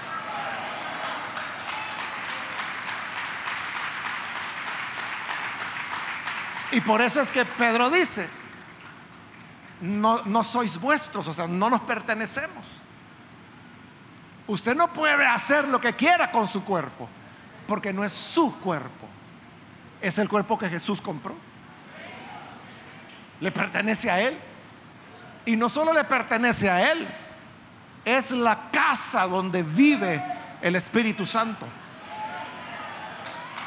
Y 6.72 6.80
por 6.80 7.00
eso 7.00 7.20
es 7.20 7.30
que 7.30 7.44
Pedro 7.44 7.90
dice, 7.90 8.28
no, 9.80 10.42
sois 10.42 10.80
vuestros, 10.80 11.28
o 11.28 11.32
sea, 11.32 11.46
no 11.46 11.70
nos 11.70 11.80
pertenecemos. 11.82 12.64
Usted 14.46 14.74
no 14.74 14.88
puede 14.92 15.26
hacer 15.26 15.68
lo 15.68 15.80
que 15.80 15.92
quiera 15.92 16.30
con 16.30 16.48
su 16.48 16.64
cuerpo, 16.64 17.08
porque 17.66 17.92
no 17.92 18.04
es 18.04 18.12
su 18.12 18.58
cuerpo, 18.58 19.06
es 20.00 20.18
el 20.18 20.28
cuerpo 20.28 20.58
que 20.58 20.68
Jesús 20.68 21.00
compró. 21.00 21.34
Le 23.40 23.52
pertenece 23.52 24.10
a 24.10 24.20
Él. 24.20 24.36
Y 25.44 25.54
no 25.54 25.68
solo 25.68 25.92
le 25.92 26.02
pertenece 26.02 26.68
a 26.68 26.90
Él, 26.90 27.06
es 28.04 28.32
la 28.32 28.70
casa 28.70 29.26
donde 29.26 29.62
vive 29.62 30.22
el 30.60 30.74
Espíritu 30.74 31.24
Santo. 31.24 31.66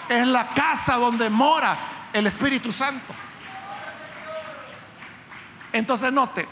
Es 0.09 0.27
la 0.27 0.47
casa 0.47 0.95
donde 0.95 1.29
mora 1.29 1.77
el 2.13 2.27
Espíritu 2.27 2.71
Santo. 2.71 3.13
Entonces 5.71 6.11
note, 6.11 6.47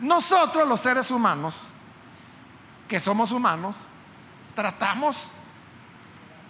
nosotros 0.00 0.66
los 0.66 0.80
seres 0.80 1.10
humanos, 1.10 1.72
que 2.88 2.98
somos 2.98 3.32
humanos, 3.32 3.86
tratamos, 4.54 5.34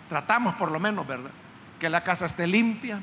tratamos 0.09 0.55
por 0.55 0.71
lo 0.71 0.79
menos, 0.79 1.07
¿verdad? 1.07 1.31
Que 1.81 1.89
la 1.89 2.05
casa 2.05 2.27
esté 2.27 2.47
limpia, 2.47 3.01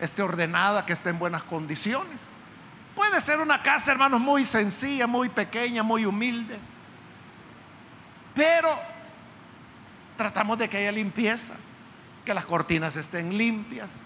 esté 0.00 0.22
ordenada, 0.22 0.86
que 0.86 0.92
esté 0.92 1.10
en 1.10 1.18
buenas 1.18 1.42
condiciones. 1.42 2.30
Puede 2.96 3.20
ser 3.20 3.40
una 3.40 3.62
casa, 3.62 3.92
hermanos, 3.92 4.20
muy 4.20 4.44
sencilla, 4.44 5.06
muy 5.06 5.28
pequeña, 5.28 5.82
muy 5.82 6.06
humilde. 6.06 6.58
Pero 8.34 8.68
tratamos 10.16 10.58
de 10.58 10.68
que 10.68 10.78
haya 10.78 10.92
limpieza, 10.92 11.54
que 12.30 12.34
las 12.34 12.46
cortinas 12.46 12.94
estén 12.94 13.36
limpias, 13.36 14.02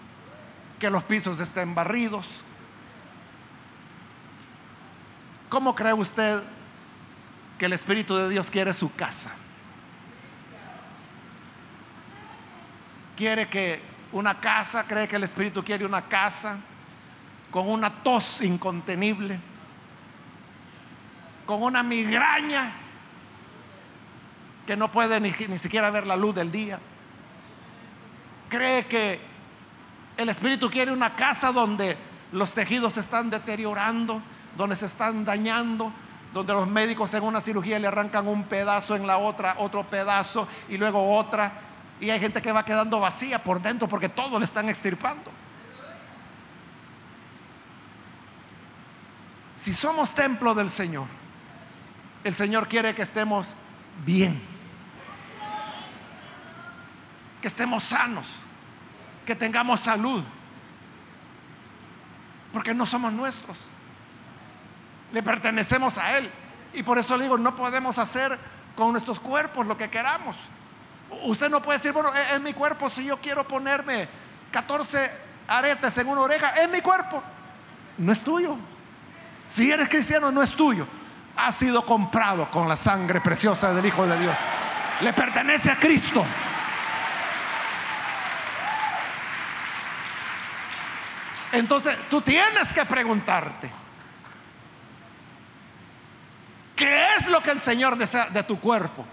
que 0.79 0.89
los 0.89 1.03
pisos 1.03 1.39
estén 1.39 1.75
barridos, 1.75 2.43
¿Cómo 5.47 5.75
cree 5.75 5.93
usted 5.93 6.41
que 7.59 7.67
el 7.67 7.73
Espíritu 7.73 8.15
de 8.15 8.29
Dios 8.29 8.49
quiere 8.49 8.73
su 8.73 8.91
casa? 8.95 9.31
Quiere 13.15 13.47
que 13.47 13.79
una 14.11 14.41
casa, 14.41 14.87
cree 14.87 15.07
que 15.07 15.17
el 15.17 15.23
Espíritu 15.23 15.63
quiere 15.63 15.85
una 15.85 16.01
casa 16.01 16.57
con 17.51 17.69
una 17.69 17.91
tos 17.91 18.41
incontenible, 18.41 19.39
con 21.45 21.61
una 21.61 21.83
migraña 21.83 22.71
que 24.65 24.75
no 24.75 24.91
puede 24.91 25.19
ni, 25.19 25.31
ni 25.47 25.59
siquiera 25.59 25.91
ver 25.91 26.07
la 26.07 26.15
luz 26.17 26.33
del 26.33 26.51
día. 26.51 26.79
Cree 28.55 28.85
que 28.85 29.19
el 30.15 30.29
Espíritu 30.29 30.69
quiere 30.69 30.93
una 30.93 31.13
casa 31.13 31.51
donde 31.51 31.97
los 32.31 32.53
tejidos 32.53 32.93
se 32.93 33.01
están 33.01 33.29
deteriorando, 33.29 34.21
donde 34.55 34.77
se 34.77 34.85
están 34.85 35.25
dañando, 35.25 35.91
donde 36.33 36.53
los 36.53 36.65
médicos 36.65 37.13
en 37.15 37.23
una 37.23 37.41
cirugía 37.41 37.79
le 37.79 37.87
arrancan 37.87 38.29
un 38.29 38.45
pedazo 38.45 38.95
en 38.95 39.05
la 39.07 39.17
otra, 39.17 39.55
otro 39.57 39.83
pedazo 39.83 40.47
y 40.69 40.77
luego 40.77 41.17
otra. 41.17 41.51
Y 41.99 42.09
hay 42.11 42.19
gente 42.21 42.41
que 42.41 42.53
va 42.53 42.63
quedando 42.63 43.01
vacía 43.01 43.43
por 43.43 43.61
dentro 43.61 43.89
porque 43.89 44.07
todo 44.07 44.39
le 44.39 44.45
están 44.45 44.69
extirpando. 44.69 45.29
Si 49.57 49.73
somos 49.73 50.13
templo 50.13 50.55
del 50.55 50.69
Señor, 50.69 51.07
el 52.23 52.33
Señor 52.33 52.69
quiere 52.69 52.95
que 52.95 53.01
estemos 53.01 53.53
bien, 54.05 54.41
que 57.41 57.49
estemos 57.49 57.83
sanos, 57.83 58.44
que 59.25 59.35
tengamos 59.35 59.81
salud, 59.81 60.23
porque 62.53 62.73
no 62.73 62.85
somos 62.85 63.11
nuestros, 63.11 63.67
le 65.11 65.23
pertenecemos 65.23 65.97
a 65.97 66.17
Él. 66.17 66.29
Y 66.73 66.83
por 66.83 66.97
eso 66.97 67.17
le 67.17 67.23
digo, 67.23 67.37
no 67.37 67.55
podemos 67.55 67.97
hacer 67.97 68.37
con 68.75 68.91
nuestros 68.91 69.19
cuerpos 69.19 69.65
lo 69.65 69.77
que 69.77 69.89
queramos. 69.89 70.37
Usted 71.23 71.49
no 71.49 71.61
puede 71.61 71.77
decir, 71.77 71.91
bueno, 71.91 72.11
es, 72.13 72.41
mi 72.41 72.53
cuerpo, 72.53 72.89
si 72.89 73.05
yo 73.05 73.17
quiero 73.17 73.47
ponerme 73.47 74.07
14 74.51 75.11
aretes 75.47 75.97
en 75.97 76.07
una 76.07 76.21
oreja, 76.21 76.49
es 76.49 76.69
mi 76.69 76.81
cuerpo, 76.81 77.21
no 77.97 78.11
es 78.11 78.21
tuyo. 78.21 78.57
Si 79.47 79.71
eres 79.71 79.87
cristiano, 79.87 80.31
no 80.31 80.41
es 80.41 80.51
tuyo. 80.51 80.87
Ha 81.37 81.51
sido 81.51 81.85
comprado 81.85 82.49
con 82.49 82.67
la 82.67 82.75
sangre 82.75 83.21
preciosa 83.21 83.73
del 83.73 83.85
Hijo 83.85 84.05
de 84.05 84.19
Dios. 84.19 84.37
Le 85.01 85.13
pertenece 85.13 85.71
a 85.71 85.75
Cristo. 85.75 86.25
Entonces, 91.55 91.97
tú 92.09 92.21
tienes 92.21 92.73
que 92.73 92.85
preguntarte, 92.85 93.71
¿qué 96.75 97.15
es 97.15 97.29
lo 97.29 97.41
que 97.41 97.51
el 97.51 97.61
Señor 97.61 97.97
desea 97.97 98.29
de 98.29 98.43
tu 98.43 98.59
cuerpo? 98.59 99.05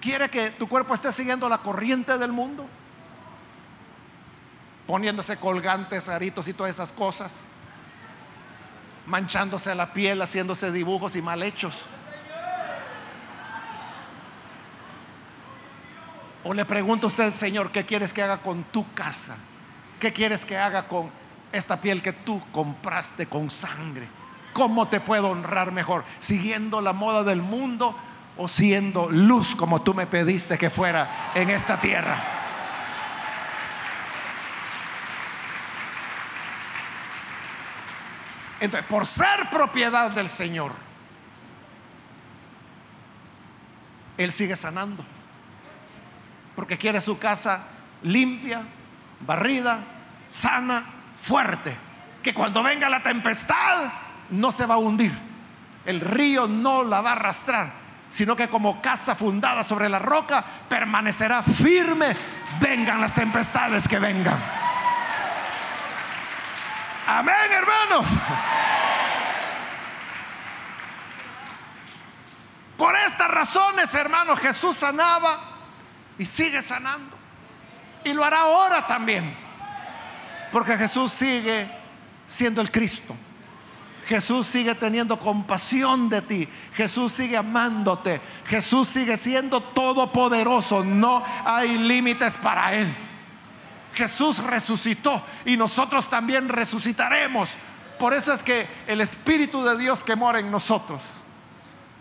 ¿Quiere 0.00 0.30
que 0.30 0.50
tu 0.52 0.66
cuerpo 0.66 0.94
esté 0.94 1.12
siguiendo 1.12 1.48
la 1.50 1.58
corriente 1.58 2.16
del 2.16 2.32
mundo? 2.32 2.66
Poniéndose 4.86 5.36
colgantes, 5.36 6.08
aritos 6.08 6.48
y 6.48 6.54
todas 6.54 6.70
esas 6.70 6.92
cosas 6.92 7.44
manchándose 9.04 9.74
la 9.74 9.92
piel, 9.92 10.20
haciéndose 10.22 10.72
dibujos 10.72 11.14
y 11.14 11.22
mal 11.22 11.42
hechos. 11.42 11.82
O 16.42 16.54
le 16.54 16.64
pregunto 16.64 17.06
a 17.06 17.08
usted, 17.08 17.30
Señor, 17.32 17.70
¿qué 17.70 17.84
quieres 17.84 18.14
que 18.14 18.22
haga 18.22 18.38
con 18.38 18.64
tu 18.64 18.92
casa? 18.94 19.36
¿Qué 20.00 20.12
quieres 20.12 20.44
que 20.44 20.58
haga 20.58 20.88
con 20.88 21.10
esta 21.52 21.80
piel 21.80 22.02
que 22.02 22.12
tú 22.12 22.42
compraste 22.52 23.26
con 23.26 23.50
sangre? 23.50 24.08
¿Cómo 24.52 24.88
te 24.88 25.00
puedo 25.00 25.30
honrar 25.30 25.72
mejor? 25.72 26.04
¿Siguiendo 26.18 26.80
la 26.80 26.92
moda 26.92 27.24
del 27.24 27.42
mundo 27.42 27.94
o 28.36 28.48
siendo 28.48 29.10
luz 29.10 29.54
como 29.54 29.82
tú 29.82 29.94
me 29.94 30.06
pediste 30.06 30.58
que 30.58 30.70
fuera 30.70 31.30
en 31.34 31.50
esta 31.50 31.80
tierra? 31.80 32.36
Entonces, 38.60 38.88
por 38.88 39.06
ser 39.06 39.48
propiedad 39.50 40.10
del 40.10 40.28
Señor, 40.28 40.72
Él 44.16 44.32
sigue 44.32 44.56
sanando. 44.56 45.04
Porque 46.54 46.78
quiere 46.78 47.00
su 47.02 47.18
casa 47.18 47.64
limpia, 48.02 48.62
barrida, 49.20 49.80
sana, 50.28 50.84
fuerte. 51.20 51.76
Que 52.22 52.34
cuando 52.34 52.62
venga 52.62 52.88
la 52.88 53.02
tempestad 53.02 53.90
no 54.30 54.50
se 54.52 54.66
va 54.66 54.74
a 54.74 54.78
hundir. 54.78 55.16
El 55.84 56.00
río 56.00 56.48
no 56.48 56.82
la 56.82 57.00
va 57.00 57.10
a 57.10 57.12
arrastrar, 57.12 57.70
sino 58.10 58.34
que 58.34 58.48
como 58.48 58.82
casa 58.82 59.14
fundada 59.14 59.62
sobre 59.62 59.88
la 59.88 60.00
roca 60.00 60.44
permanecerá 60.68 61.42
firme, 61.42 62.08
vengan 62.60 63.00
las 63.00 63.14
tempestades 63.14 63.86
que 63.86 63.98
vengan. 63.98 64.38
Amén, 67.06 67.34
hermanos. 67.52 68.06
Por 72.76 72.94
estas 72.96 73.30
razones, 73.30 73.94
hermanos, 73.94 74.40
Jesús 74.40 74.76
sanaba 74.76 75.38
y 76.18 76.26
sigue 76.26 76.60
sanando. 76.60 77.15
Y 78.06 78.12
lo 78.12 78.24
hará 78.24 78.42
ahora 78.42 78.86
también. 78.86 79.34
Porque 80.52 80.76
Jesús 80.76 81.10
sigue 81.10 81.68
siendo 82.24 82.60
el 82.60 82.70
Cristo. 82.70 83.16
Jesús 84.06 84.46
sigue 84.46 84.76
teniendo 84.76 85.18
compasión 85.18 86.08
de 86.08 86.22
ti. 86.22 86.48
Jesús 86.74 87.12
sigue 87.12 87.36
amándote. 87.36 88.20
Jesús 88.46 88.86
sigue 88.86 89.16
siendo 89.16 89.60
todopoderoso. 89.60 90.84
No 90.84 91.24
hay 91.44 91.76
límites 91.78 92.38
para 92.38 92.74
Él. 92.74 92.94
Jesús 93.92 94.38
resucitó 94.38 95.20
y 95.44 95.56
nosotros 95.56 96.08
también 96.08 96.48
resucitaremos. 96.48 97.50
Por 97.98 98.14
eso 98.14 98.32
es 98.32 98.44
que 98.44 98.68
el 98.86 99.00
Espíritu 99.00 99.64
de 99.64 99.76
Dios 99.76 100.04
que 100.04 100.14
mora 100.14 100.38
en 100.38 100.48
nosotros. 100.48 101.22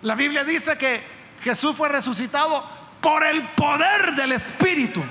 La 0.04 0.14
Biblia 0.14 0.44
dice 0.44 0.78
que 0.78 1.02
Jesús 1.42 1.76
fue 1.76 1.90
resucitado 1.90 2.64
por 3.02 3.24
el 3.24 3.42
poder 3.50 4.14
del 4.14 4.34
Espíritu. 4.34 5.02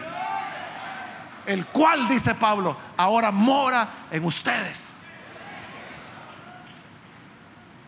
El 1.46 1.66
cual, 1.66 2.08
dice 2.08 2.34
Pablo, 2.34 2.76
ahora 2.96 3.30
mora 3.30 3.86
en 4.10 4.24
ustedes. 4.24 5.02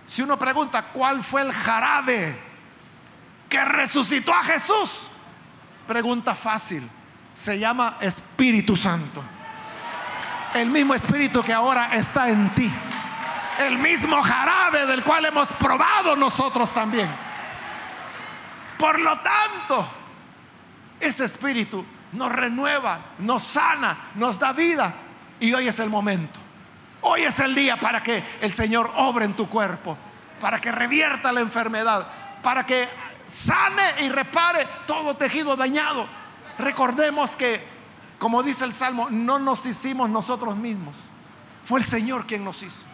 Si 0.06 0.22
uno 0.22 0.38
pregunta 0.38 0.82
cuál 0.92 1.22
fue 1.22 1.42
el 1.42 1.52
jarabe 1.52 2.38
que 3.48 3.64
resucitó 3.64 4.32
a 4.32 4.44
Jesús, 4.44 5.08
pregunta 5.86 6.34
fácil 6.34 6.88
se 7.32 7.58
llama 7.58 7.96
Espíritu 8.00 8.76
Santo. 8.76 9.22
El 10.54 10.70
mismo 10.70 10.94
Espíritu 10.94 11.42
que 11.42 11.52
ahora 11.52 11.90
está 11.92 12.28
en 12.28 12.48
ti. 12.50 12.70
El 13.58 13.78
mismo 13.78 14.22
jarabe 14.22 14.86
del 14.86 15.02
cual 15.02 15.24
hemos 15.26 15.52
probado 15.52 16.16
nosotros 16.16 16.72
también. 16.72 17.08
Por 18.78 18.98
lo 19.00 19.18
tanto, 19.18 19.86
ese 21.00 21.24
Espíritu 21.24 21.84
nos 22.12 22.32
renueva, 22.32 22.98
nos 23.18 23.42
sana, 23.42 23.96
nos 24.14 24.38
da 24.38 24.52
vida. 24.52 24.94
Y 25.40 25.52
hoy 25.52 25.68
es 25.68 25.78
el 25.78 25.90
momento. 25.90 26.40
Hoy 27.02 27.22
es 27.22 27.38
el 27.40 27.54
día 27.54 27.76
para 27.76 28.02
que 28.02 28.22
el 28.40 28.52
Señor 28.52 28.90
obre 28.96 29.24
en 29.24 29.34
tu 29.34 29.48
cuerpo, 29.48 29.96
para 30.40 30.58
que 30.60 30.72
revierta 30.72 31.32
la 31.32 31.40
enfermedad, 31.40 32.06
para 32.42 32.64
que 32.64 32.88
sane 33.26 34.02
y 34.02 34.08
repare 34.08 34.66
todo 34.86 35.16
tejido 35.16 35.56
dañado 35.56 36.06
Recordemos 36.58 37.36
que, 37.36 37.62
como 38.18 38.42
dice 38.42 38.64
el 38.64 38.72
Salmo, 38.72 39.08
no 39.10 39.38
nos 39.38 39.66
hicimos 39.66 40.08
nosotros 40.08 40.56
mismos. 40.56 40.96
Fue 41.64 41.80
el 41.80 41.86
Señor 41.86 42.26
quien 42.26 42.44
nos 42.44 42.62
hizo. 42.62 42.84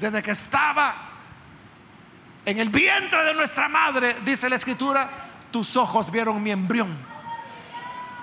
Desde 0.00 0.22
que 0.22 0.32
estaba 0.32 0.94
en 2.44 2.58
el 2.58 2.68
vientre 2.68 3.24
de 3.24 3.34
nuestra 3.34 3.68
madre, 3.68 4.16
dice 4.24 4.48
la 4.48 4.56
escritura, 4.56 5.08
tus 5.50 5.76
ojos 5.76 6.10
vieron 6.10 6.42
mi 6.42 6.50
embrión. 6.50 7.13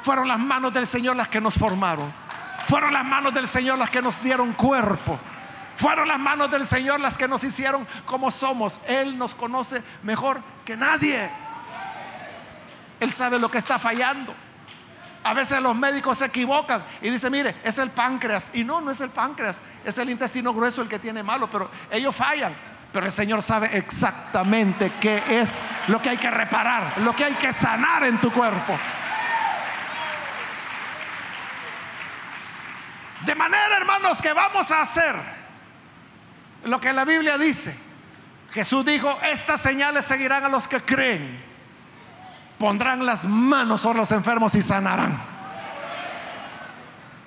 Fueron 0.02 0.28
las 0.28 0.40
manos 0.40 0.74
del 0.74 0.88
Señor 0.88 1.16
las 1.16 1.28
que 1.28 1.42
nos 1.42 1.56
formaron. 1.56 2.12
Fueron 2.68 2.94
las 2.94 3.06
manos 3.06 3.34
del 3.34 3.48
Señor 3.48 3.78
las 3.78 3.90
que 3.90 4.02
nos 4.02 4.22
dieron 4.22 4.54
cuerpo. 4.54 5.20
Fueron 5.76 6.08
las 6.08 6.20
manos 6.20 6.52
del 6.52 6.66
Señor 6.66 7.00
las 7.00 7.18
que 7.18 7.28
nos 7.28 7.44
hicieron 7.44 7.88
como 8.06 8.32
somos. 8.32 8.82
Él 8.88 9.18
nos 9.18 9.36
conoce 9.36 9.82
mejor 10.04 10.42
que 10.66 10.78
nadie. 10.78 11.30
Él 13.00 13.12
sabe 13.12 13.40
lo 13.40 13.50
que 13.50 13.58
está 13.58 13.80
fallando. 13.80 14.34
A 15.24 15.34
veces 15.34 15.62
los 15.62 15.76
médicos 15.76 16.18
se 16.18 16.26
equivocan 16.26 16.84
y 17.02 17.10
dicen, 17.10 17.32
mire, 17.32 17.56
es 17.64 17.78
el 17.78 17.92
páncreas. 17.92 18.52
Y 18.54 18.64
no, 18.64 18.82
no 18.82 18.92
es 18.92 19.02
el 19.02 19.10
páncreas, 19.10 19.62
es 19.86 19.98
el 19.98 20.10
intestino 20.10 20.54
grueso 20.54 20.82
el 20.82 20.88
que 20.88 21.00
tiene 21.00 21.22
malo, 21.22 21.50
pero 21.50 21.70
ellos 21.92 22.16
fallan. 22.16 22.54
Pero 22.92 23.06
el 23.06 23.12
Señor 23.12 23.42
sabe 23.42 23.78
exactamente 23.78 24.92
qué 25.00 25.22
es 25.30 25.62
lo 25.88 26.02
que 26.02 26.10
hay 26.10 26.18
que 26.18 26.30
reparar, 26.30 27.00
lo 27.00 27.16
que 27.16 27.24
hay 27.24 27.34
que 27.36 27.54
sanar 27.54 28.04
en 28.04 28.18
tu 28.20 28.32
cuerpo. 28.32 28.78
De 33.26 33.36
manera, 33.36 33.78
hermanos, 33.78 34.22
que 34.22 34.34
vamos 34.34 34.72
a 34.72 34.82
hacer 34.82 35.16
lo 36.64 36.80
que 36.80 36.94
la 36.94 37.06
Biblia 37.06 37.38
dice. 37.38 37.76
Jesús 38.52 38.86
dijo, 38.86 39.18
estas 39.24 39.62
señales 39.62 40.06
seguirán 40.06 40.44
a 40.44 40.50
los 40.50 40.68
que 40.68 40.82
creen 40.82 41.52
pondrán 42.62 43.04
las 43.04 43.26
manos 43.26 43.82
sobre 43.82 43.98
los 43.98 44.12
enfermos 44.12 44.54
y 44.54 44.62
sanarán. 44.62 45.20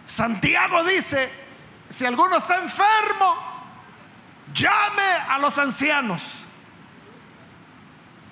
Santiago 0.07 0.84
dice, 0.84 1.28
si 1.88 2.07
alguno 2.07 2.36
está 2.36 2.59
enfermo, 2.59 3.34
llame 4.55 5.03
a 5.28 5.38
los 5.40 5.59
ancianos 5.59 6.47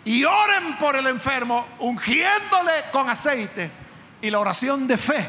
y 0.05 0.23
oren 0.23 0.79
por 0.79 0.95
el 0.95 1.09
enfermo, 1.09 1.67
ungiéndole 1.81 2.73
con 2.93 3.11
aceite. 3.11 3.69
Y 4.21 4.31
la 4.31 4.39
oración 4.39 4.87
de 4.87 4.97
fe 4.97 5.29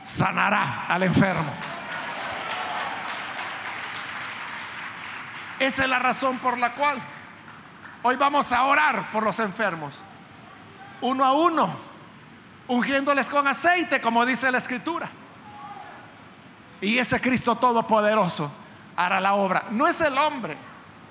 sanará 0.00 0.86
al 0.88 1.02
enfermo. 1.02 1.52
Esa 5.58 5.84
es 5.84 5.88
la 5.88 5.98
razón 5.98 6.38
por 6.38 6.58
la 6.58 6.72
cual 6.72 6.98
hoy 8.02 8.16
vamos 8.16 8.52
a 8.52 8.64
orar 8.64 9.10
por 9.10 9.22
los 9.22 9.38
enfermos, 9.38 10.00
uno 11.00 11.24
a 11.24 11.32
uno, 11.32 11.74
ungiéndoles 12.68 13.30
con 13.30 13.46
aceite, 13.48 14.00
como 14.00 14.26
dice 14.26 14.50
la 14.52 14.58
escritura. 14.58 15.08
Y 16.80 16.98
ese 16.98 17.20
Cristo 17.20 17.56
Todopoderoso 17.56 18.50
hará 18.96 19.20
la 19.20 19.34
obra. 19.34 19.64
No 19.70 19.88
es 19.88 20.00
el 20.02 20.16
hombre, 20.18 20.56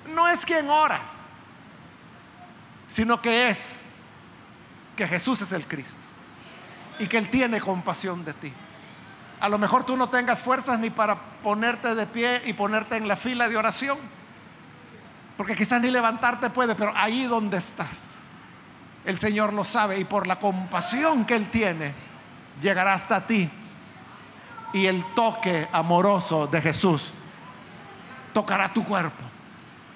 no 0.06 0.28
es 0.28 0.46
quien 0.46 0.70
ora, 0.70 1.00
sino 2.86 3.20
que 3.20 3.48
es 3.48 3.80
que 4.96 5.06
Jesús 5.06 5.42
es 5.42 5.52
el 5.52 5.66
Cristo 5.66 6.00
y 6.98 7.06
que 7.06 7.18
Él 7.18 7.28
tiene 7.28 7.60
compasión 7.60 8.24
de 8.24 8.32
ti. 8.32 8.52
A 9.40 9.48
lo 9.48 9.58
mejor 9.58 9.84
tú 9.84 9.96
no 9.96 10.08
tengas 10.08 10.40
fuerzas 10.40 10.78
ni 10.78 10.90
para 10.90 11.16
ponerte 11.16 11.94
de 11.94 12.06
pie 12.06 12.42
y 12.46 12.52
ponerte 12.54 12.96
en 12.96 13.06
la 13.06 13.16
fila 13.16 13.48
de 13.48 13.56
oración, 13.56 13.98
porque 15.36 15.54
quizás 15.54 15.80
ni 15.82 15.90
levantarte 15.90 16.50
puede, 16.50 16.74
pero 16.74 16.92
ahí 16.96 17.24
donde 17.24 17.58
estás, 17.58 18.14
el 19.04 19.18
Señor 19.18 19.52
lo 19.52 19.64
sabe 19.64 19.98
y 19.98 20.04
por 20.04 20.26
la 20.26 20.38
compasión 20.38 21.24
que 21.24 21.34
Él 21.34 21.50
tiene, 21.50 21.94
llegará 22.60 22.94
hasta 22.94 23.26
ti 23.26 23.50
y 24.72 24.86
el 24.86 25.04
toque 25.14 25.68
amoroso 25.72 26.46
de 26.46 26.60
Jesús 26.60 27.12
tocará 28.32 28.72
tu 28.72 28.84
cuerpo, 28.84 29.24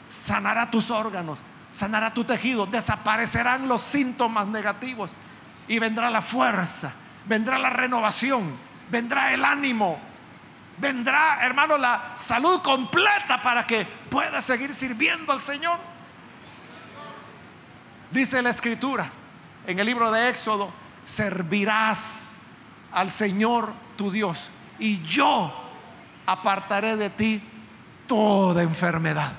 sanará 0.09 0.71
tus 0.71 0.91
órganos, 0.91 1.41
sanará 1.73 2.13
tu 2.13 2.25
tejido, 2.25 2.67
desaparecerán 2.67 3.69
los 3.69 3.83
síntomas 3.83 4.47
negativos 4.47 5.13
y 5.69 5.79
vendrá 5.79 6.11
la 6.11 6.23
fuerza, 6.23 6.93
vendrá 7.27 7.59
la 7.59 7.71
renovación, 7.71 8.51
vendrá 8.91 9.33
el 9.33 9.45
ánimo, 9.45 9.99
vendrá, 10.79 11.45
hermano, 11.45 11.79
la 11.79 12.15
salud 12.17 12.61
completa 12.63 13.41
para 13.41 13.67
que 13.67 13.85
puedas 13.85 14.45
seguir 14.45 14.75
sirviendo 14.75 15.33
al 15.33 15.41
Señor. 15.41 15.79
Dice 18.11 18.43
la 18.43 18.51
escritura 18.51 19.09
en 19.67 19.79
el 19.79 19.87
libro 19.87 20.11
de 20.11 20.29
Éxodo, 20.29 20.73
servirás 21.05 22.37
al 22.93 23.11
Señor 23.11 23.73
tu 23.97 24.11
Dios 24.11 24.51
y 24.79 25.01
yo 25.03 25.55
apartaré 26.27 26.97
de 26.97 27.11
ti 27.11 27.43
toda 28.07 28.63
enfermedad. 28.63 29.33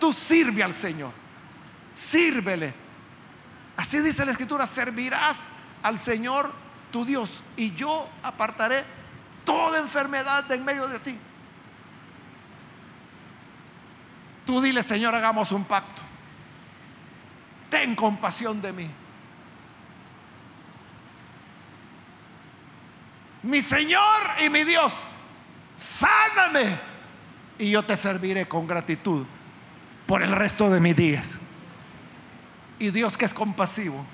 Tú 0.00 0.12
sirve 0.12 0.62
al 0.62 0.72
Señor, 0.72 1.12
sírvele. 1.92 2.72
Así 3.76 4.00
dice 4.00 4.24
la 4.24 4.32
escritura, 4.32 4.66
servirás 4.66 5.48
al 5.82 5.98
Señor 5.98 6.50
tu 6.90 7.04
Dios 7.04 7.42
y 7.56 7.72
yo 7.74 8.08
apartaré 8.22 8.84
toda 9.44 9.78
enfermedad 9.78 10.44
de 10.44 10.54
en 10.56 10.64
medio 10.64 10.88
de 10.88 10.98
ti. 10.98 11.18
Tú 14.44 14.60
dile, 14.60 14.82
Señor, 14.82 15.14
hagamos 15.14 15.52
un 15.52 15.64
pacto. 15.64 16.02
Ten 17.70 17.94
compasión 17.94 18.62
de 18.62 18.72
mí. 18.72 18.90
Mi 23.42 23.60
Señor 23.62 24.20
y 24.44 24.50
mi 24.50 24.64
Dios, 24.64 25.06
sáname 25.76 26.78
y 27.58 27.70
yo 27.70 27.84
te 27.84 27.96
serviré 27.96 28.48
con 28.48 28.66
gratitud 28.66 29.26
por 30.06 30.22
el 30.22 30.32
resto 30.32 30.70
de 30.70 30.80
mis 30.80 30.96
días. 30.96 31.38
Y 32.78 32.90
Dios 32.90 33.18
que 33.18 33.24
es 33.24 33.34
compasivo, 33.34 34.04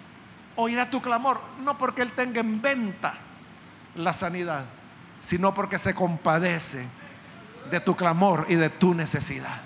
oirá 0.56 0.90
tu 0.90 1.00
clamor, 1.00 1.40
no 1.62 1.76
porque 1.78 2.02
Él 2.02 2.12
tenga 2.12 2.40
en 2.40 2.60
venta 2.60 3.14
la 3.94 4.12
sanidad, 4.12 4.64
sino 5.18 5.54
porque 5.54 5.78
se 5.78 5.94
compadece 5.94 6.86
de 7.70 7.80
tu 7.80 7.94
clamor 7.94 8.46
y 8.48 8.54
de 8.54 8.70
tu 8.70 8.94
necesidad. 8.94 9.60